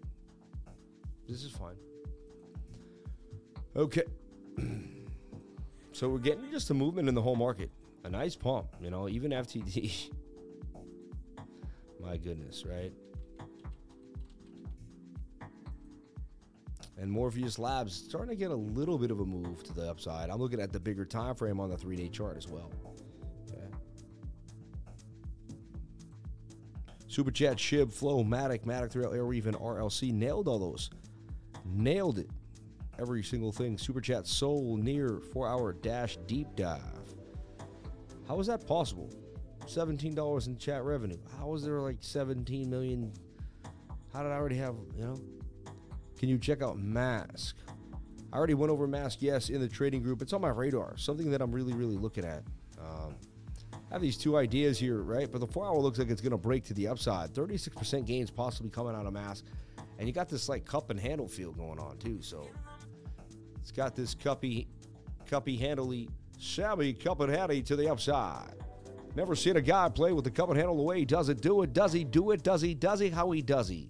This 1.27 1.43
is 1.43 1.51
fine. 1.51 1.75
Okay. 3.75 4.03
so 5.91 6.07
we're 6.07 6.19
getting 6.19 6.49
just 6.51 6.69
a 6.69 6.73
movement 6.73 7.09
in 7.09 7.15
the 7.15 7.21
whole 7.21 7.35
market. 7.35 7.69
A 8.05 8.09
nice 8.09 8.35
pump, 8.35 8.67
you 8.79 8.91
know, 8.91 9.09
even 9.09 9.31
FTD. 9.31 10.11
My 12.05 12.17
goodness, 12.17 12.65
right? 12.65 12.93
And 16.97 17.11
Morpheus 17.11 17.59
Labs 17.59 17.93
starting 17.93 18.29
to 18.29 18.35
get 18.35 18.51
a 18.51 18.55
little 18.55 18.97
bit 18.97 19.11
of 19.11 19.19
a 19.19 19.25
move 19.25 19.63
to 19.63 19.73
the 19.73 19.89
upside. 19.89 20.29
I'm 20.29 20.39
looking 20.39 20.61
at 20.61 20.71
the 20.71 20.79
bigger 20.79 21.03
time 21.03 21.35
frame 21.35 21.59
on 21.59 21.69
the 21.69 21.77
three-day 21.77 22.09
chart 22.09 22.37
as 22.37 22.47
well. 22.47 22.71
Okay. 23.51 23.65
Super 27.07 27.31
Chat, 27.31 27.57
Shib, 27.57 27.91
Flow, 27.91 28.23
Matic, 28.23 28.65
Matic 28.65 28.93
3L, 28.93 29.13
Arweave, 29.13 29.47
and 29.47 29.57
RLC 29.57 30.13
nailed 30.13 30.47
all 30.47 30.59
those. 30.59 30.89
Nailed 31.65 32.19
it 32.19 32.29
every 32.99 33.23
single 33.23 33.51
thing. 33.51 33.77
Super 33.77 33.99
chat, 33.99 34.27
Sol 34.27 34.77
near 34.77 35.19
four 35.33 35.47
hour 35.47 35.73
dash 35.73 36.17
deep 36.27 36.47
dive. 36.55 36.81
How 38.27 38.39
is 38.39 38.47
that 38.47 38.65
possible? 38.65 39.09
$17 39.67 40.47
in 40.47 40.57
chat 40.57 40.83
revenue. 40.83 41.17
How 41.39 41.53
is 41.53 41.63
there 41.63 41.79
like 41.79 41.97
17 41.99 42.69
million? 42.69 43.11
How 44.13 44.23
did 44.23 44.31
I 44.31 44.35
already 44.35 44.57
have, 44.57 44.75
you 44.95 45.03
know? 45.03 45.19
Can 46.17 46.29
you 46.29 46.37
check 46.37 46.61
out 46.61 46.77
Mask? 46.77 47.55
I 48.31 48.37
already 48.37 48.53
went 48.53 48.71
over 48.71 48.87
Mask, 48.87 49.21
yes, 49.21 49.49
in 49.49 49.61
the 49.61 49.67
trading 49.67 50.01
group. 50.01 50.21
It's 50.21 50.33
on 50.33 50.41
my 50.41 50.49
radar. 50.49 50.97
Something 50.97 51.29
that 51.31 51.41
I'm 51.41 51.51
really, 51.51 51.73
really 51.73 51.97
looking 51.97 52.25
at. 52.25 52.43
Um, 52.79 53.15
I 53.71 53.93
have 53.93 54.01
these 54.01 54.17
two 54.17 54.37
ideas 54.37 54.79
here, 54.79 55.01
right? 55.01 55.31
But 55.31 55.41
the 55.41 55.47
four 55.47 55.65
hour 55.65 55.77
looks 55.77 55.99
like 55.99 56.09
it's 56.09 56.21
going 56.21 56.31
to 56.31 56.37
break 56.37 56.63
to 56.65 56.73
the 56.73 56.87
upside. 56.87 57.33
36% 57.33 58.05
gains 58.05 58.31
possibly 58.31 58.69
coming 58.69 58.95
out 58.95 59.05
of 59.05 59.13
Mask. 59.13 59.45
And 59.99 60.07
you 60.07 60.13
got 60.13 60.27
this 60.27 60.49
like 60.49 60.65
cup 60.65 60.89
and 60.89 60.99
handle 60.99 61.27
feel 61.27 61.51
going 61.51 61.79
on 61.79 61.97
too. 61.97 62.21
So 62.21 62.49
it's 63.61 63.71
got 63.71 63.95
this 63.95 64.13
cuppy, 64.15 64.67
cuppy, 65.29 65.59
handily, 65.59 66.09
shabby 66.37 66.93
cup 66.93 67.21
and 67.21 67.33
handy 67.33 67.61
to 67.63 67.75
the 67.75 67.89
upside. 67.89 68.64
Never 69.15 69.35
seen 69.35 69.55
a 69.55 69.61
guy 69.61 69.87
play 69.89 70.11
with 70.11 70.25
the 70.25 70.31
cup 70.31 70.49
and 70.49 70.57
handle 70.57 70.75
the 70.75 70.83
way 70.83 70.99
he 70.99 71.05
does 71.05 71.29
it. 71.29 71.41
Do 71.41 71.61
it. 71.61 71.73
Does 71.73 71.93
he 71.93 72.03
do 72.03 72.31
it? 72.31 72.43
Does 72.43 72.61
he? 72.61 72.73
Does 72.73 72.99
he? 72.99 73.09
How 73.09 73.31
he 73.31 73.41
does 73.41 73.69
he? 73.69 73.87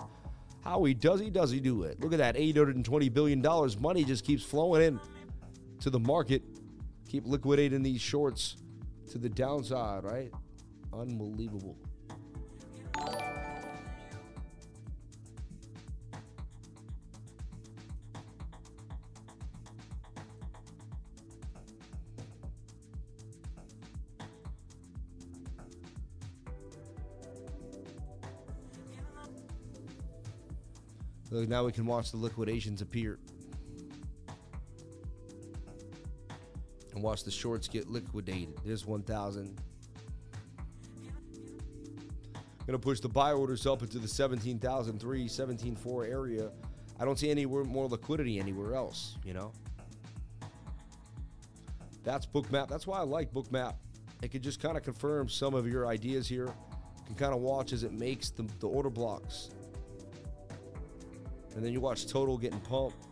How 0.63 0.83
he 0.83 0.93
does 0.93 1.19
he? 1.19 1.29
Does 1.29 1.49
he 1.51 1.59
do 1.59 1.83
it? 1.83 1.99
Look 1.99 2.13
at 2.13 2.19
that. 2.19 2.35
$820 2.35 3.13
billion. 3.13 3.41
Money 3.79 4.03
just 4.03 4.23
keeps 4.23 4.43
flowing 4.43 4.83
in 4.83 4.99
to 5.79 5.89
the 5.89 5.99
market. 5.99 6.43
Keep 7.09 7.25
liquidating 7.25 7.81
these 7.81 8.01
shorts 8.01 8.57
to 9.11 9.17
the 9.17 9.29
downside, 9.29 10.03
right? 10.03 10.31
Unbelievable. 10.93 11.77
Now 31.43 31.65
we 31.65 31.71
can 31.71 31.85
watch 31.85 32.11
the 32.11 32.17
liquidations 32.17 32.81
appear. 32.81 33.19
And 36.93 37.03
watch 37.03 37.23
the 37.23 37.31
shorts 37.31 37.67
get 37.67 37.89
liquidated. 37.89 38.55
There's 38.63 38.85
1,000. 38.85 39.59
Gonna 42.65 42.79
push 42.79 42.99
the 42.99 43.09
buy 43.09 43.33
orders 43.33 43.67
up 43.67 43.81
into 43.81 43.99
the 43.99 44.07
17,003, 44.07 45.27
17,4 45.27 46.09
area. 46.09 46.51
I 46.99 47.05
don't 47.05 47.19
see 47.19 47.29
any 47.29 47.45
more 47.45 47.87
liquidity 47.87 48.39
anywhere 48.39 48.73
else, 48.73 49.17
you 49.23 49.33
know? 49.33 49.51
That's 52.03 52.25
Bookmap. 52.25 52.69
That's 52.69 52.87
why 52.87 52.99
I 52.99 53.03
like 53.03 53.33
Bookmap. 53.33 53.75
It 54.21 54.29
could 54.29 54.41
just 54.41 54.61
kind 54.61 54.77
of 54.77 54.83
confirm 54.83 55.27
some 55.27 55.53
of 55.53 55.67
your 55.67 55.85
ideas 55.85 56.27
here. 56.27 56.45
You 56.45 57.05
can 57.05 57.15
kind 57.15 57.33
of 57.33 57.41
watch 57.41 57.73
as 57.73 57.83
it 57.83 57.91
makes 57.91 58.29
the, 58.29 58.47
the 58.59 58.67
order 58.67 58.89
blocks 58.89 59.49
and 61.55 61.65
then 61.65 61.73
you 61.73 61.79
watch 61.81 62.07
total 62.07 62.37
getting 62.37 62.59
pumped, 62.61 63.07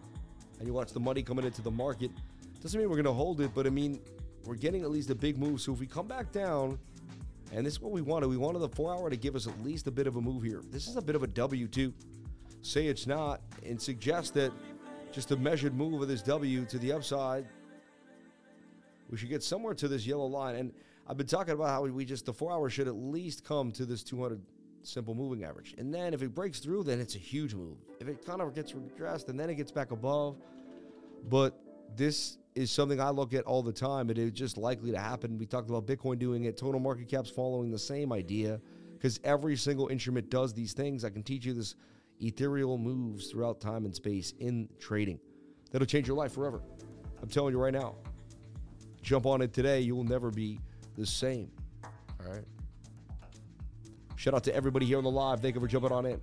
and 0.60 0.68
you 0.68 0.74
watch 0.74 0.92
the 0.92 1.00
money 1.00 1.24
coming 1.24 1.46
into 1.46 1.62
the 1.62 1.72
market. 1.72 2.12
Doesn't 2.62 2.80
mean 2.80 2.90
we're 2.90 2.96
going 2.96 3.06
to 3.06 3.14
hold 3.14 3.42
it, 3.42 3.52
but 3.54 3.66
I 3.66 3.70
mean, 3.70 4.00
we're 4.46 4.56
getting 4.56 4.84
at 4.84 4.92
least 4.92 5.10
a 5.10 5.16
big 5.16 5.38
move. 5.38 5.62
So 5.62 5.74
if 5.74 5.80
we 5.80 5.88
come 5.88 6.08
back 6.08 6.32
down, 6.32 6.78
and 7.52 7.66
this 7.66 7.74
is 7.74 7.82
what 7.82 7.92
we 7.92 8.02
wanted, 8.02 8.28
we 8.28 8.38
wanted 8.38 8.60
the 8.60 8.70
four 8.70 8.94
hour 8.94 9.10
to 9.10 9.16
give 9.16 9.36
us 9.36 9.48
at 9.48 9.64
least 9.64 9.88
a 9.88 9.92
bit 9.92 10.08
of 10.08 10.16
a 10.16 10.22
move 10.22 10.44
here. 10.44 10.62
This 10.72 10.88
is 10.88 10.96
a 10.96 11.02
bit 11.02 11.16
of 11.16 11.24
a 11.24 11.28
W 11.28 11.68
too. 11.68 11.94
Say 12.62 12.88
it's 12.88 13.08
not, 13.08 13.42
and 13.66 13.82
suggest 13.82 14.34
that 14.36 14.52
just 15.12 15.32
a 15.32 15.38
measured 15.38 15.76
move 15.76 16.02
of 16.02 16.08
this 16.08 16.22
W 16.22 16.66
to 16.66 16.78
the 16.80 16.92
upside. 16.92 17.46
We 19.10 19.18
should 19.18 19.30
get 19.30 19.44
somewhere 19.44 19.76
to 19.76 19.88
this 19.88 20.08
yellow 20.08 20.26
line. 20.26 20.56
And 20.56 20.74
I've 21.08 21.18
been 21.18 21.28
talking 21.28 21.54
about 21.54 21.70
how 21.70 21.84
we 21.84 22.06
just 22.06 22.26
the 22.26 22.34
four 22.34 22.52
hour 22.52 22.70
should 22.70 22.88
at 22.88 22.96
least 22.96 23.44
come 23.44 23.72
to 23.74 23.86
this 23.86 24.04
200 24.04 24.42
simple 24.84 25.16
moving 25.16 25.44
average. 25.44 25.76
And 25.78 25.94
then 25.94 26.14
if 26.14 26.22
it 26.22 26.36
breaks 26.36 26.60
through, 26.60 26.84
then 26.84 27.00
it's 27.00 27.16
a 27.16 27.20
huge 27.20 27.54
move. 27.54 27.78
If 28.00 28.08
it 28.08 28.26
kind 28.26 28.42
of 28.42 28.54
gets 28.54 28.74
regressed 28.74 29.30
and 29.30 29.40
then 29.40 29.50
it 29.50 29.56
gets 29.56 29.72
back 29.72 29.92
above, 29.92 30.38
but 31.30 31.58
this 31.96 32.38
is 32.56 32.72
something 32.72 33.00
I 33.00 33.10
look 33.10 33.34
at 33.34 33.46
all 33.46 33.64
the 33.64 33.74
time. 33.74 34.10
It 34.10 34.18
is 34.18 34.32
just 34.32 34.58
likely 34.58 34.92
to 34.92 35.00
happen. 35.00 35.38
We 35.38 35.46
talked 35.46 35.70
about 35.70 35.86
Bitcoin 35.86 36.20
doing 36.20 36.44
it, 36.46 36.58
total 36.58 36.80
market 36.80 37.08
caps 37.08 37.30
following 37.30 37.72
the 37.72 37.80
same 37.80 38.14
idea 38.14 38.60
because 38.94 39.20
every 39.24 39.56
single 39.56 39.88
instrument 39.88 40.30
does 40.30 40.54
these 40.54 40.74
things. 40.74 41.04
I 41.04 41.10
can 41.10 41.24
teach 41.24 41.46
you 41.46 41.54
this 41.54 41.76
ethereal 42.20 42.78
moves 42.78 43.32
throughout 43.32 43.60
time 43.60 43.86
and 43.86 43.96
space 43.96 44.34
in 44.40 44.70
trading. 44.80 45.20
That'll 45.72 45.88
change 45.88 46.08
your 46.08 46.18
life 46.18 46.34
forever. 46.34 46.62
I'm 47.22 47.30
telling 47.30 47.54
you 47.54 47.60
right 47.60 47.74
now. 47.74 47.96
Jump 49.02 49.26
on 49.26 49.42
it 49.42 49.54
today. 49.54 49.82
You 49.82 49.96
will 49.96 50.04
never 50.04 50.30
be 50.30 50.60
the 50.96 51.06
same. 51.06 51.52
All 51.84 52.32
right. 52.32 52.46
Shout 54.24 54.34
out 54.34 54.46
to 54.46 54.56
everybody 54.56 54.86
here 54.86 54.98
on 54.98 55.04
the 55.04 55.12
live. 55.12 55.42
Thank 55.42 55.56
you 55.56 55.60
for 55.60 55.68
jumping 55.68 55.92
on 55.92 56.06
in. 56.06 56.22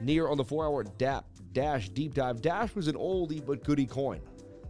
Near 0.00 0.28
on 0.28 0.38
the 0.38 0.44
four 0.44 0.64
hour 0.64 0.84
DAP 0.84 1.26
Dash 1.52 1.90
deep 1.90 2.14
dive. 2.14 2.40
Dash 2.40 2.74
was 2.74 2.88
an 2.88 2.94
oldie 2.94 3.44
but 3.44 3.62
goodie 3.62 3.84
coin. 3.84 4.22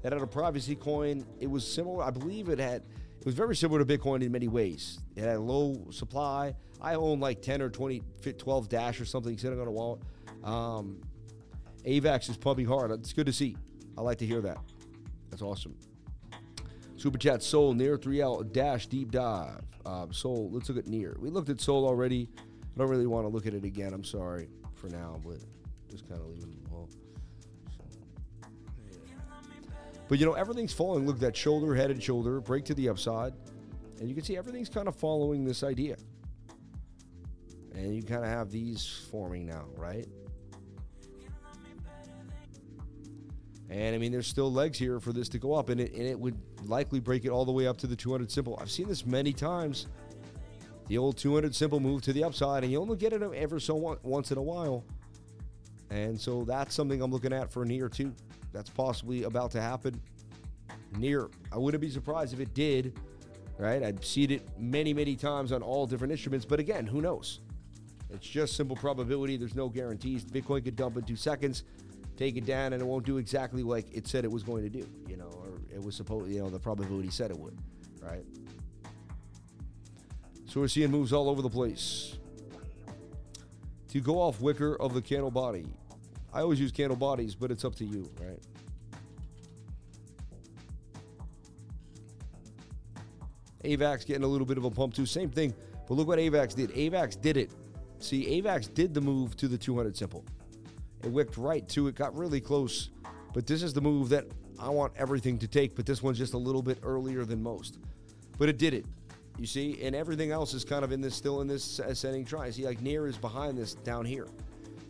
That 0.03 0.12
had 0.12 0.20
a 0.20 0.26
privacy 0.26 0.74
coin. 0.74 1.24
It 1.38 1.48
was 1.48 1.64
similar, 1.64 2.03
I 2.03 2.11
believe 2.11 2.48
it 2.48 2.59
had, 2.59 2.82
it 3.20 3.24
was 3.24 3.36
very 3.36 3.55
similar 3.55 3.84
to 3.84 3.98
Bitcoin 3.98 4.24
in 4.24 4.32
many 4.32 4.48
ways. 4.48 4.98
It 5.14 5.20
had 5.20 5.36
a 5.36 5.40
low 5.40 5.92
supply. 5.92 6.57
I 6.80 6.94
own 6.96 7.20
like 7.20 7.40
10 7.40 7.62
or 7.62 7.70
20, 7.70 8.03
12 8.36 8.68
Dash 8.68 9.01
or 9.01 9.05
something 9.05 9.38
sitting 9.38 9.61
on 9.61 9.68
a 9.68 9.70
wallet. 9.70 10.01
Um, 10.42 11.01
AVAX 11.84 12.30
is 12.30 12.36
pumping 12.36 12.66
hard. 12.66 12.90
It's 12.90 13.12
good 13.12 13.26
to 13.26 13.32
see. 13.32 13.57
I 13.96 14.01
like 14.01 14.18
to 14.18 14.26
hear 14.26 14.40
that. 14.40 14.59
That's 15.30 15.42
awesome. 15.42 15.76
Super 17.01 17.16
Chat 17.16 17.42
Sol 17.42 17.72
near 17.72 17.96
3L 17.96 18.53
dash 18.53 18.86
deep 18.86 19.11
dive. 19.11 19.62
Um, 19.86 20.12
Sol, 20.12 20.51
let's 20.53 20.68
look 20.68 20.76
at 20.76 20.86
near. 20.86 21.16
We 21.18 21.30
looked 21.30 21.48
at 21.48 21.59
Sol 21.59 21.86
already. 21.86 22.28
I 22.36 22.78
don't 22.78 22.90
really 22.90 23.07
want 23.07 23.24
to 23.24 23.28
look 23.28 23.46
at 23.46 23.55
it 23.55 23.64
again. 23.64 23.94
I'm 23.94 24.05
sorry 24.05 24.48
for 24.74 24.88
now, 24.88 25.18
but 25.24 25.38
just 25.90 26.07
kind 26.07 26.20
of 26.20 26.26
leaving 26.28 26.59
it 26.62 26.70
alone. 26.70 26.90
So, 27.70 27.84
yeah. 29.09 29.14
But 30.09 30.18
you 30.18 30.26
know, 30.26 30.34
everything's 30.34 30.74
falling. 30.74 31.07
Look, 31.07 31.16
at 31.16 31.20
that 31.22 31.36
shoulder, 31.36 31.74
head 31.74 31.90
and 31.90 32.03
shoulder, 32.03 32.38
break 32.38 32.66
to 32.66 32.74
the 32.74 32.90
upside. 32.90 33.32
And 33.98 34.07
you 34.07 34.14
can 34.14 34.22
see 34.22 34.36
everything's 34.36 34.68
kind 34.68 34.86
of 34.86 34.94
following 34.94 35.42
this 35.42 35.62
idea. 35.62 35.96
And 37.74 37.96
you 37.96 38.03
kind 38.03 38.24
of 38.24 38.28
have 38.28 38.51
these 38.51 39.07
forming 39.11 39.46
now, 39.46 39.64
right? 39.74 40.07
And 43.71 43.95
I 43.95 43.99
mean, 43.99 44.11
there's 44.11 44.27
still 44.27 44.53
legs 44.53 44.77
here 44.77 44.99
for 44.99 45.12
this 45.12 45.29
to 45.29 45.39
go 45.39 45.55
up, 45.55 45.68
and 45.68 45.81
it, 45.81 45.93
and 45.93 46.03
it 46.03 46.18
would 46.18 46.37
likely 46.66 46.99
break 46.99 47.25
it 47.25 47.31
all 47.31 47.45
the 47.45 47.53
way 47.53 47.68
up 47.68 47.79
to 47.79 47.87
the 47.87 47.95
200 47.95 48.31
simple. 48.31 48.59
I've 48.61 48.71
seen 48.71 48.89
this 48.89 49.07
many 49.07 49.33
times. 49.33 49.87
The 50.89 50.99
old 50.99 51.16
200 51.16 51.55
simple 51.55 51.79
move 51.79 52.03
to 52.03 52.12
the 52.12 52.25
upside, 52.25 52.64
and 52.64 52.73
you 52.73 52.81
only 52.81 52.97
get 52.97 53.12
it 53.12 53.23
ever 53.23 53.61
so 53.61 53.99
once 54.03 54.33
in 54.33 54.39
a 54.39 54.43
while. 54.43 54.85
And 55.91 56.21
so 56.21 56.45
that's 56.45 56.75
something 56.75 57.01
I'm 57.01 57.12
looking 57.12 57.33
at 57.33 57.53
for 57.53 57.64
near 57.64 57.89
two. 57.89 58.12
That's 58.53 58.71
possibly 58.71 59.23
about 59.23 59.53
to 59.53 59.61
happen. 59.61 60.01
Near, 60.97 61.31
I 61.53 61.59
wouldn't 61.59 61.81
be 61.81 61.91
surprised 61.91 62.35
if 62.35 62.41
it 62.41 62.53
did. 62.55 62.99
Right? 63.57 63.85
I've 63.85 64.05
seen 64.05 64.33
it 64.33 64.49
many, 64.59 64.93
many 64.93 65.14
times 65.14 65.53
on 65.53 65.62
all 65.62 65.87
different 65.87 66.11
instruments, 66.11 66.47
but 66.47 66.59
again, 66.59 66.87
who 66.87 67.01
knows? 67.01 67.41
It's 68.09 68.27
just 68.27 68.57
simple 68.57 68.75
probability. 68.75 69.37
There's 69.37 69.55
no 69.55 69.68
guarantees. 69.68 70.25
Bitcoin 70.25 70.64
could 70.64 70.75
dump 70.75 70.97
in 70.97 71.05
two 71.05 71.14
seconds 71.14 71.62
take 72.21 72.37
it 72.37 72.45
down 72.45 72.75
and 72.75 72.83
it 72.83 72.85
won't 72.85 73.07
do 73.07 73.16
exactly 73.16 73.62
like 73.62 73.87
it 73.95 74.07
said 74.07 74.27
it 74.27 74.31
was 74.31 74.43
going 74.43 74.62
to 74.62 74.68
do, 74.68 74.87
you 75.09 75.16
know, 75.16 75.31
or 75.43 75.59
it 75.75 75.83
was 75.83 75.97
supposed, 75.97 76.31
you 76.31 76.39
know, 76.39 76.51
the 76.51 76.59
probability 76.59 77.09
said 77.09 77.31
it 77.31 77.39
would, 77.39 77.57
right? 78.03 78.23
So 80.45 80.61
we're 80.61 80.68
seeing 80.68 80.91
moves 80.91 81.14
all 81.14 81.31
over 81.31 81.41
the 81.41 81.49
place. 81.49 82.18
To 83.89 84.01
go 84.01 84.21
off 84.21 84.39
wicker 84.43 84.77
of 84.77 84.93
the 84.93 85.01
candle 85.01 85.31
body, 85.31 85.64
I 86.31 86.43
always 86.43 86.61
use 86.61 86.71
candle 86.71 86.97
bodies, 86.97 87.35
but 87.35 87.51
it's 87.51 87.64
up 87.64 87.75
to 87.77 87.87
you, 87.87 88.11
right? 88.21 88.39
AVAX 93.64 94.05
getting 94.05 94.25
a 94.25 94.29
little 94.29 94.47
bit 94.47 94.59
of 94.59 94.64
a 94.64 94.71
pump 94.71 94.93
too. 94.93 95.07
Same 95.07 95.31
thing, 95.31 95.55
but 95.89 95.95
look 95.95 96.07
what 96.07 96.18
AVAX 96.18 96.55
did. 96.55 96.71
AVAX 96.73 97.18
did 97.18 97.39
it. 97.39 97.51
See, 97.99 98.43
AVAX 98.43 98.75
did 98.75 98.93
the 98.93 99.01
move 99.01 99.39
to 99.39 99.49
the 99.49 99.57
200 99.57 99.97
simple. 99.97 100.23
It 101.03 101.11
whipped 101.11 101.36
right 101.36 101.66
to 101.70 101.88
it, 101.88 101.94
got 101.94 102.16
really 102.16 102.40
close. 102.40 102.90
But 103.32 103.46
this 103.46 103.62
is 103.62 103.72
the 103.72 103.80
move 103.80 104.09
that 104.11 104.26
I 104.59 104.68
want 104.68 104.92
everything 104.96 105.38
to 105.38 105.48
take, 105.48 105.74
but 105.74 105.86
this 105.86 106.03
one's 106.03 106.18
just 106.18 106.34
a 106.34 106.38
little 106.38 106.62
bit 106.62 106.78
earlier 106.82 107.24
than 107.24 107.42
most. 107.42 107.78
But 108.38 108.48
it 108.48 108.59
did 108.59 108.74
it. 108.74 108.84
You 109.38 109.46
see, 109.46 109.82
and 109.82 109.94
everything 109.94 110.32
else 110.32 110.53
is 110.53 110.64
kind 110.64 110.84
of 110.84 110.92
in 110.92 111.01
this, 111.01 111.14
still 111.14 111.40
in 111.40 111.46
this 111.46 111.78
ascending 111.78 112.26
try. 112.26 112.51
See, 112.51 112.66
like 112.66 112.82
near 112.82 113.07
is 113.07 113.16
behind 113.16 113.57
this 113.57 113.74
down 113.74 114.05
here. 114.05 114.26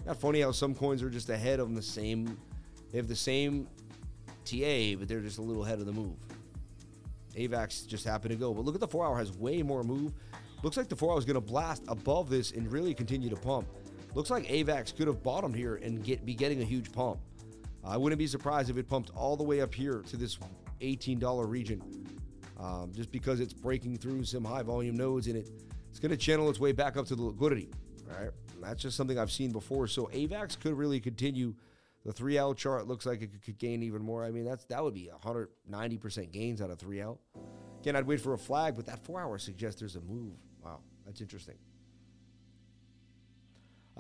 Not 0.07 0.17
funny 0.17 0.41
how 0.41 0.51
some 0.51 0.75
coins 0.75 1.03
are 1.03 1.11
just 1.11 1.29
ahead 1.29 1.61
of 1.61 1.75
the 1.75 1.83
same. 1.83 2.39
They 2.91 2.99
have 2.99 3.07
the 3.07 3.15
same 3.15 3.69
TA, 4.45 4.97
but 4.99 5.07
they're 5.07 5.21
just 5.21 5.39
a 5.39 5.43
little 5.43 5.65
ahead 5.65 5.79
of 5.79 5.87
the 5.87 5.93
move. 5.93 6.17
AVAX 7.37 7.87
just 7.87 8.05
happened 8.05 8.33
to 8.33 8.37
go. 8.37 8.53
But 8.53 8.65
look 8.65 8.75
at 8.75 8.81
the 8.81 8.89
four 8.89 9.07
hour 9.07 9.17
has 9.17 9.31
way 9.37 9.63
more 9.63 9.85
move, 9.85 10.13
Looks 10.63 10.77
like 10.77 10.89
the 10.89 10.97
four 10.97 11.13
hour 11.13 11.19
is 11.19 11.25
going 11.25 11.35
to 11.35 11.41
blast 11.41 11.83
above 11.89 12.29
this 12.29 12.53
and 12.53 12.71
really 12.71 12.93
continue 12.93 13.31
to 13.31 13.37
pump. 13.37 13.67
Looks 14.15 14.31
like 14.31 14.47
AVAX 14.47 14.97
could 14.97 15.07
have 15.07 15.23
bottomed 15.23 15.55
here 15.55 15.77
and 15.77 16.03
get 16.03 16.25
be 16.25 16.35
getting 16.35 16.61
a 16.63 16.65
huge 16.65 16.93
pump. 16.93 17.21
I 17.85 17.97
wouldn't 17.97 18.19
be 18.19 18.27
surprised 18.27 18.71
if 18.71 18.77
it 18.77 18.89
pumped 18.89 19.11
all 19.15 19.37
the 19.37 19.45
way 19.45 19.61
up 19.61 19.73
here 19.73 20.03
to 20.11 20.17
this 20.17 20.39
$18 20.81 21.49
region, 21.49 21.83
um, 22.59 22.93
just 22.95 23.11
because 23.11 23.41
it's 23.41 23.53
breaking 23.53 23.97
through 23.97 24.25
some 24.25 24.45
high 24.45 24.63
volume 24.63 24.97
nodes 24.97 25.29
and 25.29 25.37
it, 25.37 25.49
it's 25.89 25.99
going 25.99 26.11
to 26.11 26.17
channel 26.17 26.51
its 26.51 26.61
way 26.61 26.73
back 26.73 26.97
up 26.97 27.07
to 27.07 27.15
the 27.15 27.23
liquidity. 27.23 27.71
Right, 28.07 28.31
that's 28.61 28.83
just 28.83 28.97
something 28.97 29.19
I've 29.19 29.31
seen 29.31 29.53
before. 29.53 29.87
So 29.87 30.11
AVAX 30.13 30.59
could 30.59 30.75
really 30.75 31.01
continue. 31.01 31.55
The 32.05 32.13
3L 32.13 32.57
chart 32.57 32.89
looks 32.89 33.07
like 33.07 33.23
it 33.23 33.31
could 33.45 33.59
gain 33.59 33.83
even 33.83 34.03
more. 34.03 34.25
I 34.25 34.31
mean, 34.31 34.45
that's 34.45 34.65
that 34.65 34.83
would 34.83 34.95
be 34.95 35.11
190% 35.23 36.33
gains 36.33 36.61
out 36.61 36.71
of 36.71 36.79
3L. 36.79 37.19
Again, 37.81 37.95
I'd 37.95 38.07
wait 38.07 38.21
for 38.21 38.35
a 38.35 38.39
flag, 38.39 38.75
but 38.75 38.87
that 38.87 39.05
four 39.05 39.21
hour 39.21 39.39
suggests 39.39 39.81
there's 39.81 39.97
a 39.97 40.01
move. 40.01 40.35
Wow, 40.63 40.81
that's 41.07 41.21
interesting. 41.21 41.57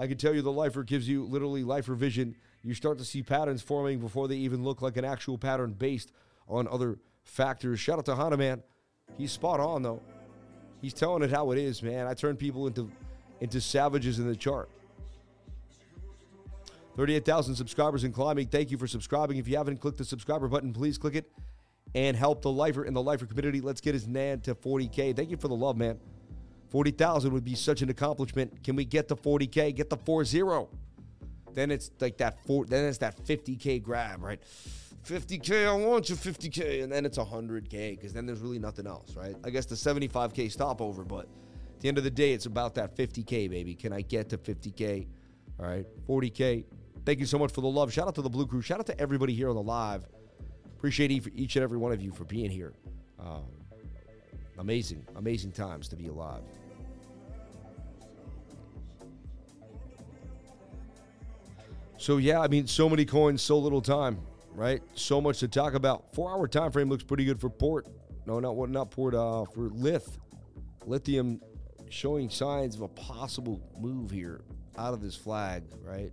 I 0.01 0.07
can 0.07 0.17
tell 0.17 0.35
you 0.35 0.41
the 0.41 0.51
lifer 0.51 0.83
gives 0.83 1.07
you 1.07 1.25
literally 1.25 1.63
lifer 1.63 1.95
vision. 1.95 2.35
You 2.63 2.73
start 2.73 2.97
to 2.99 3.05
see 3.05 3.23
patterns 3.23 3.61
forming 3.61 3.99
before 3.99 4.29
they 4.29 4.37
even 4.37 4.65
look 4.65 4.81
like 4.81 4.97
an 4.97 5.05
actual 5.05 5.37
pattern 5.37 5.75
based 5.75 6.11
on 6.49 6.67
other 6.69 6.99
factors. 7.23 7.81
Shout 7.81 7.99
out 7.99 8.07
to 8.07 8.17
Hana, 8.17 8.39
man. 8.39 8.63
He's 9.19 9.31
spot 9.31 9.61
on, 9.61 9.83
though. 9.83 10.01
He's 10.81 10.95
telling 10.95 11.23
it 11.23 11.31
how 11.31 11.51
it 11.51 11.59
is, 11.59 11.83
man. 11.83 12.07
I 12.07 12.15
turn 12.15 12.37
people 12.37 12.67
into, 12.67 12.91
into 13.43 13.61
savages 13.61 14.19
in 14.19 14.27
the 14.27 14.35
chart. 14.35 14.71
38,000 16.97 17.55
subscribers 17.55 18.03
and 18.03 18.15
climbing. 18.15 18.47
Thank 18.47 18.71
you 18.71 18.79
for 18.79 18.87
subscribing. 18.87 19.37
If 19.37 19.49
you 19.49 19.59
haven't 19.59 19.83
clicked 19.83 19.99
the 19.99 20.07
subscriber 20.07 20.49
button, 20.49 20.73
please 20.73 20.97
click 20.97 21.15
it 21.15 21.31
and 21.95 22.17
help 22.17 22.41
the 22.41 22.51
lifer 22.51 22.87
in 22.87 22.95
the 22.95 23.03
lifer 23.03 23.27
community. 23.27 23.61
Let's 23.61 23.83
get 23.83 23.93
his 23.93 24.09
NAN 24.09 24.41
to 24.41 24.55
40K. 24.55 25.15
Thank 25.15 25.31
you 25.31 25.37
for 25.37 25.49
the 25.49 25.55
love, 25.55 25.77
man. 25.77 26.01
40,000 26.71 27.33
would 27.33 27.45
be 27.45 27.55
such 27.55 27.83
an 27.83 27.91
accomplishment. 27.91 28.63
Can 28.63 28.77
we 28.77 28.85
get 28.85 29.09
to 29.09 29.17
40K? 29.17 29.75
Get 29.75 29.91
the 29.91 29.97
4 29.97 30.25
0. 30.25 30.69
Then 31.55 31.71
it's 31.71 31.91
like 32.01 32.17
that 32.19 32.45
four, 32.47 32.65
then 32.65 32.85
it's 32.87 32.99
that 32.99 33.17
50K 33.25 33.83
grab, 33.83 34.23
right? 34.23 34.41
50K, 35.07 35.67
I 35.67 35.73
want 35.73 36.09
you 36.09 36.15
50K. 36.15 36.83
And 36.83 36.93
then 36.93 37.05
it's 37.05 37.19
100K 37.19 37.97
because 37.97 38.13
then 38.13 38.27
there's 38.27 38.41
really 38.41 38.59
nothing 38.59 38.87
else, 38.87 39.17
right? 39.17 39.35
I 39.45 39.51
guess 39.51 39.67
the 39.67 39.75
75K 39.75 40.51
stopover, 40.51 41.05
but 41.05 41.25
at 41.25 41.81
the 41.81 41.89
end 41.89 41.99
of 41.99 42.05
the 42.05 42.11
day, 42.11 42.33
it's 42.33 42.47
about 42.47 42.75
that 42.75 42.97
50K, 42.97 43.51
baby. 43.51 43.75
Can 43.75 43.93
I 43.93 44.03
get 44.03 44.29
to 44.31 44.39
50K? 44.39 45.07
All 45.59 45.67
right, 45.67 45.87
40K. 46.09 46.65
Thank 47.05 47.19
you 47.19 47.27
so 47.27 47.39
much 47.39 47.53
for 47.53 47.63
the 47.63 47.69
love. 47.69 47.93
Shout 47.93 48.07
out 48.07 48.15
to 48.17 48.23
the 48.23 48.29
Blue 48.29 48.47
Crew. 48.47 48.61
Shout 48.61 48.79
out 48.79 48.87
to 48.87 49.01
everybody 49.01 49.35
here 49.35 49.49
on 49.49 49.57
the 49.57 49.63
live. 49.63 50.07
Appreciate 50.77 51.11
each 51.11 51.57
and 51.57 51.63
every 51.63 51.79
one 51.79 51.93
of 51.93 52.01
you 52.01 52.13
for 52.13 52.25
being 52.25 52.51
here. 52.51 52.73
Um, 53.19 53.45
amazing, 54.59 55.05
amazing 55.17 55.53
times 55.53 55.89
to 55.89 55.97
be 55.97 56.07
alive. 56.07 56.43
So 62.01 62.17
yeah, 62.17 62.41
I 62.41 62.49
mean, 62.49 62.67
so 62.67 62.89
many 62.89 63.05
coins, 63.05 63.43
so 63.43 63.59
little 63.59 63.83
time, 63.83 64.19
right? 64.55 64.81
So 64.95 65.21
much 65.21 65.41
to 65.41 65.49
talk 65.49 65.75
about. 65.75 66.15
Four-hour 66.15 66.49
time 66.49 66.73
frame 66.73 66.89
looks 66.89 67.05
pretty 67.05 67.27
good 67.27 67.39
for 67.39 67.51
port. 67.51 67.89
No, 68.25 68.41
not 68.41 68.57
what, 68.57 68.71
not 68.71 68.91
port. 68.91 69.15
Uh, 69.15 69.45
for 69.45 69.69
lith, 69.69 70.17
lithium, 70.87 71.43
showing 71.91 72.31
signs 72.31 72.75
of 72.75 72.81
a 72.81 72.89
possible 72.89 73.61
move 73.79 74.11
here 74.11 74.41
out 74.79 74.95
of 74.95 75.03
this 75.03 75.15
flag, 75.15 75.63
right? 75.85 76.11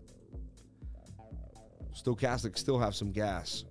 Stochastic 1.95 2.57
still 2.57 2.77
have 2.77 2.93
some 2.93 3.13
gas. 3.13 3.63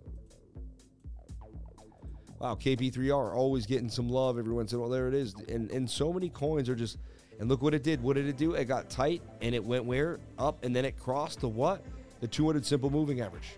Wow, 2.39 2.55
KP3R 2.55 3.35
always 3.37 3.67
getting 3.67 3.91
some 3.91 4.09
love 4.09 4.39
every 4.39 4.55
once 4.55 4.73
in 4.73 4.79
a 4.79 4.81
while. 4.81 4.89
There 4.89 5.09
it 5.09 5.14
is. 5.14 5.35
And 5.51 5.71
and 5.71 5.89
so 5.89 6.14
many 6.14 6.31
coins 6.31 6.71
are 6.71 6.75
just 6.75 6.97
and 7.39 7.51
look 7.51 7.61
what 7.61 7.75
it 7.75 7.83
did. 7.83 8.03
What 8.03 8.17
did 8.17 8.27
it 8.27 8.39
do? 8.39 8.55
It 8.55 8.64
got 8.64 8.89
tight 8.89 9.21
and 9.43 9.55
it 9.55 9.62
went 9.62 9.85
where? 9.85 10.19
Up 10.39 10.64
and 10.64 10.75
then 10.75 10.87
it 10.87 10.99
crossed 10.99 11.41
the 11.41 11.49
what? 11.49 11.85
The 12.21 12.29
200 12.29 12.64
simple 12.64 12.91
moving 12.91 13.21
average. 13.21 13.57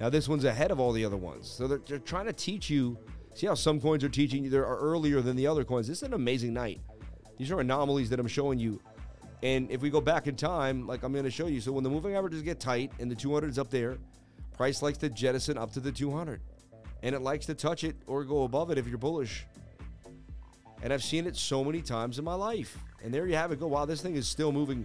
Now 0.00 0.10
this 0.10 0.28
one's 0.28 0.44
ahead 0.44 0.70
of 0.70 0.78
all 0.80 0.92
the 0.92 1.04
other 1.04 1.16
ones. 1.16 1.48
So 1.48 1.66
they're, 1.66 1.80
they're 1.86 1.98
trying 1.98 2.26
to 2.26 2.32
teach 2.32 2.68
you. 2.68 2.98
See 3.34 3.46
how 3.46 3.54
some 3.54 3.80
coins 3.80 4.02
are 4.04 4.08
teaching 4.08 4.44
you 4.44 4.50
they 4.50 4.58
are 4.58 4.78
earlier 4.78 5.20
than 5.20 5.36
the 5.36 5.46
other 5.46 5.64
coins. 5.64 5.88
This 5.88 5.98
is 5.98 6.02
an 6.04 6.14
amazing 6.14 6.54
night. 6.54 6.80
These 7.38 7.50
are 7.50 7.60
anomalies 7.60 8.08
that 8.10 8.20
I'm 8.20 8.28
showing 8.28 8.58
you. 8.58 8.80
And 9.42 9.70
if 9.70 9.82
we 9.82 9.90
go 9.90 10.00
back 10.00 10.26
in 10.26 10.36
time, 10.36 10.86
like 10.86 11.02
I'm 11.02 11.12
going 11.12 11.24
to 11.24 11.30
show 11.30 11.46
you, 11.46 11.60
so 11.60 11.70
when 11.72 11.84
the 11.84 11.90
moving 11.90 12.14
averages 12.14 12.42
get 12.42 12.58
tight 12.58 12.92
and 12.98 13.10
the 13.10 13.14
200 13.14 13.50
is 13.50 13.58
up 13.58 13.70
there, 13.70 13.98
price 14.56 14.80
likes 14.80 14.96
to 14.98 15.10
jettison 15.10 15.58
up 15.58 15.72
to 15.72 15.80
the 15.80 15.92
200 15.92 16.40
and 17.02 17.14
it 17.14 17.20
likes 17.20 17.46
to 17.46 17.54
touch 17.54 17.84
it 17.84 17.96
or 18.06 18.24
go 18.24 18.44
above 18.44 18.70
it 18.70 18.78
if 18.78 18.86
you're 18.86 18.98
bullish. 18.98 19.46
And 20.82 20.92
I've 20.92 21.02
seen 21.02 21.26
it 21.26 21.36
so 21.36 21.62
many 21.64 21.82
times 21.82 22.18
in 22.18 22.24
my 22.24 22.34
life. 22.34 22.78
And 23.02 23.12
there 23.12 23.26
you 23.26 23.36
have 23.36 23.52
it. 23.52 23.60
Go, 23.60 23.66
wow, 23.66 23.84
this 23.84 24.00
thing 24.00 24.16
is 24.16 24.26
still 24.26 24.52
moving 24.52 24.84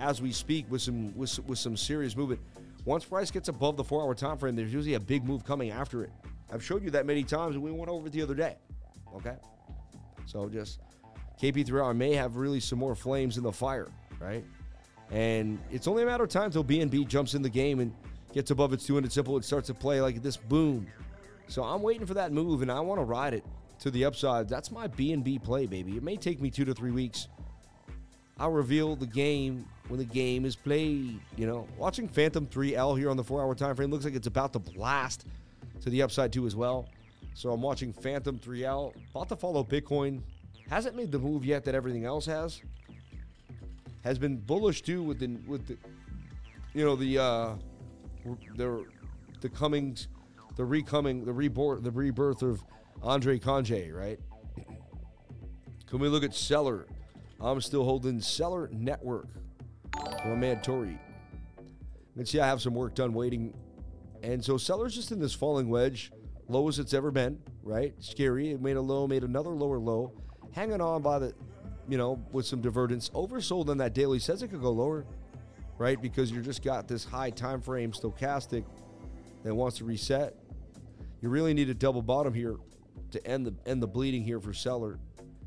as 0.00 0.22
we 0.22 0.32
speak 0.32 0.68
with 0.70 0.82
some 0.82 1.16
with, 1.16 1.38
with 1.46 1.58
some 1.58 1.76
serious 1.76 2.16
movement. 2.16 2.40
Once 2.86 3.04
price 3.04 3.30
gets 3.30 3.48
above 3.48 3.76
the 3.76 3.84
four 3.84 4.02
hour 4.02 4.14
time 4.14 4.38
frame, 4.38 4.56
there's 4.56 4.72
usually 4.72 4.94
a 4.94 5.00
big 5.00 5.24
move 5.24 5.44
coming 5.44 5.70
after 5.70 6.02
it. 6.02 6.10
I've 6.52 6.64
showed 6.64 6.82
you 6.82 6.90
that 6.90 7.06
many 7.06 7.22
times, 7.22 7.54
and 7.54 7.62
we 7.62 7.70
went 7.70 7.90
over 7.90 8.08
it 8.08 8.12
the 8.12 8.22
other 8.22 8.34
day. 8.34 8.56
Okay, 9.14 9.36
so 10.26 10.48
just 10.48 10.80
KP3R 11.40 11.94
may 11.94 12.14
have 12.14 12.36
really 12.36 12.58
some 12.58 12.78
more 12.78 12.94
flames 12.94 13.36
in 13.36 13.44
the 13.44 13.52
fire, 13.52 13.88
right? 14.18 14.44
And 15.10 15.58
it's 15.70 15.86
only 15.86 16.02
a 16.02 16.06
matter 16.06 16.24
of 16.24 16.30
time 16.30 16.44
until 16.44 16.64
BNB 16.64 17.06
jumps 17.06 17.34
in 17.34 17.42
the 17.42 17.50
game 17.50 17.80
and 17.80 17.94
gets 18.32 18.50
above 18.50 18.72
its 18.72 18.86
200 18.86 19.12
simple 19.12 19.36
and 19.36 19.44
starts 19.44 19.66
to 19.66 19.74
play 19.74 20.00
like 20.00 20.22
this 20.22 20.36
boom. 20.36 20.86
So 21.48 21.64
I'm 21.64 21.82
waiting 21.82 22.06
for 22.06 22.14
that 22.14 22.32
move, 22.32 22.62
and 22.62 22.70
I 22.70 22.80
want 22.80 23.00
to 23.00 23.04
ride 23.04 23.34
it 23.34 23.44
to 23.80 23.90
the 23.90 24.04
upside. 24.04 24.48
That's 24.48 24.70
my 24.70 24.88
BNB 24.88 25.42
play, 25.42 25.66
baby. 25.66 25.96
It 25.96 26.02
may 26.02 26.16
take 26.16 26.40
me 26.40 26.50
two 26.50 26.64
to 26.64 26.74
three 26.74 26.92
weeks. 26.92 27.28
I'll 28.38 28.52
reveal 28.52 28.96
the 28.96 29.06
game 29.06 29.66
when 29.90 29.98
the 29.98 30.04
game 30.04 30.44
is 30.44 30.54
played. 30.56 31.20
You 31.36 31.46
know, 31.46 31.66
watching 31.76 32.08
Fantom 32.08 32.46
3L 32.46 32.96
here 32.96 33.10
on 33.10 33.16
the 33.16 33.24
four-hour 33.24 33.54
time 33.54 33.74
frame 33.74 33.90
looks 33.90 34.04
like 34.04 34.14
it's 34.14 34.28
about 34.28 34.52
to 34.52 34.58
blast 34.58 35.26
to 35.82 35.90
the 35.90 36.02
upside 36.02 36.32
too 36.32 36.46
as 36.46 36.54
well. 36.54 36.88
So 37.34 37.50
I'm 37.50 37.60
watching 37.60 37.92
Fantom 37.92 38.38
3L. 38.38 38.94
About 39.10 39.28
to 39.28 39.36
follow 39.36 39.64
Bitcoin. 39.64 40.22
Hasn't 40.68 40.96
made 40.96 41.10
the 41.10 41.18
move 41.18 41.44
yet 41.44 41.64
that 41.64 41.74
everything 41.74 42.04
else 42.04 42.26
has. 42.26 42.62
Has 44.04 44.18
been 44.18 44.36
bullish 44.36 44.82
too 44.82 45.02
with 45.02 45.18
the 45.18 45.36
with 45.46 45.66
the, 45.66 45.76
you 46.72 46.84
know 46.84 46.96
the 46.96 47.18
uh, 47.18 47.54
the 48.56 48.86
the 49.40 49.48
comings 49.48 50.08
the 50.56 50.64
recoming, 50.64 51.24
the 51.24 51.32
reborn, 51.32 51.82
the 51.82 51.90
rebirth 51.90 52.42
of 52.42 52.62
Andre 53.02 53.38
Cronje, 53.38 53.94
right? 53.94 54.18
Can 55.86 55.98
we 55.98 56.08
look 56.08 56.22
at 56.22 56.34
Celer? 56.34 56.86
I'm 57.40 57.60
still 57.60 57.84
holding 57.84 58.20
Celer 58.20 58.68
Network 58.72 59.28
from 60.22 60.40
man 60.40 60.60
Tori. 60.60 60.98
Let's 62.16 62.30
see, 62.30 62.40
I 62.40 62.46
have 62.46 62.60
some 62.60 62.74
work 62.74 62.94
done 62.94 63.12
waiting. 63.12 63.54
And 64.22 64.44
so 64.44 64.58
Celer's 64.58 64.94
just 64.94 65.12
in 65.12 65.20
this 65.20 65.32
falling 65.34 65.68
wedge, 65.68 66.12
lowest 66.48 66.78
it's 66.78 66.92
ever 66.92 67.10
been, 67.10 67.38
right? 67.62 67.94
Scary. 68.00 68.50
It 68.50 68.60
made 68.60 68.76
a 68.76 68.80
low, 68.80 69.06
made 69.06 69.24
another 69.24 69.50
lower 69.50 69.78
low, 69.78 70.12
hanging 70.52 70.80
on 70.80 71.02
by 71.02 71.18
the, 71.18 71.34
you 71.88 71.96
know, 71.96 72.22
with 72.32 72.44
some 72.46 72.60
divergence. 72.60 73.08
Oversold 73.10 73.68
on 73.68 73.78
that 73.78 73.94
daily 73.94 74.18
says 74.18 74.42
it 74.42 74.48
could 74.48 74.60
go 74.60 74.70
lower, 74.70 75.06
right? 75.78 76.00
Because 76.00 76.30
you 76.30 76.42
just 76.42 76.62
got 76.62 76.88
this 76.88 77.04
high 77.04 77.30
time 77.30 77.60
frame 77.62 77.92
stochastic 77.92 78.64
that 79.42 79.54
wants 79.54 79.78
to 79.78 79.84
reset. 79.84 80.36
You 81.22 81.28
really 81.28 81.54
need 81.54 81.70
a 81.70 81.74
double 81.74 82.02
bottom 82.02 82.34
here 82.34 82.56
to 83.12 83.26
end 83.26 83.46
the 83.46 83.54
end 83.66 83.82
the 83.82 83.86
bleeding 83.86 84.22
here 84.22 84.40
for 84.40 84.52
Celer, 84.52 84.98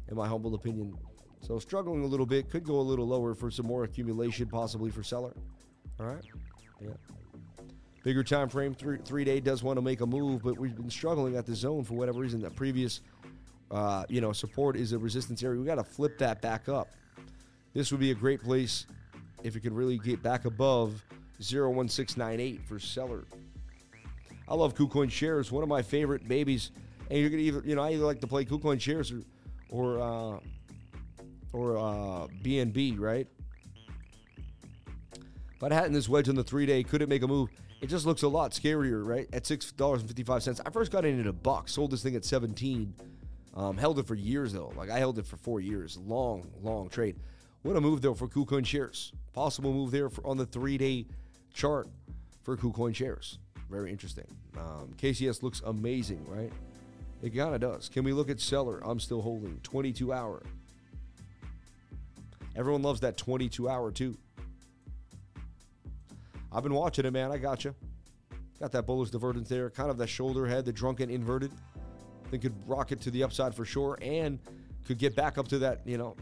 in 0.08 0.16
my 0.16 0.28
humble 0.28 0.56
opinion. 0.56 0.98
So 1.46 1.60
struggling 1.60 2.04
a 2.04 2.08
little 2.08 2.26
bit, 2.26 2.50
could 2.50 2.64
go 2.64 2.80
a 2.80 2.82
little 2.82 3.06
lower 3.06 3.36
for 3.36 3.52
some 3.52 3.66
more 3.66 3.84
accumulation, 3.84 4.48
possibly 4.48 4.90
for 4.90 5.04
Celer. 5.04 5.34
All 6.00 6.06
right, 6.06 6.24
yeah. 6.82 6.92
Bigger 8.04 8.24
time 8.24 8.48
frame, 8.48 8.74
three, 8.74 8.98
three 9.04 9.26
day 9.26 9.42
does 9.42 9.62
want 9.62 9.78
to 9.78 9.82
make 9.82 10.00
a 10.00 10.06
move, 10.06 10.42
but 10.42 10.58
we've 10.58 10.76
been 10.76 10.90
struggling 10.90 11.36
at 11.36 11.46
the 11.46 11.54
zone 11.54 11.84
for 11.84 11.96
whatever 11.96 12.20
reason. 12.20 12.42
That 12.42 12.56
previous, 12.56 13.02
uh, 13.72 14.06
you 14.08 14.22
know, 14.22 14.32
support 14.32 14.78
is 14.78 14.94
a 14.94 14.98
resistance 14.98 15.44
area. 15.44 15.60
We 15.60 15.66
got 15.66 15.76
to 15.76 15.84
flip 15.84 16.18
that 16.20 16.42
back 16.42 16.70
up. 16.70 16.90
This 17.74 17.92
would 17.92 18.00
be 18.00 18.12
a 18.12 18.16
great 18.16 18.42
place 18.42 18.86
if 19.44 19.54
you 19.54 19.60
could 19.60 19.74
really 19.74 19.98
get 19.98 20.24
back 20.24 20.46
above 20.46 21.04
01698 21.40 22.62
for 22.66 22.80
Celer. 22.80 23.26
I 24.48 24.56
love 24.56 24.76
KuCoin 24.76 25.12
shares, 25.12 25.52
one 25.52 25.64
of 25.64 25.70
my 25.70 25.82
favorite 25.82 26.26
babies. 26.28 26.72
And 27.10 27.20
you're 27.20 27.30
gonna 27.30 27.42
either, 27.42 27.62
you 27.66 27.76
know, 27.76 27.84
I 27.84 27.92
either 27.92 28.06
like 28.06 28.22
to 28.22 28.28
play 28.28 28.46
KuCoin 28.46 28.80
shares 28.80 29.12
or, 29.12 29.22
or, 29.70 30.00
uh, 30.02 30.40
or 31.54 31.78
uh, 31.78 32.28
BNB, 32.44 33.00
right? 33.00 33.28
If 35.56 35.64
I'd 35.64 35.94
this 35.94 36.10
wedge 36.10 36.28
on 36.28 36.36
the 36.36 36.44
three 36.44 36.66
day, 36.66 36.84
could 36.84 37.02
it 37.02 37.08
make 37.08 37.22
a 37.22 37.28
move? 37.28 37.50
It 37.80 37.88
just 37.88 38.06
looks 38.06 38.24
a 38.24 38.28
lot 38.28 38.52
scarier, 38.52 39.06
right? 39.06 39.28
At 39.32 39.46
six 39.46 39.72
dollars 39.72 40.02
and 40.02 40.10
fifty 40.10 40.24
five 40.24 40.44
cents. 40.44 40.60
I 40.66 40.70
first 40.70 40.92
got 40.92 41.06
in 41.06 41.20
at 41.20 41.28
a 41.28 41.34
buck, 41.34 41.70
sold 41.70 41.92
this 41.92 42.04
thing 42.04 42.16
at 42.16 42.26
seventeen. 42.26 42.94
Um, 43.56 43.78
held 43.78 44.00
it 44.00 44.08
for 44.08 44.16
years 44.16 44.52
though. 44.52 44.74
Like 44.76 44.90
I 44.90 44.98
held 44.98 45.20
it 45.20 45.26
for 45.26 45.38
four 45.38 45.60
years. 45.60 45.98
Long, 45.98 46.50
long 46.62 46.90
trade. 46.90 47.18
What 47.62 47.78
a 47.78 47.82
move 47.82 48.02
though 48.02 48.14
for 48.14 48.28
KuCoin 48.28 48.66
shares. 48.66 49.14
Possible 49.34 49.72
move 49.72 49.92
there 49.92 50.10
for, 50.10 50.26
on 50.26 50.38
the 50.38 50.46
three 50.46 50.78
day 50.78 51.06
chart 51.54 51.88
for 52.42 52.58
KuCoin 52.58 52.96
shares. 52.96 53.40
Very 53.70 53.92
interesting. 53.92 54.28
Um, 54.58 54.94
KCS 54.98 55.44
looks 55.44 55.62
amazing, 55.66 56.26
right? 56.28 56.52
It 57.22 57.36
kind 57.36 57.56
of 57.56 57.62
does. 57.62 57.90
Can 57.90 58.04
we 58.04 58.12
look 58.12 58.30
at 58.30 58.40
Celer? 58.40 58.82
I'm 58.84 59.00
still 59.00 59.22
holding 59.22 59.60
22 59.64 60.12
hour. 60.12 60.44
Everyone 62.56 62.82
loves 62.82 63.00
that 63.02 63.18
22 63.18 63.68
hour 63.68 63.92
too. 63.92 64.18
I've 66.52 66.64
been 66.64 66.74
watching 66.74 67.06
it, 67.06 67.12
man. 67.12 67.32
I 67.32 67.38
got 67.38 67.66
you. 67.66 67.74
Got 68.60 68.72
that 68.74 68.86
bullish 68.86 69.10
divergence 69.10 69.50
there, 69.50 69.70
kind 69.70 69.90
of 69.90 69.98
that 69.98 70.08
shoulder 70.08 70.46
head, 70.46 70.66
the 70.66 70.72
drunken 70.72 71.10
inverted. 71.10 71.52
Then 72.30 72.40
could 72.40 72.54
rock 72.68 72.92
it 72.92 73.02
to 73.02 73.12
the 73.12 73.24
upside 73.24 73.56
for 73.56 73.66
sure, 73.66 73.98
and 74.02 74.40
could 74.86 74.98
get 75.00 75.16
back 75.16 75.38
up 75.38 75.48
to 75.50 75.60
that, 75.60 75.82
you 75.86 75.98
know. 75.98 76.16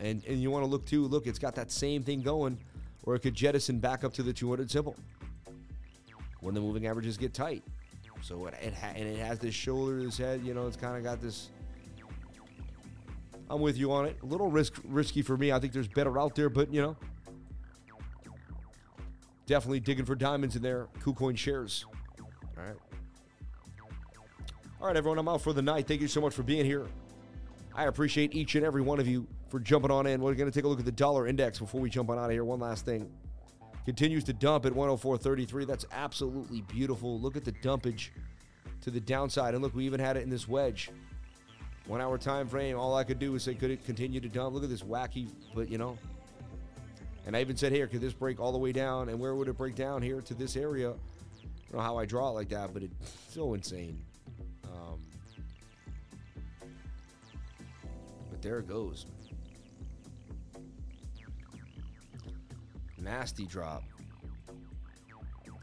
And 0.00 0.24
and 0.26 0.40
you 0.40 0.50
want 0.50 0.64
to 0.64 0.70
look 0.70 0.86
too. 0.86 1.06
Look, 1.06 1.26
it's 1.26 1.38
got 1.38 1.54
that 1.56 1.70
same 1.70 2.02
thing 2.02 2.22
going, 2.22 2.58
or 3.02 3.14
it 3.14 3.20
could 3.20 3.34
jettison 3.34 3.78
back 3.78 4.04
up 4.04 4.12
to 4.14 4.22
the 4.22 4.32
200 4.32 4.70
simple 4.70 4.94
when 6.40 6.54
the 6.54 6.60
moving 6.60 6.86
averages 6.86 7.16
get 7.16 7.34
tight. 7.34 7.64
So 8.22 8.46
it, 8.46 8.54
it 8.62 8.74
ha- 8.74 8.92
and 8.94 9.06
it 9.06 9.18
has 9.18 9.38
this 9.38 9.54
shoulder, 9.54 10.02
this 10.02 10.18
head. 10.18 10.42
You 10.44 10.54
know, 10.54 10.66
it's 10.66 10.76
kind 10.76 10.96
of 10.96 11.02
got 11.02 11.20
this. 11.20 11.50
I'm 13.48 13.60
with 13.60 13.76
you 13.76 13.92
on 13.92 14.06
it. 14.06 14.16
A 14.22 14.26
little 14.26 14.50
risk 14.50 14.80
risky 14.84 15.22
for 15.22 15.36
me. 15.36 15.52
I 15.52 15.58
think 15.60 15.72
there's 15.72 15.88
better 15.88 16.18
out 16.18 16.34
there, 16.34 16.48
but 16.48 16.72
you 16.72 16.82
know, 16.82 16.96
definitely 19.46 19.80
digging 19.80 20.04
for 20.04 20.14
diamonds 20.14 20.56
in 20.56 20.62
there. 20.62 20.88
KuCoin 21.00 21.36
shares. 21.36 21.84
All 22.20 22.64
right. 22.64 22.76
All 24.80 24.86
right, 24.88 24.96
everyone. 24.96 25.18
I'm 25.18 25.28
out 25.28 25.40
for 25.40 25.52
the 25.52 25.62
night. 25.62 25.86
Thank 25.86 26.00
you 26.00 26.08
so 26.08 26.20
much 26.20 26.34
for 26.34 26.42
being 26.42 26.64
here. 26.64 26.86
I 27.74 27.84
appreciate 27.84 28.34
each 28.34 28.54
and 28.54 28.64
every 28.64 28.82
one 28.82 28.98
of 29.00 29.06
you 29.06 29.26
for 29.48 29.60
jumping 29.60 29.90
on 29.90 30.06
in. 30.06 30.20
We're 30.20 30.34
going 30.34 30.50
to 30.50 30.54
take 30.54 30.64
a 30.64 30.68
look 30.68 30.78
at 30.78 30.84
the 30.84 30.92
dollar 30.92 31.26
index 31.26 31.58
before 31.58 31.80
we 31.80 31.90
jump 31.90 32.10
on 32.10 32.18
out 32.18 32.26
of 32.26 32.30
here. 32.30 32.44
One 32.44 32.58
last 32.58 32.84
thing. 32.84 33.10
Continues 33.84 34.24
to 34.24 34.32
dump 34.32 34.66
at 34.66 34.72
104.33. 34.72 35.66
That's 35.66 35.86
absolutely 35.92 36.62
beautiful. 36.62 37.20
Look 37.20 37.36
at 37.36 37.44
the 37.44 37.52
dumpage 37.52 38.10
to 38.80 38.90
the 38.90 38.98
downside. 38.98 39.54
And 39.54 39.62
look, 39.62 39.74
we 39.74 39.84
even 39.84 40.00
had 40.00 40.16
it 40.16 40.24
in 40.24 40.30
this 40.30 40.48
wedge. 40.48 40.90
One 41.86 42.00
hour 42.00 42.18
time 42.18 42.48
frame. 42.48 42.76
All 42.76 42.96
I 42.96 43.04
could 43.04 43.18
do 43.18 43.32
was 43.32 43.44
say, 43.44 43.54
could 43.54 43.70
it 43.70 43.84
continue 43.84 44.20
to 44.20 44.28
dump? 44.28 44.54
Look 44.54 44.64
at 44.64 44.70
this 44.70 44.82
wacky, 44.82 45.28
but 45.54 45.70
you 45.70 45.78
know. 45.78 45.96
And 47.26 47.36
I 47.36 47.40
even 47.40 47.56
said, 47.56 47.72
here, 47.72 47.86
could 47.86 48.00
this 48.00 48.12
break 48.12 48.40
all 48.40 48.52
the 48.52 48.58
way 48.58 48.72
down? 48.72 49.08
And 49.08 49.18
where 49.18 49.34
would 49.34 49.48
it 49.48 49.56
break 49.56 49.74
down 49.74 50.02
here 50.02 50.20
to 50.20 50.34
this 50.34 50.56
area? 50.56 50.90
I 50.90 51.72
don't 51.72 51.78
know 51.78 51.80
how 51.80 51.98
I 51.98 52.06
draw 52.06 52.30
it 52.30 52.32
like 52.32 52.48
that, 52.50 52.72
but 52.72 52.82
it's 52.82 52.94
so 53.28 53.54
insane. 53.54 54.00
Um, 54.64 55.00
but 58.30 58.42
there 58.42 58.58
it 58.58 58.68
goes. 58.68 59.06
Nasty 62.98 63.46
drop. 63.46 63.82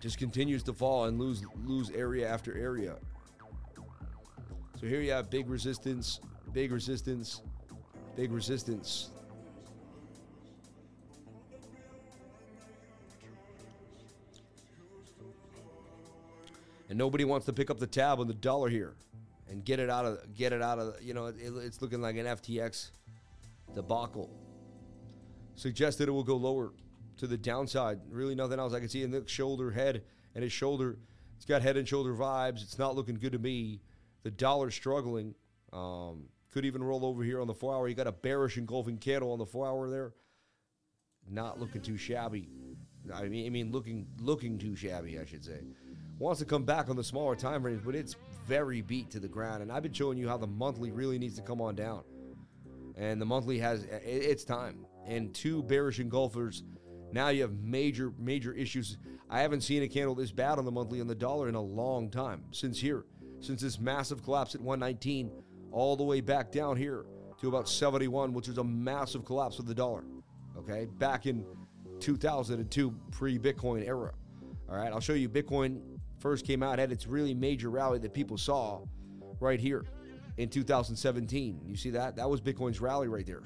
Just 0.01 0.17
continues 0.17 0.63
to 0.63 0.74
fall 0.74 1.05
and 1.05 1.17
lose 1.17 1.43
lose 1.65 1.89
area 1.91 2.28
after 2.28 2.57
area. 2.57 2.95
So 4.84 4.89
here 4.89 4.99
you 4.99 5.11
have 5.13 5.29
big 5.29 5.49
resistance, 5.49 6.19
big 6.51 6.73
resistance, 6.73 7.41
big 8.17 8.34
resistance. 8.34 9.11
And 16.89 16.97
nobody 16.97 17.23
wants 17.23 17.45
to 17.45 17.53
pick 17.53 17.69
up 17.69 17.79
the 17.79 17.88
tab 17.88 18.19
on 18.19 18.27
the 18.27 18.34
dollar 18.34 18.67
here 18.67 18.95
and 19.49 19.63
get 19.63 19.79
it 19.79 19.89
out 19.89 20.03
of 20.03 20.17
get 20.36 20.51
it 20.51 20.61
out 20.61 20.79
of 20.79 21.01
you 21.01 21.13
know 21.13 21.27
it, 21.27 21.38
it's 21.39 21.81
looking 21.81 22.01
like 22.01 22.17
an 22.17 22.25
FTX 22.25 22.89
debacle. 23.73 24.29
Suggested 25.55 26.09
it 26.09 26.11
will 26.11 26.25
go 26.25 26.36
lower 26.36 26.73
to 27.19 27.27
the 27.27 27.38
downside. 27.38 28.01
Really 28.09 28.36
nothing 28.36 28.59
else 28.59 28.73
I 28.73 28.81
can 28.81 28.89
see 28.89 29.03
in 29.03 29.11
the 29.11 29.25
shoulder, 29.27 29.71
head, 29.71 30.03
and 30.36 30.43
his 30.43 30.51
shoulder. 30.51 30.97
It's 31.38 31.45
got 31.45 31.61
head 31.61 31.77
and 31.77 31.88
shoulder 31.88 32.13
vibes. 32.13 32.61
It's 32.61 32.77
not 32.77 32.97
looking 32.97 33.15
good 33.15 33.31
to 33.31 33.39
me. 33.39 33.79
The 34.24 34.32
dollar 34.32 34.71
struggling. 34.71 35.36
Um, 35.71 36.30
could 36.53 36.65
even 36.65 36.84
roll 36.84 37.03
over 37.03 37.24
here 37.24 37.41
on 37.41 37.47
the 37.47 37.53
four 37.53 37.74
hour. 37.74 37.88
You 37.88 37.95
got 37.95 38.07
a 38.07 38.11
bearish 38.11 38.57
engulfing 38.57 38.97
candle 38.99 39.32
on 39.32 39.39
the 39.39 39.45
four 39.45 39.67
hour 39.67 39.89
there. 39.89 40.13
Not 41.30 41.59
looking 41.59 41.82
too 41.82 41.97
shabby. 41.97 42.47
I 43.13 43.24
mean, 43.28 43.47
I 43.47 43.49
mean, 43.49 43.71
looking 43.71 44.05
looking 44.19 44.57
too 44.59 44.76
shabby, 44.76 45.19
I 45.19 45.26
should 45.26 45.43
say. 45.43 45.61
Wants 46.19 46.39
to 46.39 46.45
come 46.45 46.63
back 46.63 46.89
on 46.89 46.95
the 46.95 47.03
smaller 47.03 47.36
time 47.36 47.63
range, 47.63 47.82
but 47.84 47.95
it's 47.95 48.15
very 48.47 48.82
beat 48.82 49.09
to 49.11 49.19
the 49.19 49.28
ground. 49.28 49.63
And 49.63 49.71
I've 49.71 49.84
been 49.84 49.93
showing 49.93 50.17
you 50.17 50.28
how 50.28 50.38
the 50.38 50.47
monthly 50.47 50.91
really 50.91 51.17
needs 51.17 51.36
to 51.38 51.41
come 51.41 51.59
on 51.59 51.76
down. 51.76 52.03
And 52.95 53.19
the 53.19 53.26
monthly 53.26 53.57
has 53.59 53.88
it's 53.89 54.43
time. 54.43 54.86
And 55.07 55.34
two 55.34 55.63
bearish 55.63 55.99
engulfers. 55.99 56.63
Now 57.11 57.30
you 57.30 57.41
have 57.41 57.53
major 57.53 58.13
major 58.19 58.53
issues. 58.53 58.97
I 59.30 59.41
haven't 59.41 59.61
seen 59.61 59.82
a 59.82 59.88
candle 59.88 60.13
this 60.13 60.32
bad 60.32 60.59
on 60.59 60.65
the 60.65 60.71
monthly 60.71 61.01
on 61.01 61.07
the 61.07 61.15
dollar 61.15 61.49
in 61.49 61.55
a 61.55 61.61
long 61.61 62.11
time 62.11 62.43
since 62.51 62.80
here, 62.80 63.05
since 63.44 63.62
this 63.62 63.80
massive 63.80 64.24
collapse 64.24 64.56
at 64.56 64.62
119, 64.62 65.32
all 65.72 65.96
the 65.96 66.04
way 66.04 66.22
back 66.22 66.52
down 66.52 66.78
here 66.78 67.06
to 67.41 67.48
about 67.48 67.68
71, 67.68 68.34
which 68.34 68.48
is 68.48 68.58
a 68.58 68.64
massive 68.64 69.26
collapse 69.26 69.60
of 69.60 69.66
the 69.66 69.74
dollar. 69.74 70.04
Okay, 70.58 70.88
back 70.98 71.26
in 71.26 71.46
2002 72.00 72.96
pre-Bitcoin 73.12 73.86
era. 73.86 74.14
All 74.70 74.78
right, 74.78 74.91
I'll 74.91 75.00
show 75.00 75.14
you 75.14 75.28
Bitcoin 75.28 75.82
first 76.20 76.46
came 76.46 76.64
out, 76.64 76.80
had 76.80 76.91
its 76.91 77.06
really 77.06 77.34
major 77.34 77.70
rally 77.70 78.00
that 78.00 78.14
people 78.14 78.38
saw 78.38 78.82
right 79.39 79.60
here 79.60 79.84
in 80.38 80.48
2017. 80.50 81.60
You 81.66 81.76
see 81.76 81.89
that? 81.91 82.16
That 82.16 82.30
was 82.30 82.39
Bitcoin's 82.39 82.80
rally 82.80 83.08
right 83.08 83.26
there. 83.26 83.41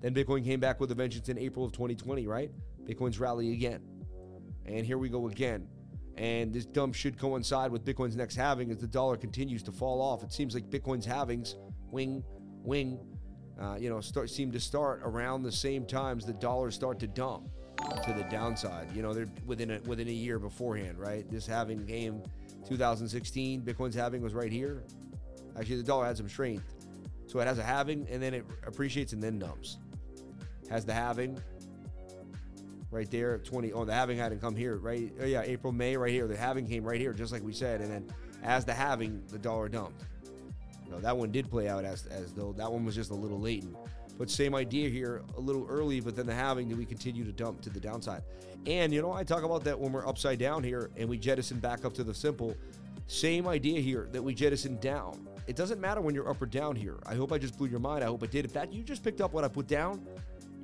Then 0.00 0.14
Bitcoin 0.14 0.44
came 0.44 0.60
back 0.60 0.78
with 0.80 0.90
a 0.90 0.94
vengeance 0.94 1.28
in 1.28 1.38
April 1.38 1.64
of 1.64 1.72
2020, 1.72 2.26
right? 2.26 2.50
Bitcoin's 2.84 3.18
rally 3.18 3.52
again. 3.52 3.82
And 4.66 4.84
here 4.84 4.98
we 4.98 5.08
go 5.08 5.28
again. 5.28 5.66
And 6.16 6.52
this 6.52 6.66
dump 6.66 6.94
should 6.94 7.18
coincide 7.18 7.70
with 7.70 7.84
Bitcoin's 7.84 8.16
next 8.16 8.36
halving 8.36 8.70
as 8.70 8.78
the 8.78 8.86
dollar 8.86 9.16
continues 9.16 9.62
to 9.64 9.72
fall 9.72 10.02
off. 10.02 10.22
It 10.22 10.32
seems 10.32 10.54
like 10.54 10.68
Bitcoin's 10.68 11.06
halvings, 11.06 11.54
wing, 11.90 12.22
wing, 12.62 12.98
uh, 13.60 13.76
you 13.78 13.88
know, 13.90 14.00
start 14.00 14.30
seem 14.30 14.50
to 14.52 14.60
start 14.60 15.00
around 15.04 15.42
the 15.42 15.52
same 15.52 15.84
times 15.86 16.24
the 16.24 16.32
dollars 16.32 16.74
start 16.74 16.98
to 17.00 17.06
dump 17.06 17.48
to 18.04 18.12
the 18.12 18.24
downside. 18.30 18.88
You 18.94 19.02
know, 19.02 19.12
they're 19.12 19.28
within 19.46 19.70
a, 19.72 19.80
within 19.80 20.08
a 20.08 20.12
year 20.12 20.38
beforehand, 20.38 20.98
right? 20.98 21.30
This 21.30 21.46
halving 21.46 21.84
game, 21.86 22.22
2016. 22.68 23.62
Bitcoin's 23.62 23.94
halving 23.94 24.22
was 24.22 24.34
right 24.34 24.52
here. 24.52 24.84
Actually, 25.58 25.76
the 25.76 25.82
dollar 25.82 26.06
had 26.06 26.16
some 26.16 26.28
strength, 26.28 26.74
so 27.26 27.40
it 27.40 27.46
has 27.46 27.58
a 27.58 27.62
halving 27.62 28.06
and 28.10 28.22
then 28.22 28.34
it 28.34 28.44
appreciates 28.66 29.12
and 29.12 29.22
then 29.22 29.38
dumps. 29.38 29.78
Has 30.70 30.84
the 30.84 30.94
halving 30.94 31.40
right 32.90 33.10
there, 33.10 33.38
20. 33.38 33.72
Oh, 33.72 33.84
the 33.84 33.94
having 33.94 34.18
hadn't 34.18 34.40
come 34.40 34.56
here, 34.56 34.76
right? 34.76 35.12
Oh 35.20 35.24
yeah, 35.24 35.42
April, 35.42 35.72
May, 35.72 35.96
right 35.96 36.12
here. 36.12 36.26
The 36.26 36.36
having 36.36 36.66
came 36.66 36.84
right 36.84 37.00
here, 37.00 37.12
just 37.12 37.32
like 37.32 37.42
we 37.42 37.52
said, 37.52 37.80
and 37.80 37.90
then 37.90 38.08
as 38.42 38.64
the 38.64 38.74
having, 38.74 39.22
the 39.28 39.38
dollar 39.38 39.68
dumped. 39.68 40.04
No, 40.90 40.98
that 41.00 41.16
one 41.16 41.30
did 41.30 41.50
play 41.50 41.68
out 41.68 41.84
as 41.84 42.06
as 42.06 42.32
though 42.32 42.52
that 42.56 42.70
one 42.70 42.84
was 42.84 42.94
just 42.94 43.10
a 43.10 43.14
little 43.14 43.40
latent. 43.40 43.76
But 44.18 44.28
same 44.28 44.54
idea 44.54 44.90
here, 44.90 45.22
a 45.38 45.40
little 45.40 45.66
early, 45.70 46.00
but 46.00 46.14
then 46.14 46.26
the 46.26 46.34
halving, 46.34 46.68
do 46.68 46.76
we 46.76 46.84
continue 46.84 47.24
to 47.24 47.32
dump 47.32 47.62
to 47.62 47.70
the 47.70 47.80
downside? 47.80 48.22
And 48.66 48.92
you 48.92 49.00
know, 49.00 49.12
I 49.12 49.24
talk 49.24 49.44
about 49.44 49.64
that 49.64 49.78
when 49.78 49.92
we're 49.92 50.06
upside 50.06 50.38
down 50.38 50.62
here 50.62 50.90
and 50.98 51.08
we 51.08 51.16
jettison 51.16 51.58
back 51.58 51.84
up 51.84 51.94
to 51.94 52.04
the 52.04 52.12
simple. 52.12 52.54
Same 53.06 53.48
idea 53.48 53.80
here 53.80 54.08
that 54.12 54.22
we 54.22 54.34
jettison 54.34 54.78
down. 54.78 55.26
It 55.46 55.56
doesn't 55.56 55.80
matter 55.80 56.00
when 56.00 56.14
you're 56.14 56.28
up 56.28 56.40
or 56.42 56.46
down 56.46 56.76
here. 56.76 56.98
I 57.06 57.14
hope 57.14 57.32
I 57.32 57.38
just 57.38 57.56
blew 57.56 57.66
your 57.68 57.80
mind. 57.80 58.04
I 58.04 58.08
hope 58.08 58.22
I 58.22 58.26
did. 58.26 58.44
If 58.44 58.52
that 58.52 58.72
you 58.72 58.82
just 58.82 59.02
picked 59.02 59.20
up 59.20 59.32
what 59.32 59.42
I 59.42 59.48
put 59.48 59.66
down, 59.66 60.06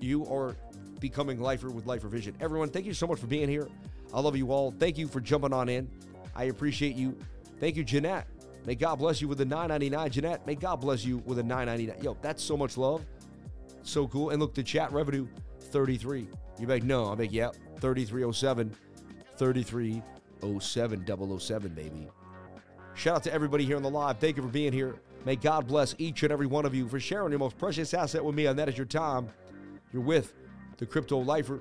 you 0.01 0.27
are 0.27 0.55
becoming 1.01 1.41
lifer 1.41 1.71
with 1.71 1.87
lifer 1.87 2.09
vision. 2.09 2.35
Everyone, 2.41 2.69
thank 2.69 2.87
you 2.87 2.95
so 2.95 3.07
much 3.07 3.19
for 3.19 3.27
being 3.27 3.49
here. 3.49 3.69
I 4.13 4.21
love 4.21 4.37
you 4.37 4.53
all. 4.53 4.73
Thank 4.79 4.99
you 4.99 5.09
for 5.09 5.21
jumping 5.21 5.53
on 5.53 5.69
in. 5.69 5.89
I 6.35 6.45
appreciate 6.45 6.97
you. 6.97 7.17
Thank 7.61 7.77
you, 7.77 7.85
Jeanette. 7.85 8.27
May 8.67 8.75
God 8.75 8.97
bless 8.97 9.21
you 9.21 9.29
with 9.29 9.41
a 9.41 9.45
999. 9.45 10.11
Jeanette, 10.11 10.47
may 10.47 10.55
God 10.55 10.77
bless 10.77 11.05
you 11.05 11.19
with 11.19 11.39
a 11.39 11.43
999. 11.43 12.03
Yo, 12.03 12.17
that's 12.21 12.43
so 12.43 12.57
much 12.57 12.77
love. 12.77 13.05
So 13.83 14.09
cool. 14.09 14.31
And 14.31 14.41
look, 14.41 14.55
the 14.55 14.63
chat 14.63 14.93
revenue, 14.93 15.27
33. 15.61 16.29
You're 16.59 16.69
like, 16.69 16.83
no. 16.83 17.05
I'm 17.05 17.19
like, 17.19 17.33
yep, 17.33 17.55
3307. 17.81 18.75
3307 19.37 21.39
007, 21.39 21.75
baby. 21.75 22.09
Shout 22.95 23.17
out 23.17 23.23
to 23.25 23.33
everybody 23.33 23.65
here 23.65 23.77
on 23.77 23.83
the 23.83 23.91
live. 23.91 24.19
Thank 24.19 24.37
you 24.37 24.43
for 24.43 24.49
being 24.49 24.73
here. 24.73 24.97
May 25.25 25.37
God 25.37 25.67
bless 25.67 25.95
each 25.99 26.23
and 26.23 26.33
every 26.33 26.47
one 26.47 26.65
of 26.65 26.75
you 26.75 26.89
for 26.89 26.99
sharing 26.99 27.31
your 27.31 27.39
most 27.39 27.59
precious 27.59 27.93
asset 27.93 28.25
with 28.25 28.35
me, 28.35 28.47
and 28.47 28.59
that 28.59 28.69
is 28.69 28.77
your 28.77 28.87
time. 28.87 29.29
You're 29.93 30.03
with 30.03 30.33
the 30.79 30.87
Crypto 30.87 31.19
Lifer. 31.19 31.61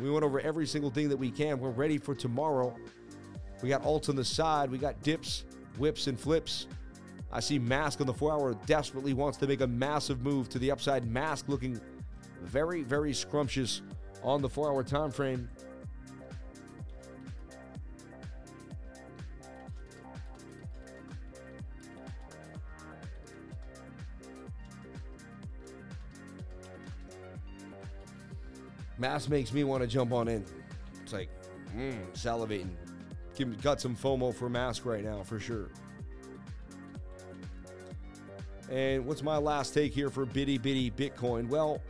We 0.00 0.10
went 0.10 0.24
over 0.24 0.40
every 0.40 0.66
single 0.66 0.90
thing 0.90 1.08
that 1.08 1.16
we 1.16 1.30
can. 1.30 1.58
We're 1.58 1.70
ready 1.70 1.98
for 1.98 2.14
tomorrow. 2.14 2.74
We 3.62 3.68
got 3.68 3.82
alts 3.82 4.08
on 4.08 4.16
the 4.16 4.24
side. 4.24 4.70
We 4.70 4.78
got 4.78 5.02
dips, 5.02 5.44
whips, 5.78 6.06
and 6.06 6.18
flips. 6.18 6.66
I 7.32 7.40
see 7.40 7.58
Mask 7.58 8.00
on 8.00 8.06
the 8.06 8.14
four 8.14 8.32
hour 8.32 8.54
desperately 8.66 9.12
wants 9.12 9.36
to 9.38 9.46
make 9.46 9.60
a 9.60 9.66
massive 9.66 10.22
move 10.22 10.48
to 10.50 10.58
the 10.58 10.70
upside. 10.70 11.06
Mask 11.10 11.48
looking 11.48 11.80
very, 12.42 12.82
very 12.82 13.12
scrumptious 13.12 13.82
on 14.22 14.40
the 14.40 14.48
four 14.48 14.70
hour 14.70 14.82
time 14.82 15.10
frame. 15.10 15.48
Mask 28.98 29.28
makes 29.28 29.52
me 29.52 29.64
want 29.64 29.82
to 29.82 29.86
jump 29.86 30.12
on 30.12 30.28
in. 30.28 30.44
It's 31.02 31.12
like, 31.12 31.30
mm, 31.76 31.98
salivating. 32.12 32.70
Got 33.62 33.80
some 33.80 33.94
FOMO 33.94 34.34
for 34.34 34.48
Mask 34.48 34.84
right 34.84 35.04
now, 35.04 35.22
for 35.22 35.38
sure. 35.38 35.68
And 38.68 39.06
what's 39.06 39.22
my 39.22 39.36
last 39.36 39.72
take 39.72 39.92
here 39.94 40.10
for 40.10 40.26
bitty 40.26 40.58
bitty 40.58 40.90
Bitcoin? 40.90 41.48
Well, 41.48 41.80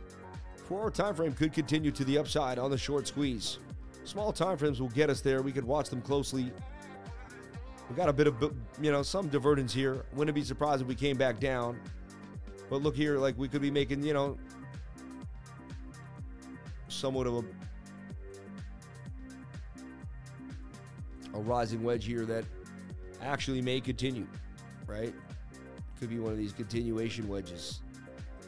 Four 0.69 0.83
hour 0.83 0.91
time 0.91 1.15
frame 1.15 1.33
could 1.33 1.51
continue 1.51 1.89
to 1.89 2.03
the 2.03 2.19
upside 2.19 2.59
on 2.59 2.69
the 2.69 2.77
short 2.77 3.07
squeeze. 3.07 3.57
Small 4.03 4.31
time 4.31 4.55
frames 4.55 4.79
will 4.79 4.89
get 4.89 5.09
us 5.09 5.19
there. 5.19 5.41
We 5.41 5.51
could 5.51 5.63
watch 5.63 5.89
them 5.89 5.99
closely. 5.99 6.51
We 7.89 7.95
got 7.95 8.07
a 8.07 8.13
bit 8.13 8.27
of, 8.27 8.39
you 8.79 8.91
know, 8.91 9.01
some 9.01 9.29
divergence 9.29 9.73
here. 9.73 10.05
Wouldn't 10.13 10.35
be 10.35 10.43
surprised 10.43 10.83
if 10.83 10.87
we 10.87 10.93
came 10.93 11.17
back 11.17 11.39
down. 11.39 11.79
But 12.69 12.83
look 12.83 12.95
here, 12.95 13.17
like 13.17 13.35
we 13.35 13.47
could 13.47 13.63
be 13.63 13.71
making, 13.71 14.03
you 14.03 14.13
know, 14.13 14.37
somewhat 16.89 17.27
of 17.27 17.37
a 17.37 17.43
a 21.35 21.39
rising 21.39 21.83
wedge 21.83 22.05
here 22.05 22.25
that 22.25 22.43
actually 23.21 23.61
may 23.61 23.79
continue, 23.79 24.25
right? 24.87 25.13
Could 25.99 26.09
be 26.09 26.19
one 26.19 26.31
of 26.31 26.37
these 26.37 26.53
continuation 26.53 27.27
wedges. 27.27 27.81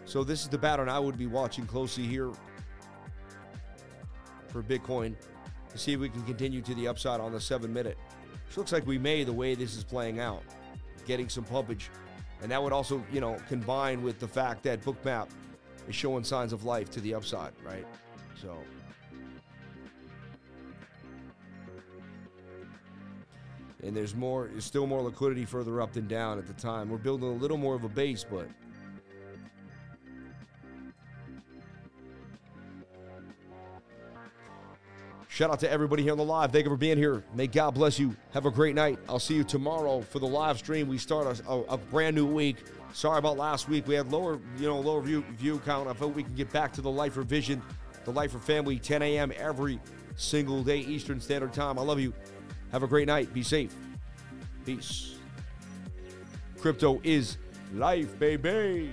So 0.06 0.24
this 0.24 0.42
is 0.42 0.50
the 0.50 0.58
pattern 0.58 0.90
I 0.90 1.00
would 1.00 1.18
be 1.18 1.28
watching 1.28 1.66
closely 1.66 2.04
here 2.04 2.32
for 4.48 4.62
Bitcoin 4.62 5.16
to 5.70 5.78
see 5.78 5.94
if 5.94 6.00
we 6.00 6.10
can 6.10 6.24
continue 6.24 6.62
to 6.62 6.76
the 6.76 6.88
upside 6.88 7.22
on 7.22 7.32
the 7.32 7.40
seven 7.40 7.72
minute. 7.72 7.98
Which 8.48 8.58
looks 8.58 8.74
like 8.74 8.86
we 8.86 8.98
may 8.98 9.24
the 9.24 9.32
way 9.32 9.56
this 9.56 9.78
is 9.78 9.84
playing 9.84 10.20
out, 10.20 10.44
getting 11.06 11.30
some 11.30 11.46
pumpage. 11.46 11.90
And 12.42 12.52
that 12.52 12.62
would 12.62 12.74
also, 12.74 13.04
you 13.12 13.22
know, 13.22 13.38
combine 13.48 14.02
with 14.04 14.20
the 14.20 14.28
fact 14.28 14.64
that 14.64 14.84
Bookmap 14.84 15.30
is 15.88 15.96
showing 15.96 16.24
signs 16.24 16.52
of 16.52 16.66
life 16.66 16.90
to 16.92 17.00
the 17.02 17.14
upside, 17.14 17.54
right? 17.64 17.86
So 18.42 18.58
and 23.84 23.96
there's 23.96 24.16
more 24.16 24.50
still 24.60 24.88
more 24.88 25.02
liquidity 25.02 25.46
further 25.46 25.82
up 25.82 25.94
than 25.94 26.08
down 26.08 26.38
at 26.38 26.48
the 26.48 26.54
time. 26.54 26.90
We're 26.90 26.98
building 26.98 27.28
a 27.28 27.34
little 27.34 27.58
more 27.58 27.76
of 27.76 27.84
a 27.84 27.90
base, 27.90 28.26
but 28.30 28.48
Shout 35.28 35.50
out 35.50 35.62
to 35.62 35.72
everybody 35.72 36.04
here 36.04 36.12
on 36.12 36.18
the 36.18 36.26
live. 36.26 36.52
Thank 36.52 36.66
you 36.66 36.70
for 36.70 36.78
being 36.78 36.98
here. 36.98 37.24
May 37.34 37.48
God 37.48 37.74
bless 37.74 37.98
you. 37.98 38.16
Have 38.34 38.46
a 38.46 38.52
great 38.52 38.76
night. 38.76 39.00
I'll 39.08 39.18
see 39.18 39.34
you 39.34 39.46
tomorrow 39.46 40.02
for 40.02 40.20
the 40.20 40.28
live 40.28 40.58
stream. 40.58 40.90
We 40.90 40.98
start 40.98 41.40
a, 41.40 41.50
a, 41.50 41.62
a 41.62 41.78
brand 41.78 42.18
new 42.18 42.26
week. 42.26 42.58
Sorry 42.94 43.18
about 43.18 43.38
last 43.38 43.70
week. 43.70 43.88
We 43.88 43.96
had 43.96 44.12
lower, 44.12 44.40
you 44.58 44.68
know, 44.68 44.80
lower 44.80 45.02
view 45.02 45.24
view 45.38 45.60
count. 45.60 45.88
I 45.88 45.94
hope 45.94 46.16
we 46.16 46.24
can 46.24 46.36
get 46.36 46.52
back 46.52 46.74
to 46.74 46.82
the 46.82 46.92
Lifer 46.92 47.22
Vision, 47.22 47.62
the 48.06 48.12
Lifer 48.12 48.40
Family, 48.40 48.80
10 48.80 49.02
a.m. 49.02 49.32
every 49.38 49.80
single 50.16 50.64
day 50.64 50.80
Eastern 50.80 51.20
Standard 51.20 51.54
Time. 51.54 51.80
I 51.80 51.82
love 51.82 52.00
you. 52.00 52.14
Have 52.72 52.84
a 52.84 52.88
great 52.88 53.08
night. 53.08 53.34
Be 53.34 53.44
safe. 53.44 53.76
Peace. 54.66 55.16
Crypto 56.60 57.02
is 57.04 57.38
life, 57.74 58.18
baby. 58.20 58.92